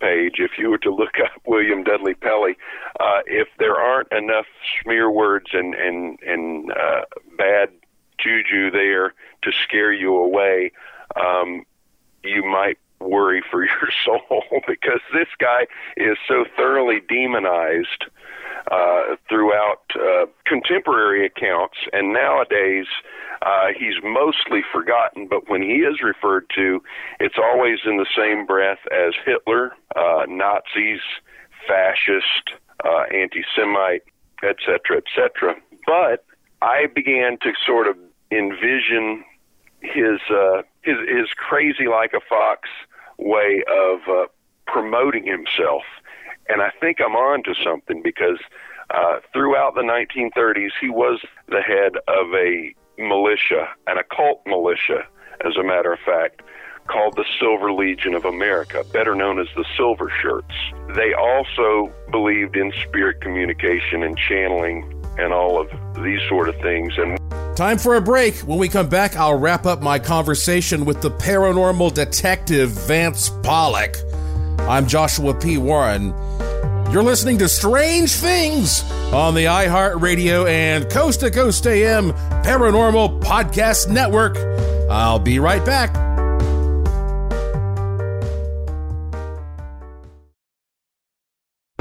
page, 0.00 0.34
if 0.38 0.52
you 0.58 0.70
were 0.70 0.78
to 0.78 0.94
look 0.94 1.14
up 1.22 1.30
William 1.46 1.84
Dudley 1.84 2.14
Pelley, 2.14 2.56
uh, 3.00 3.20
if 3.26 3.48
there 3.58 3.76
aren't 3.76 4.12
enough 4.12 4.46
smear 4.82 5.10
words 5.10 5.46
and 5.52 5.74
and 5.74 6.18
and 6.22 6.72
uh, 6.72 7.02
bad 7.36 7.70
juju 8.18 8.70
there 8.70 9.14
to 9.42 9.52
scare 9.64 9.92
you 9.92 10.16
away, 10.16 10.72
um, 11.16 11.64
you 12.22 12.42
might 12.44 12.78
worry 13.00 13.42
for 13.50 13.64
your 13.64 13.90
soul 14.04 14.42
because 14.66 15.00
this 15.12 15.28
guy 15.38 15.66
is 15.96 16.16
so 16.26 16.44
thoroughly 16.56 17.00
demonized 17.08 18.06
uh, 18.70 19.16
throughout 19.28 19.82
uh, 19.94 20.26
contemporary 20.46 21.26
accounts, 21.26 21.76
and 21.92 22.14
nowadays 22.14 22.86
uh, 23.42 23.68
he's 23.78 23.94
mostly 24.02 24.62
forgotten. 24.72 25.28
But 25.28 25.50
when 25.50 25.60
he 25.60 25.82
is 25.82 26.00
referred 26.02 26.46
to, 26.56 26.82
it's 27.20 27.36
always 27.36 27.80
in 27.84 27.98
the 27.98 28.06
same 28.16 28.46
breath 28.46 28.78
as 28.90 29.12
Hitler, 29.26 29.72
uh, 29.96 30.24
Nazis, 30.28 31.00
fascist, 31.66 32.54
uh, 32.84 33.04
anti-Semite, 33.12 34.02
etc., 34.42 34.98
etc. 34.98 35.56
But 35.86 36.24
I 36.62 36.86
began 36.94 37.38
to 37.42 37.52
sort 37.64 37.86
of 37.86 37.96
envision 38.30 39.24
his 39.80 40.20
uh, 40.30 40.62
his 40.82 40.96
his 41.08 41.28
crazy 41.36 41.88
like 41.88 42.12
a 42.14 42.20
fox 42.28 42.68
way 43.18 43.62
of 43.68 44.00
uh, 44.08 44.26
promoting 44.66 45.24
himself 45.26 45.82
and 46.48 46.62
I 46.62 46.70
think 46.80 46.98
I'm 47.00 47.16
on 47.16 47.42
to 47.44 47.54
something 47.62 48.02
because 48.02 48.38
uh, 48.90 49.20
throughout 49.32 49.74
the 49.74 49.82
1930s, 49.82 50.70
he 50.80 50.90
was 50.90 51.20
the 51.48 51.60
head 51.60 51.96
of 52.08 52.34
a 52.34 52.74
militia, 52.98 53.68
an 53.86 53.98
occult 53.98 54.42
militia, 54.46 55.06
as 55.44 55.56
a 55.56 55.64
matter 55.64 55.92
of 55.92 55.98
fact, 56.00 56.42
called 56.86 57.16
the 57.16 57.24
Silver 57.38 57.72
Legion 57.72 58.14
of 58.14 58.24
America, 58.24 58.84
better 58.92 59.14
known 59.14 59.40
as 59.40 59.48
the 59.56 59.64
Silver 59.76 60.12
Shirts. 60.22 60.54
They 60.94 61.12
also 61.14 61.92
believed 62.10 62.56
in 62.56 62.72
spirit 62.86 63.20
communication 63.20 64.02
and 64.02 64.16
channeling 64.16 64.90
and 65.18 65.32
all 65.32 65.60
of 65.60 65.68
these 66.02 66.20
sort 66.28 66.48
of 66.48 66.56
things. 66.60 66.92
And 66.98 67.18
Time 67.56 67.78
for 67.78 67.94
a 67.94 68.00
break. 68.00 68.34
When 68.38 68.58
we 68.58 68.68
come 68.68 68.88
back, 68.88 69.16
I'll 69.16 69.38
wrap 69.38 69.64
up 69.64 69.80
my 69.80 69.98
conversation 69.98 70.84
with 70.84 71.02
the 71.02 71.10
paranormal 71.10 71.94
detective 71.94 72.70
Vance 72.70 73.30
Pollock. 73.42 73.96
I'm 74.60 74.86
Joshua 74.86 75.34
P. 75.34 75.58
Warren. 75.58 76.14
You're 76.90 77.02
listening 77.02 77.38
to 77.38 77.48
Strange 77.48 78.12
Things 78.12 78.82
on 79.12 79.34
the 79.34 79.46
iHeartRadio 79.46 80.48
and 80.48 80.88
Coast 80.90 81.20
to 81.20 81.30
Coast 81.30 81.66
AM 81.66 82.12
Paranormal 82.44 83.20
Podcast 83.20 83.88
Network. 83.88 84.36
I'll 84.90 85.18
be 85.18 85.38
right 85.38 85.64
back. 85.64 86.13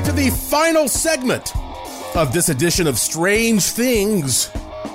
Back 0.00 0.16
to 0.16 0.16
the 0.16 0.30
final 0.30 0.88
segment 0.88 1.54
of 2.16 2.32
this 2.32 2.48
edition 2.48 2.86
of 2.86 2.96
Strange 2.98 3.64
Things 3.64 4.48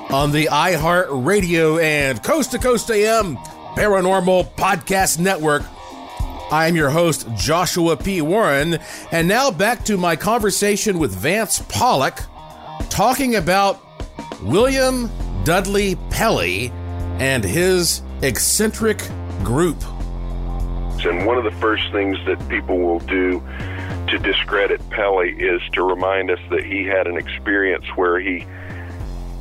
on 0.10 0.32
the 0.32 0.46
iHeart 0.46 1.24
Radio 1.24 1.78
and 1.78 2.24
Coast 2.24 2.54
to 2.54 2.58
Coast 2.58 2.90
AM 2.90 3.38
Paranormal 3.76 4.50
Podcast 4.56 5.20
Network. 5.20 5.62
I 6.52 6.66
am 6.68 6.76
your 6.76 6.90
host, 6.90 7.28
Joshua 7.36 7.98
P. 7.98 8.24
Warren, 8.24 8.80
and 9.12 9.28
now 9.28 9.52
back 9.52 9.86
to 9.86 9.96
my 9.96 10.16
conversation 10.16 10.98
with 10.98 11.14
Vance 11.14 11.64
Pollock, 11.70 12.24
talking 12.90 13.36
about 13.36 13.80
William 14.42 15.12
Dudley 15.44 15.98
Pelley 16.10 16.72
and 17.20 17.44
his 17.44 18.02
eccentric 18.24 19.08
group. 19.44 19.78
And 21.06 21.28
one 21.28 21.38
of 21.38 21.44
the 21.44 21.56
first 21.60 21.92
things 21.92 22.18
that 22.26 22.40
people 22.50 22.80
will 22.80 23.02
do 23.02 23.44
to 24.16 24.34
discredit 24.34 24.82
Pelley 24.92 25.32
is 25.32 25.62
to 25.74 25.84
remind 25.84 26.32
us 26.32 26.40
that 26.50 26.64
he 26.64 26.86
had 26.86 27.06
an 27.06 27.18
experience 27.18 27.84
where 27.96 28.18
he 28.18 28.46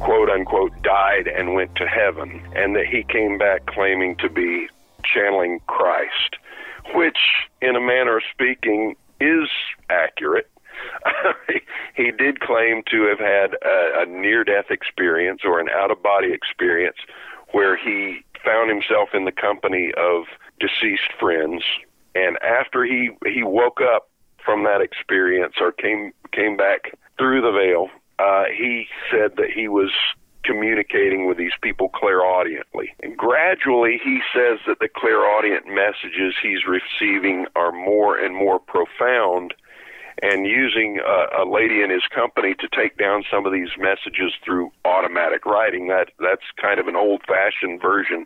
quote 0.01 0.29
unquote 0.29 0.73
died 0.83 1.29
and 1.29 1.55
went 1.55 1.77
to 1.77 1.87
heaven 1.87 2.43
and 2.57 2.75
that 2.75 2.87
he 2.87 3.05
came 3.05 3.39
back 3.39 3.67
claiming 3.67 4.17
to 4.17 4.29
be 4.29 4.67
channeling 5.05 5.61
Christ, 5.69 6.39
which 6.93 7.19
in 7.63 7.77
a 7.77 7.81
manner 7.81 8.17
of 8.17 8.25
speaking 8.33 8.97
is 9.21 9.49
accurate. 9.91 10.51
he 11.97 12.11
did 12.11 12.41
claim 12.41 12.83
to 12.91 13.07
have 13.07 13.21
had 13.21 13.55
a, 13.63 14.03
a 14.03 14.07
near 14.07 14.43
death 14.43 14.71
experience 14.71 15.43
or 15.45 15.61
an 15.61 15.69
out 15.69 15.93
of 15.93 16.03
body 16.03 16.33
experience 16.33 16.97
where 17.53 17.77
he 17.77 18.25
found 18.45 18.71
himself 18.71 19.11
in 19.15 19.25
the 19.25 19.33
company 19.33 19.93
of 19.97 20.25
deceased 20.59 21.13
friends 21.21 21.63
and 22.17 22.37
after 22.43 22.85
he 22.85 23.11
he 23.25 23.45
woke 23.45 23.81
up 23.81 24.09
from 24.45 24.65
that 24.65 24.81
experience 24.81 25.55
or 25.61 25.73
came 25.73 26.13
came 26.33 26.57
back 26.57 26.97
through 27.19 27.41
the 27.41 27.53
veil, 27.53 27.89
uh, 28.19 28.45
he 28.57 28.87
said 29.11 29.37
that 29.37 29.51
he 29.55 29.69
was 29.69 29.91
communicating 30.45 31.27
with 31.27 31.39
these 31.39 31.57
people 31.63 31.89
clairaudiently. 31.89 32.93
And 33.03 33.17
gradually, 33.17 33.99
he 34.03 34.21
says 34.35 34.59
that 34.67 34.79
the 34.79 34.89
clairaudient 34.95 35.67
messages 35.67 36.35
he's 36.43 36.67
receiving 36.67 37.47
are 37.57 37.73
more 37.73 38.19
and 38.19 38.35
more 38.35 38.59
profound. 38.59 39.55
And 40.23 40.47
using 40.47 41.01
a, 41.05 41.43
a 41.43 41.45
lady 41.45 41.83
in 41.83 41.91
his 41.91 42.05
company 42.15 42.55
to 42.61 42.69
take 42.69 42.97
down 42.97 43.25
some 43.29 43.47
of 43.47 43.53
these 43.53 43.71
messages 43.77 44.33
through 44.45 44.71
automatic 44.85 45.45
writing, 45.45 45.89
that 45.89 46.11
that's 46.21 46.45
kind 46.61 46.79
of 46.79 46.87
an 46.87 46.95
old-fashioned 46.95 47.83
version 47.83 48.25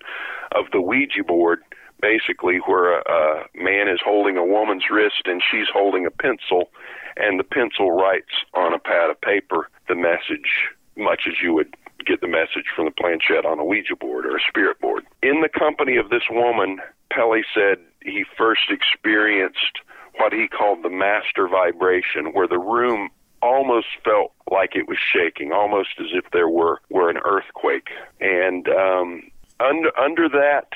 of 0.54 0.66
the 0.72 0.82
Ouija 0.82 1.24
board 1.24 1.62
basically 2.00 2.58
where 2.58 2.98
a, 2.98 3.02
a 3.10 3.44
man 3.54 3.88
is 3.88 4.00
holding 4.04 4.36
a 4.36 4.44
woman's 4.44 4.84
wrist 4.90 5.22
and 5.26 5.42
she's 5.50 5.68
holding 5.72 6.06
a 6.06 6.10
pencil, 6.10 6.70
and 7.16 7.38
the 7.38 7.44
pencil 7.44 7.90
writes 7.90 8.32
on 8.54 8.72
a 8.72 8.78
pad 8.78 9.10
of 9.10 9.20
paper 9.20 9.68
the 9.88 9.94
message, 9.94 10.68
much 10.96 11.22
as 11.26 11.34
you 11.42 11.52
would 11.54 11.74
get 12.06 12.20
the 12.20 12.28
message 12.28 12.66
from 12.74 12.84
the 12.84 12.90
planchette 12.90 13.44
on 13.44 13.58
a 13.58 13.64
Ouija 13.64 13.96
board 13.96 14.24
or 14.24 14.36
a 14.36 14.40
spirit 14.48 14.80
board. 14.80 15.04
In 15.22 15.40
the 15.40 15.48
company 15.48 15.96
of 15.96 16.10
this 16.10 16.22
woman, 16.30 16.78
Pelley 17.10 17.44
said 17.54 17.78
he 18.02 18.24
first 18.36 18.70
experienced 18.70 19.80
what 20.18 20.32
he 20.32 20.48
called 20.48 20.82
the 20.82 20.90
master 20.90 21.48
vibration, 21.48 22.32
where 22.32 22.48
the 22.48 22.58
room 22.58 23.10
almost 23.40 23.86
felt 24.04 24.32
like 24.50 24.74
it 24.74 24.88
was 24.88 24.98
shaking, 24.98 25.52
almost 25.52 25.90
as 26.00 26.06
if 26.12 26.30
there 26.32 26.48
were 26.48 26.80
were 26.90 27.10
an 27.10 27.18
earthquake. 27.24 27.88
And 28.20 28.68
um, 28.68 29.30
under 29.60 29.96
under 29.98 30.28
that 30.28 30.68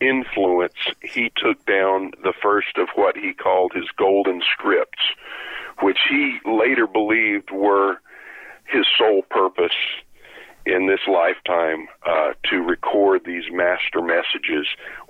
influence, 0.00 0.74
he 1.02 1.32
took 1.36 1.64
down 1.66 2.12
the 2.22 2.32
first 2.42 2.76
of 2.76 2.88
what 2.94 3.16
he 3.16 3.32
called 3.32 3.72
his 3.74 3.88
golden 3.96 4.42
scripts, 4.52 5.02
which 5.80 5.98
he 6.08 6.38
later 6.44 6.86
believed 6.86 7.50
were 7.50 7.96
his 8.64 8.86
sole 8.96 9.22
purpose 9.30 9.76
in 10.66 10.86
this 10.86 11.00
lifetime 11.08 11.88
uh, 12.06 12.32
to 12.44 12.56
record 12.58 13.22
these 13.24 13.44
master 13.50 14.02
messages, 14.02 14.66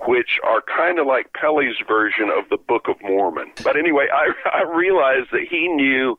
which 0.07 0.39
are 0.43 0.61
kind 0.61 0.99
of 0.99 1.05
like 1.05 1.33
Pelley's 1.33 1.75
version 1.87 2.29
of 2.35 2.47
the 2.49 2.57
Book 2.57 2.87
of 2.87 2.95
Mormon. 3.01 3.51
But 3.63 3.75
anyway, 3.75 4.07
I, 4.13 4.31
I 4.53 4.63
realized 4.63 5.27
that 5.31 5.45
he 5.49 5.67
knew 5.67 6.17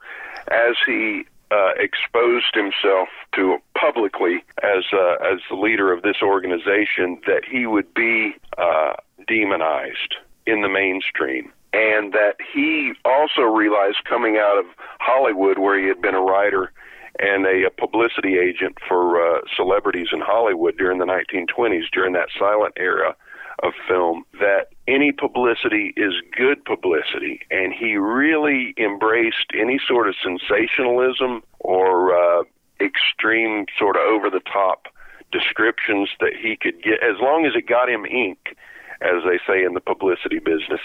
as 0.49 0.77
he 0.87 1.25
uh, 1.51 1.73
exposed 1.77 2.55
himself 2.55 3.09
to 3.35 3.59
publicly 3.79 4.45
as 4.63 4.85
uh, 4.93 5.15
as 5.23 5.41
the 5.49 5.57
leader 5.57 5.93
of 5.93 6.03
this 6.03 6.17
organization 6.23 7.21
that 7.27 7.43
he 7.51 7.67
would 7.67 7.93
be 7.95 8.35
uh, 8.59 8.95
demonized 9.27 10.17
in 10.47 10.63
the 10.63 10.69
mainstream, 10.69 11.53
and 11.73 12.13
that 12.13 12.37
he 12.53 12.93
also 13.05 13.43
realized 13.43 13.99
coming 14.09 14.37
out 14.37 14.59
of 14.59 14.67
Hollywood, 15.01 15.59
where 15.59 15.79
he 15.79 15.87
had 15.87 16.01
been 16.01 16.15
a 16.15 16.21
writer 16.21 16.73
and 17.19 17.45
a, 17.45 17.67
a 17.67 17.71
publicity 17.71 18.39
agent 18.39 18.79
for 18.87 19.21
uh, 19.21 19.41
celebrities 19.57 20.09
in 20.13 20.21
Hollywood 20.21 20.77
during 20.79 20.99
the 20.99 21.05
1920s, 21.05 21.85
during 21.93 22.13
that 22.15 22.29
silent 22.39 22.75
era 22.77 23.15
of 23.63 23.73
film, 23.87 24.25
that 24.39 24.69
any 24.89 25.13
publicity 25.13 25.93
is 25.97 26.15
good 26.37 26.65
publicity, 26.65 27.41
and 27.51 27.73
he 27.73 27.97
really 27.97 28.75
embraced 28.79 29.53
any 29.55 29.79
sort 29.87 30.09
of 30.09 30.15
sensationalism 30.23 31.43
or 31.59 32.15
uh, 32.15 32.43
extreme, 32.81 33.67
sort 33.79 33.97
of 33.97 34.03
over 34.03 34.31
the 34.31 34.41
top 34.41 34.87
descriptions 35.33 36.09
that 36.21 36.33
he 36.41 36.57
could 36.57 36.83
get, 36.83 37.03
as 37.03 37.21
long 37.21 37.47
as 37.47 37.53
it 37.55 37.67
got 37.67 37.89
him 37.89 38.05
ink, 38.07 38.57
as 39.01 39.23
they 39.25 39.39
say 39.47 39.65
in 39.65 39.75
the 39.75 39.81
publicity 39.81 40.39
business. 40.39 40.81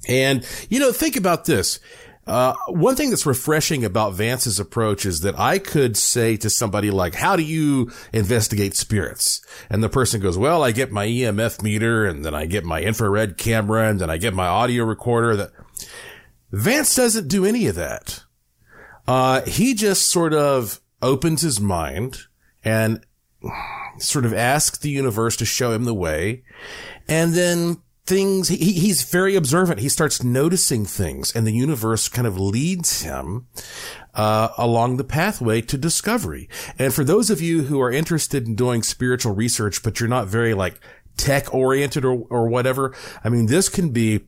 And, 0.09 0.47
you 0.71 0.79
know, 0.79 0.93
think 0.93 1.17
about 1.17 1.45
this. 1.45 1.81
Uh, 2.29 2.55
one 2.69 2.95
thing 2.95 3.11
that's 3.11 3.25
refreshing 3.25 3.85
about 3.85 4.13
Vance's 4.13 4.61
approach 4.61 5.07
is 5.07 5.21
that 5.21 5.39
I 5.39 5.59
could 5.59 5.97
say 5.97 6.37
to 6.37 6.51
somebody 6.51 6.91
like, 6.91 7.15
how 7.15 7.37
do 7.37 7.43
you 7.43 7.91
investigate 8.13 8.77
spirits? 8.77 9.41
And 9.71 9.83
the 9.83 9.89
person 9.89 10.21
goes, 10.21 10.37
well, 10.37 10.63
I 10.63 10.73
get 10.73 10.93
my 10.93 11.07
EMF 11.07 11.63
meter 11.63 12.05
and 12.07 12.25
then 12.25 12.35
I 12.35 12.47
get 12.47 12.65
my 12.65 12.83
infrared 12.83 13.39
camera 13.39 13.89
and 13.89 13.99
then 13.99 14.11
I 14.11 14.19
get 14.19 14.35
my 14.35 14.47
audio 14.47 14.85
recorder 14.85 15.37
that 15.37 15.53
Vance 16.51 16.95
doesn't 16.95 17.29
do 17.29 17.45
any 17.45 17.67
of 17.67 17.77
that. 17.77 18.25
Uh, 19.07 19.41
he 19.43 19.73
just 19.73 20.09
sort 20.09 20.35
of 20.35 20.81
opens 21.01 21.41
his 21.41 21.61
mind 21.61 22.19
and 22.63 23.05
sort 23.99 24.27
of 24.27 24.35
asks 24.35 24.79
the 24.79 24.91
universe 24.91 25.37
to 25.37 25.47
show 25.47 25.73
him 25.73 25.85
the 25.85 25.95
way 25.95 26.43
and 27.09 27.33
then 27.33 27.79
things, 28.09 28.49
he, 28.49 28.57
he's 28.57 29.05
very 29.05 29.37
observant. 29.37 29.81
He 29.81 29.89
starts 29.89 30.25
noticing 30.25 30.87
things 30.87 31.35
and 31.35 31.47
the 31.47 31.53
universe 31.53 32.09
kind 32.09 32.27
of 32.27 32.39
leads 32.39 33.03
him, 33.03 33.47
uh, 34.15 34.49
along 34.57 34.97
the 34.97 35.05
pathway 35.05 35.61
to 35.61 35.77
discovery. 35.77 36.49
And 36.79 36.93
for 36.93 37.05
those 37.05 37.29
of 37.31 37.41
you 37.41 37.65
who 37.65 37.81
are 37.81 37.91
interested 37.91 38.47
in 38.47 38.55
doing 38.55 38.83
spiritual 38.83 39.35
research, 39.35 39.83
but 39.83 40.01
you're 40.01 40.09
not 40.09 40.27
very 40.27 40.55
like 40.55 40.81
tech 41.17 41.53
oriented 41.53 42.05
or, 42.05 42.27
or 42.31 42.49
whatever, 42.49 42.95
I 43.23 43.29
mean, 43.29 43.47
this 43.47 43.69
can 43.69 43.91
be 43.91 44.27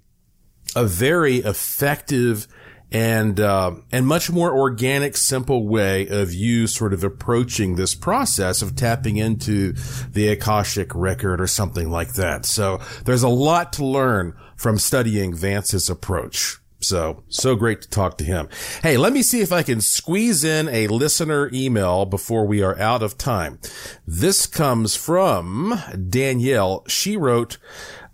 a 0.76 0.85
very 0.85 1.37
effective 1.37 2.47
and 2.93 3.38
uh, 3.38 3.74
and 3.93 4.07
much 4.07 4.30
more 4.30 4.53
organic, 4.57 5.16
simple 5.16 5.66
way 5.66 6.09
of 6.09 6.32
you 6.32 6.66
sort 6.66 6.93
of 6.93 7.05
approaching 7.05 7.76
this 7.76 7.95
process 7.95 8.62
of 8.62 8.76
tapping 8.76 9.16
into 9.16 9.72
the 10.11 10.28
akashic 10.28 10.95
record 10.95 11.41
or 11.41 11.47
something 11.47 11.91
like 11.91 12.14
that. 12.14 12.45
So 12.45 12.80
there's 13.05 13.22
a 13.22 13.28
lot 13.28 13.72
to 13.74 13.84
learn 13.84 14.36
from 14.57 14.78
studying 14.78 15.34
Vance's 15.34 15.88
approach. 15.88 16.59
So, 16.82 17.22
so 17.28 17.57
great 17.57 17.82
to 17.82 17.91
talk 17.91 18.16
to 18.18 18.24
him. 18.24 18.49
Hey, 18.82 18.97
let 18.97 19.12
me 19.12 19.22
see 19.22 19.43
if 19.43 19.53
I 19.53 19.62
can 19.62 19.82
squeeze 19.82 20.45
in 20.45 20.66
a 20.68 20.86
listener 20.86 21.51
email 21.53 22.07
before 22.07 22.47
we 22.47 22.62
are 22.62 22.78
out 22.78 23.03
of 23.03 23.18
time. 23.18 23.59
This 24.07 24.47
comes 24.47 24.97
from 24.97 25.78
Danielle. 26.09 26.84
She 26.88 27.18
wrote, 27.18 27.59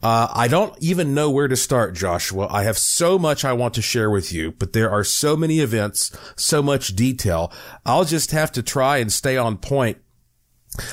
uh, 0.03 0.29
I 0.33 0.49
don't 0.49 0.77
even 0.81 1.15
know 1.15 1.31
where 1.31 1.49
to 1.49 1.57
start, 1.57 1.95
Joshua. 1.95 2.47
I 2.51 2.65
have 2.65 2.79
so 2.79 3.19
much 3.19 3.45
I 3.45 3.53
want 3.53 3.75
to 3.75 3.83
share 3.83 4.11
with 4.11 4.33
you, 4.33 4.53
but 4.53 4.73
there 4.73 4.91
are 4.91 5.05
so 5.05 5.37
many 5.37 5.61
events, 5.61 6.17
so 6.37 6.63
much 6.63 6.95
detail. 6.95 7.53
I'll 7.85 8.05
just 8.05 8.31
have 8.31 8.53
to 8.53 8.63
try 8.63 8.99
and 8.99 9.11
stay 9.11 9.37
on 9.37 9.59
point. 9.59 9.99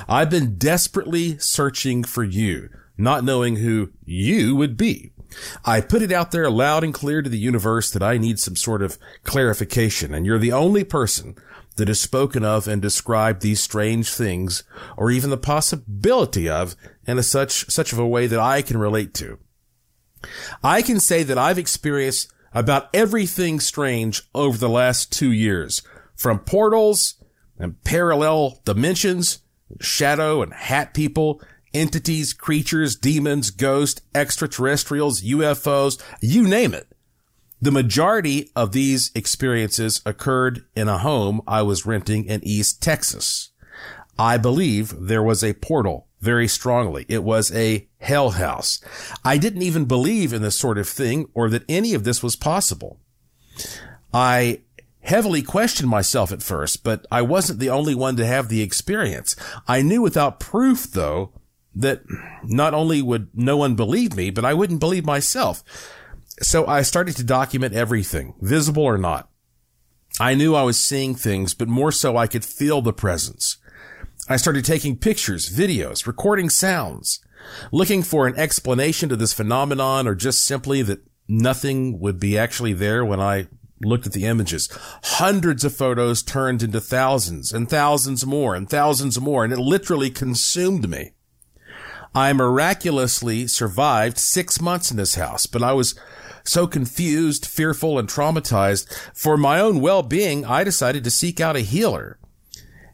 I've 0.08 0.30
been 0.30 0.58
desperately 0.58 1.38
searching 1.40 2.04
for 2.04 2.24
you, 2.24 2.70
not 2.98 3.24
knowing 3.24 3.58
who 3.58 3.92
you 4.06 4.56
would 4.56 4.78
be. 4.78 5.12
I 5.66 5.82
put 5.82 6.02
it 6.02 6.12
out 6.12 6.32
there 6.32 6.50
loud 6.50 6.84
and 6.84 6.94
clear 6.94 7.22
to 7.22 7.30
the 7.30 7.40
universe 7.40 7.92
that 7.92 8.04
I 8.04 8.18
need 8.18 8.40
some 8.40 8.56
sort 8.56 8.82
of 8.82 8.98
clarification, 9.24 10.14
and 10.14 10.26
you're 10.26 10.40
the 10.40 10.52
only 10.52 10.84
person 10.84 11.36
that 11.76 11.90
is 11.90 12.00
spoken 12.00 12.44
of 12.44 12.68
and 12.68 12.82
described 12.82 13.42
these 13.42 13.62
strange 13.62 14.12
things, 14.12 14.64
or 14.98 15.12
even 15.12 15.30
the 15.30 15.38
possibility 15.38 16.50
of, 16.50 16.76
in 17.06 17.18
a 17.18 17.24
such, 17.24 17.70
such 17.70 17.94
of 17.94 18.00
a 18.00 18.08
way 18.08 18.28
that 18.28 18.40
I 18.40 18.62
can 18.62 18.78
relate 18.78 19.14
to. 19.16 19.40
I 20.64 20.82
can 20.82 21.00
say 21.00 21.24
that 21.24 21.38
I've 21.38 21.58
experienced 21.58 22.32
about 22.54 22.90
everything 22.94 23.60
strange 23.60 24.22
over 24.34 24.58
the 24.58 24.70
last 24.70 25.12
two 25.12 25.32
years, 25.32 25.82
from 26.16 26.40
portals 26.40 27.16
and 27.58 27.84
parallel 27.84 28.62
dimensions, 28.66 29.40
shadow 29.80 30.42
and 30.42 30.54
hat 30.54 30.94
people, 30.94 31.42
entities, 31.74 32.34
creatures, 32.34 32.96
demons, 32.96 33.50
ghosts, 33.50 34.02
extraterrestrials, 34.14 35.22
UFOs, 35.24 36.02
you 36.22 36.44
name 36.44 36.74
it. 36.74 36.93
The 37.64 37.72
majority 37.72 38.52
of 38.58 38.74
these 38.74 39.10
experiences 39.16 40.02
occurred 40.06 40.66
in 40.76 40.90
a 40.90 40.98
home 40.98 41.42
I 41.48 41.62
was 41.62 41.86
renting 41.86 42.26
in 42.26 42.44
East 42.44 42.84
Texas. 42.84 43.52
I 44.20 44.36
believe 44.36 44.94
there 45.00 45.24
was 45.24 45.46
a 45.46 45.54
portal 45.54 46.10
very 46.20 46.50
strongly. 46.50 47.06
It 47.08 47.24
was 47.24 47.56
a 47.56 47.88
hell 48.02 48.32
house. 48.32 48.82
I 49.24 49.38
didn't 49.38 49.62
even 49.62 49.86
believe 49.86 50.34
in 50.34 50.42
this 50.42 50.58
sort 50.58 50.78
of 50.78 50.90
thing 50.90 51.30
or 51.34 51.50
that 51.52 51.64
any 51.70 51.94
of 51.94 52.04
this 52.04 52.22
was 52.22 52.36
possible. 52.36 53.00
I 54.14 54.64
heavily 55.00 55.42
questioned 55.42 55.88
myself 55.88 56.34
at 56.34 56.44
first, 56.44 56.84
but 56.84 57.06
I 57.10 57.22
wasn't 57.22 57.60
the 57.60 57.70
only 57.70 57.96
one 57.96 58.18
to 58.18 58.26
have 58.26 58.50
the 58.50 58.62
experience. 58.62 59.38
I 59.70 59.82
knew 59.82 60.02
without 60.02 60.42
proof, 60.42 60.84
though, 60.92 61.32
that 61.74 62.02
not 62.44 62.74
only 62.74 63.02
would 63.02 63.30
no 63.34 63.56
one 63.56 63.76
believe 63.76 64.18
me, 64.18 64.32
but 64.32 64.44
I 64.44 64.54
wouldn't 64.54 64.82
believe 64.82 65.06
myself. 65.06 65.64
So 66.42 66.66
I 66.66 66.82
started 66.82 67.16
to 67.18 67.24
document 67.24 67.74
everything, 67.74 68.34
visible 68.42 68.84
or 68.84 68.98
not. 68.98 69.30
I 70.20 70.36
knew 70.36 70.56
I 70.56 70.64
was 70.64 70.80
seeing 70.80 71.16
things, 71.16 71.54
but 71.54 71.68
more 71.68 71.92
so 71.92 72.18
I 72.18 72.28
could 72.28 72.46
feel 72.46 72.82
the 72.82 72.94
presence. 72.94 73.58
I 74.30 74.38
started 74.38 74.64
taking 74.64 74.98
pictures, 74.98 75.50
videos, 75.50 76.08
recording 76.08 76.50
sounds, 76.50 77.20
looking 77.72 78.04
for 78.04 78.26
an 78.26 78.36
explanation 78.38 79.10
to 79.10 79.16
this 79.16 79.34
phenomenon 79.34 80.08
or 80.08 80.16
just 80.16 80.44
simply 80.44 80.82
that 80.84 81.04
nothing 81.28 82.00
would 82.00 82.20
be 82.20 82.38
actually 82.38 82.74
there 82.74 83.04
when 83.04 83.20
I 83.20 83.48
looked 83.82 84.06
at 84.06 84.14
the 84.14 84.26
images. 84.26 84.70
Hundreds 85.04 85.66
of 85.66 85.76
photos 85.76 86.24
turned 86.24 86.64
into 86.64 86.80
thousands 86.80 87.52
and 87.52 87.70
thousands 87.70 88.26
more 88.26 88.56
and 88.56 88.70
thousands 88.70 89.20
more, 89.20 89.44
and 89.44 89.52
it 89.52 89.60
literally 89.60 90.10
consumed 90.10 90.90
me. 90.90 91.12
I 92.16 92.32
miraculously 92.34 93.48
survived 93.48 94.18
six 94.18 94.62
months 94.62 94.92
in 94.92 94.98
this 94.98 95.16
house, 95.16 95.48
but 95.48 95.64
I 95.64 95.74
was 95.74 95.96
so 96.44 96.68
confused, 96.68 97.46
fearful, 97.46 97.98
and 97.98 98.08
traumatized. 98.08 98.92
For 99.14 99.38
my 99.38 99.60
own 99.60 99.80
well-being, 99.80 100.46
I 100.46 100.64
decided 100.64 101.04
to 101.04 101.12
seek 101.12 101.40
out 101.40 101.56
a 101.56 101.62
healer. 101.62 102.20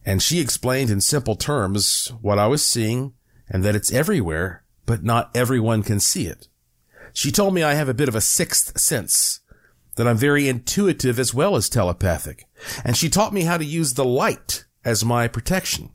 And 0.05 0.21
she 0.21 0.39
explained 0.39 0.89
in 0.89 1.01
simple 1.01 1.35
terms 1.35 2.11
what 2.21 2.39
I 2.39 2.47
was 2.47 2.65
seeing 2.65 3.13
and 3.47 3.63
that 3.63 3.75
it's 3.75 3.91
everywhere, 3.91 4.63
but 4.85 5.03
not 5.03 5.35
everyone 5.35 5.83
can 5.83 5.99
see 5.99 6.25
it. 6.25 6.47
She 7.13 7.31
told 7.31 7.53
me 7.53 7.63
I 7.63 7.73
have 7.73 7.89
a 7.89 7.93
bit 7.93 8.07
of 8.07 8.15
a 8.15 8.21
sixth 8.21 8.79
sense, 8.79 9.41
that 9.95 10.07
I'm 10.07 10.17
very 10.17 10.47
intuitive 10.47 11.19
as 11.19 11.33
well 11.33 11.55
as 11.55 11.67
telepathic. 11.67 12.45
And 12.85 12.95
she 12.95 13.09
taught 13.09 13.33
me 13.33 13.41
how 13.41 13.57
to 13.57 13.65
use 13.65 13.95
the 13.95 14.05
light 14.05 14.65
as 14.85 15.03
my 15.03 15.27
protection. 15.27 15.89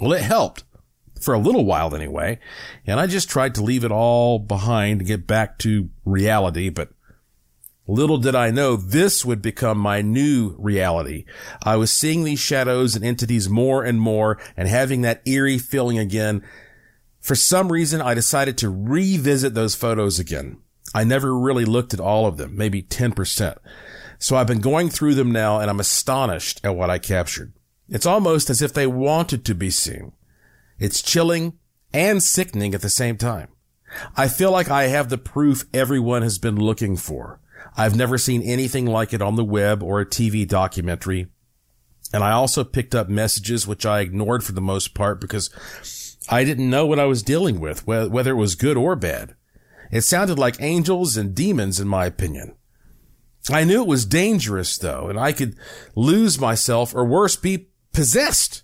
Well, 0.00 0.12
it 0.12 0.22
helped 0.22 0.64
for 1.22 1.34
a 1.34 1.38
little 1.38 1.64
while 1.64 1.94
anyway. 1.94 2.38
And 2.86 2.98
I 2.98 3.06
just 3.06 3.28
tried 3.28 3.54
to 3.56 3.62
leave 3.62 3.84
it 3.84 3.92
all 3.92 4.38
behind 4.38 5.00
and 5.00 5.08
get 5.08 5.26
back 5.26 5.58
to 5.60 5.90
reality. 6.04 6.68
But 6.68 6.90
little 7.86 8.18
did 8.18 8.34
I 8.34 8.50
know 8.50 8.76
this 8.76 9.24
would 9.24 9.42
become 9.42 9.78
my 9.78 10.02
new 10.02 10.56
reality. 10.58 11.24
I 11.62 11.76
was 11.76 11.92
seeing 11.92 12.24
these 12.24 12.40
shadows 12.40 12.96
and 12.96 13.04
entities 13.04 13.48
more 13.48 13.84
and 13.84 14.00
more 14.00 14.38
and 14.56 14.68
having 14.68 15.02
that 15.02 15.22
eerie 15.26 15.58
feeling 15.58 15.98
again. 15.98 16.42
For 17.20 17.34
some 17.34 17.70
reason, 17.70 18.00
I 18.00 18.14
decided 18.14 18.58
to 18.58 18.70
revisit 18.70 19.54
those 19.54 19.74
photos 19.74 20.18
again. 20.18 20.58
I 20.94 21.04
never 21.04 21.38
really 21.38 21.64
looked 21.64 21.94
at 21.94 22.00
all 22.00 22.26
of 22.26 22.36
them, 22.36 22.56
maybe 22.56 22.82
10%. 22.82 23.56
So 24.18 24.36
I've 24.36 24.46
been 24.46 24.60
going 24.60 24.88
through 24.88 25.14
them 25.14 25.32
now 25.32 25.58
and 25.58 25.70
I'm 25.70 25.80
astonished 25.80 26.60
at 26.62 26.76
what 26.76 26.90
I 26.90 26.98
captured. 26.98 27.52
It's 27.88 28.06
almost 28.06 28.50
as 28.50 28.62
if 28.62 28.72
they 28.72 28.86
wanted 28.86 29.44
to 29.44 29.54
be 29.54 29.70
seen. 29.70 30.12
It's 30.82 31.00
chilling 31.00 31.60
and 31.94 32.20
sickening 32.20 32.74
at 32.74 32.82
the 32.82 32.90
same 32.90 33.16
time. 33.16 33.46
I 34.16 34.26
feel 34.26 34.50
like 34.50 34.68
I 34.68 34.88
have 34.88 35.10
the 35.10 35.16
proof 35.16 35.64
everyone 35.72 36.22
has 36.22 36.38
been 36.38 36.56
looking 36.56 36.96
for. 36.96 37.40
I've 37.76 37.94
never 37.94 38.18
seen 38.18 38.42
anything 38.42 38.86
like 38.86 39.12
it 39.12 39.22
on 39.22 39.36
the 39.36 39.44
web 39.44 39.80
or 39.80 40.00
a 40.00 40.04
TV 40.04 40.46
documentary. 40.46 41.28
And 42.12 42.24
I 42.24 42.32
also 42.32 42.64
picked 42.64 42.96
up 42.96 43.08
messages 43.08 43.64
which 43.64 43.86
I 43.86 44.00
ignored 44.00 44.42
for 44.42 44.50
the 44.50 44.60
most 44.60 44.92
part 44.92 45.20
because 45.20 46.16
I 46.28 46.42
didn't 46.42 46.68
know 46.68 46.84
what 46.84 46.98
I 46.98 47.04
was 47.04 47.22
dealing 47.22 47.60
with, 47.60 47.86
whether 47.86 48.32
it 48.32 48.34
was 48.34 48.56
good 48.56 48.76
or 48.76 48.96
bad. 48.96 49.36
It 49.92 50.00
sounded 50.00 50.36
like 50.36 50.60
angels 50.60 51.16
and 51.16 51.32
demons 51.32 51.78
in 51.78 51.86
my 51.86 52.06
opinion. 52.06 52.56
I 53.48 53.62
knew 53.62 53.82
it 53.82 53.88
was 53.88 54.04
dangerous 54.04 54.76
though, 54.76 55.06
and 55.08 55.16
I 55.16 55.30
could 55.30 55.54
lose 55.94 56.40
myself 56.40 56.92
or 56.92 57.04
worse, 57.04 57.36
be 57.36 57.68
possessed. 57.92 58.61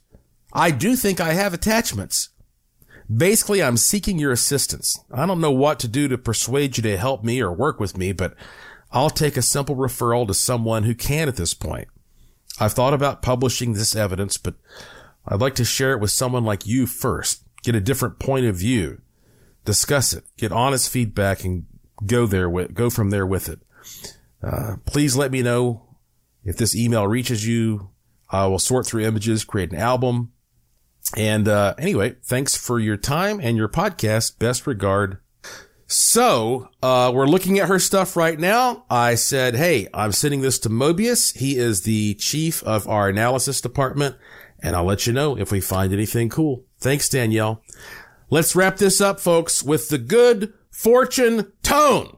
I 0.53 0.70
do 0.70 0.96
think 0.96 1.20
I 1.20 1.34
have 1.34 1.53
attachments. 1.53 2.30
Basically, 3.14 3.62
I'm 3.62 3.76
seeking 3.76 4.18
your 4.18 4.32
assistance. 4.32 4.99
I 5.11 5.24
don't 5.26 5.40
know 5.40 5.53
what 5.53 5.78
to 5.80 5.88
do 5.88 6.09
to 6.09 6.18
persuade 6.18 6.76
you 6.76 6.82
to 6.82 6.96
help 6.96 7.24
me 7.24 7.40
or 7.40 7.53
work 7.53 7.80
with 7.80 7.96
me, 7.96 8.12
but 8.12 8.34
I'll 8.90 9.11
take 9.11 9.36
a 9.36 9.42
simple 9.42 9.76
referral 9.76 10.26
to 10.26 10.34
someone 10.34 10.84
who 10.84 10.94
can 10.94 11.28
at 11.28 11.36
this 11.36 11.55
point. 11.55 11.88
I've 12.61 12.72
thought 12.72 12.94
about 12.94 13.22
publishing 13.22 13.72
this 13.72 13.94
evidence, 13.94 14.36
but 14.36 14.55
I'd 15.26 15.40
like 15.40 15.55
to 15.57 15.64
share 15.64 15.92
it 15.92 16.01
with 16.01 16.11
someone 16.11 16.44
like 16.44 16.66
you 16.66 16.86
first, 16.86 17.44
get 17.62 17.74
a 17.74 17.80
different 17.80 18.18
point 18.18 18.46
of 18.46 18.57
view, 18.57 19.01
discuss 19.64 20.12
it, 20.12 20.24
get 20.36 20.53
honest 20.53 20.90
feedback 20.90 21.44
and 21.44 21.66
go 22.05 22.26
there 22.26 22.49
with, 22.49 22.74
go 22.74 22.90
from 22.90 23.11
there 23.11 23.26
with 23.26 23.49
it. 23.49 23.61
Uh, 24.42 24.76
please 24.86 25.16
let 25.16 25.30
me 25.30 25.42
know 25.42 25.96
if 26.44 26.57
this 26.57 26.74
email 26.74 27.07
reaches 27.07 27.46
you. 27.46 27.90
I 28.30 28.46
will 28.46 28.59
sort 28.59 28.86
through 28.86 29.05
images, 29.05 29.44
create 29.44 29.72
an 29.72 29.78
album, 29.78 30.32
and 31.17 31.49
uh, 31.49 31.75
anyway, 31.79 32.17
thanks 32.23 32.57
for 32.57 32.79
your 32.79 32.97
time 32.97 33.41
and 33.41 33.57
your 33.57 33.69
podcast. 33.69 34.39
Best 34.39 34.67
regard. 34.67 35.19
So 35.87 36.69
uh, 36.83 37.11
we're 37.15 37.27
looking 37.27 37.59
at 37.59 37.69
her 37.69 37.79
stuff 37.79 38.15
right 38.15 38.39
now. 38.39 38.85
I 38.91 39.15
said, 39.15 39.55
"Hey, 39.55 39.89
I'm 39.95 40.13
sending 40.13 40.43
this 40.43 40.59
to 40.61 40.69
Mobius. 40.69 41.37
He 41.37 41.57
is 41.57 41.83
the 41.83 42.15
chief 42.15 42.63
of 42.65 42.87
our 42.87 43.09
analysis 43.09 43.63
department, 43.63 44.17
and 44.63 44.77
I'll 44.77 44.85
let 44.85 45.07
you 45.07 45.15
know 45.15 45.39
if 45.39 45.51
we 45.51 45.61
find 45.61 45.93
anything 45.93 46.29
cool." 46.29 46.65
Thanks, 46.79 47.09
Danielle. 47.09 47.63
Let's 48.29 48.55
wrap 48.55 48.77
this 48.77 49.01
up, 49.01 49.19
folks, 49.19 49.63
with 49.63 49.89
the 49.89 49.97
good 49.97 50.53
fortune 50.71 51.53
tone. 51.63 52.18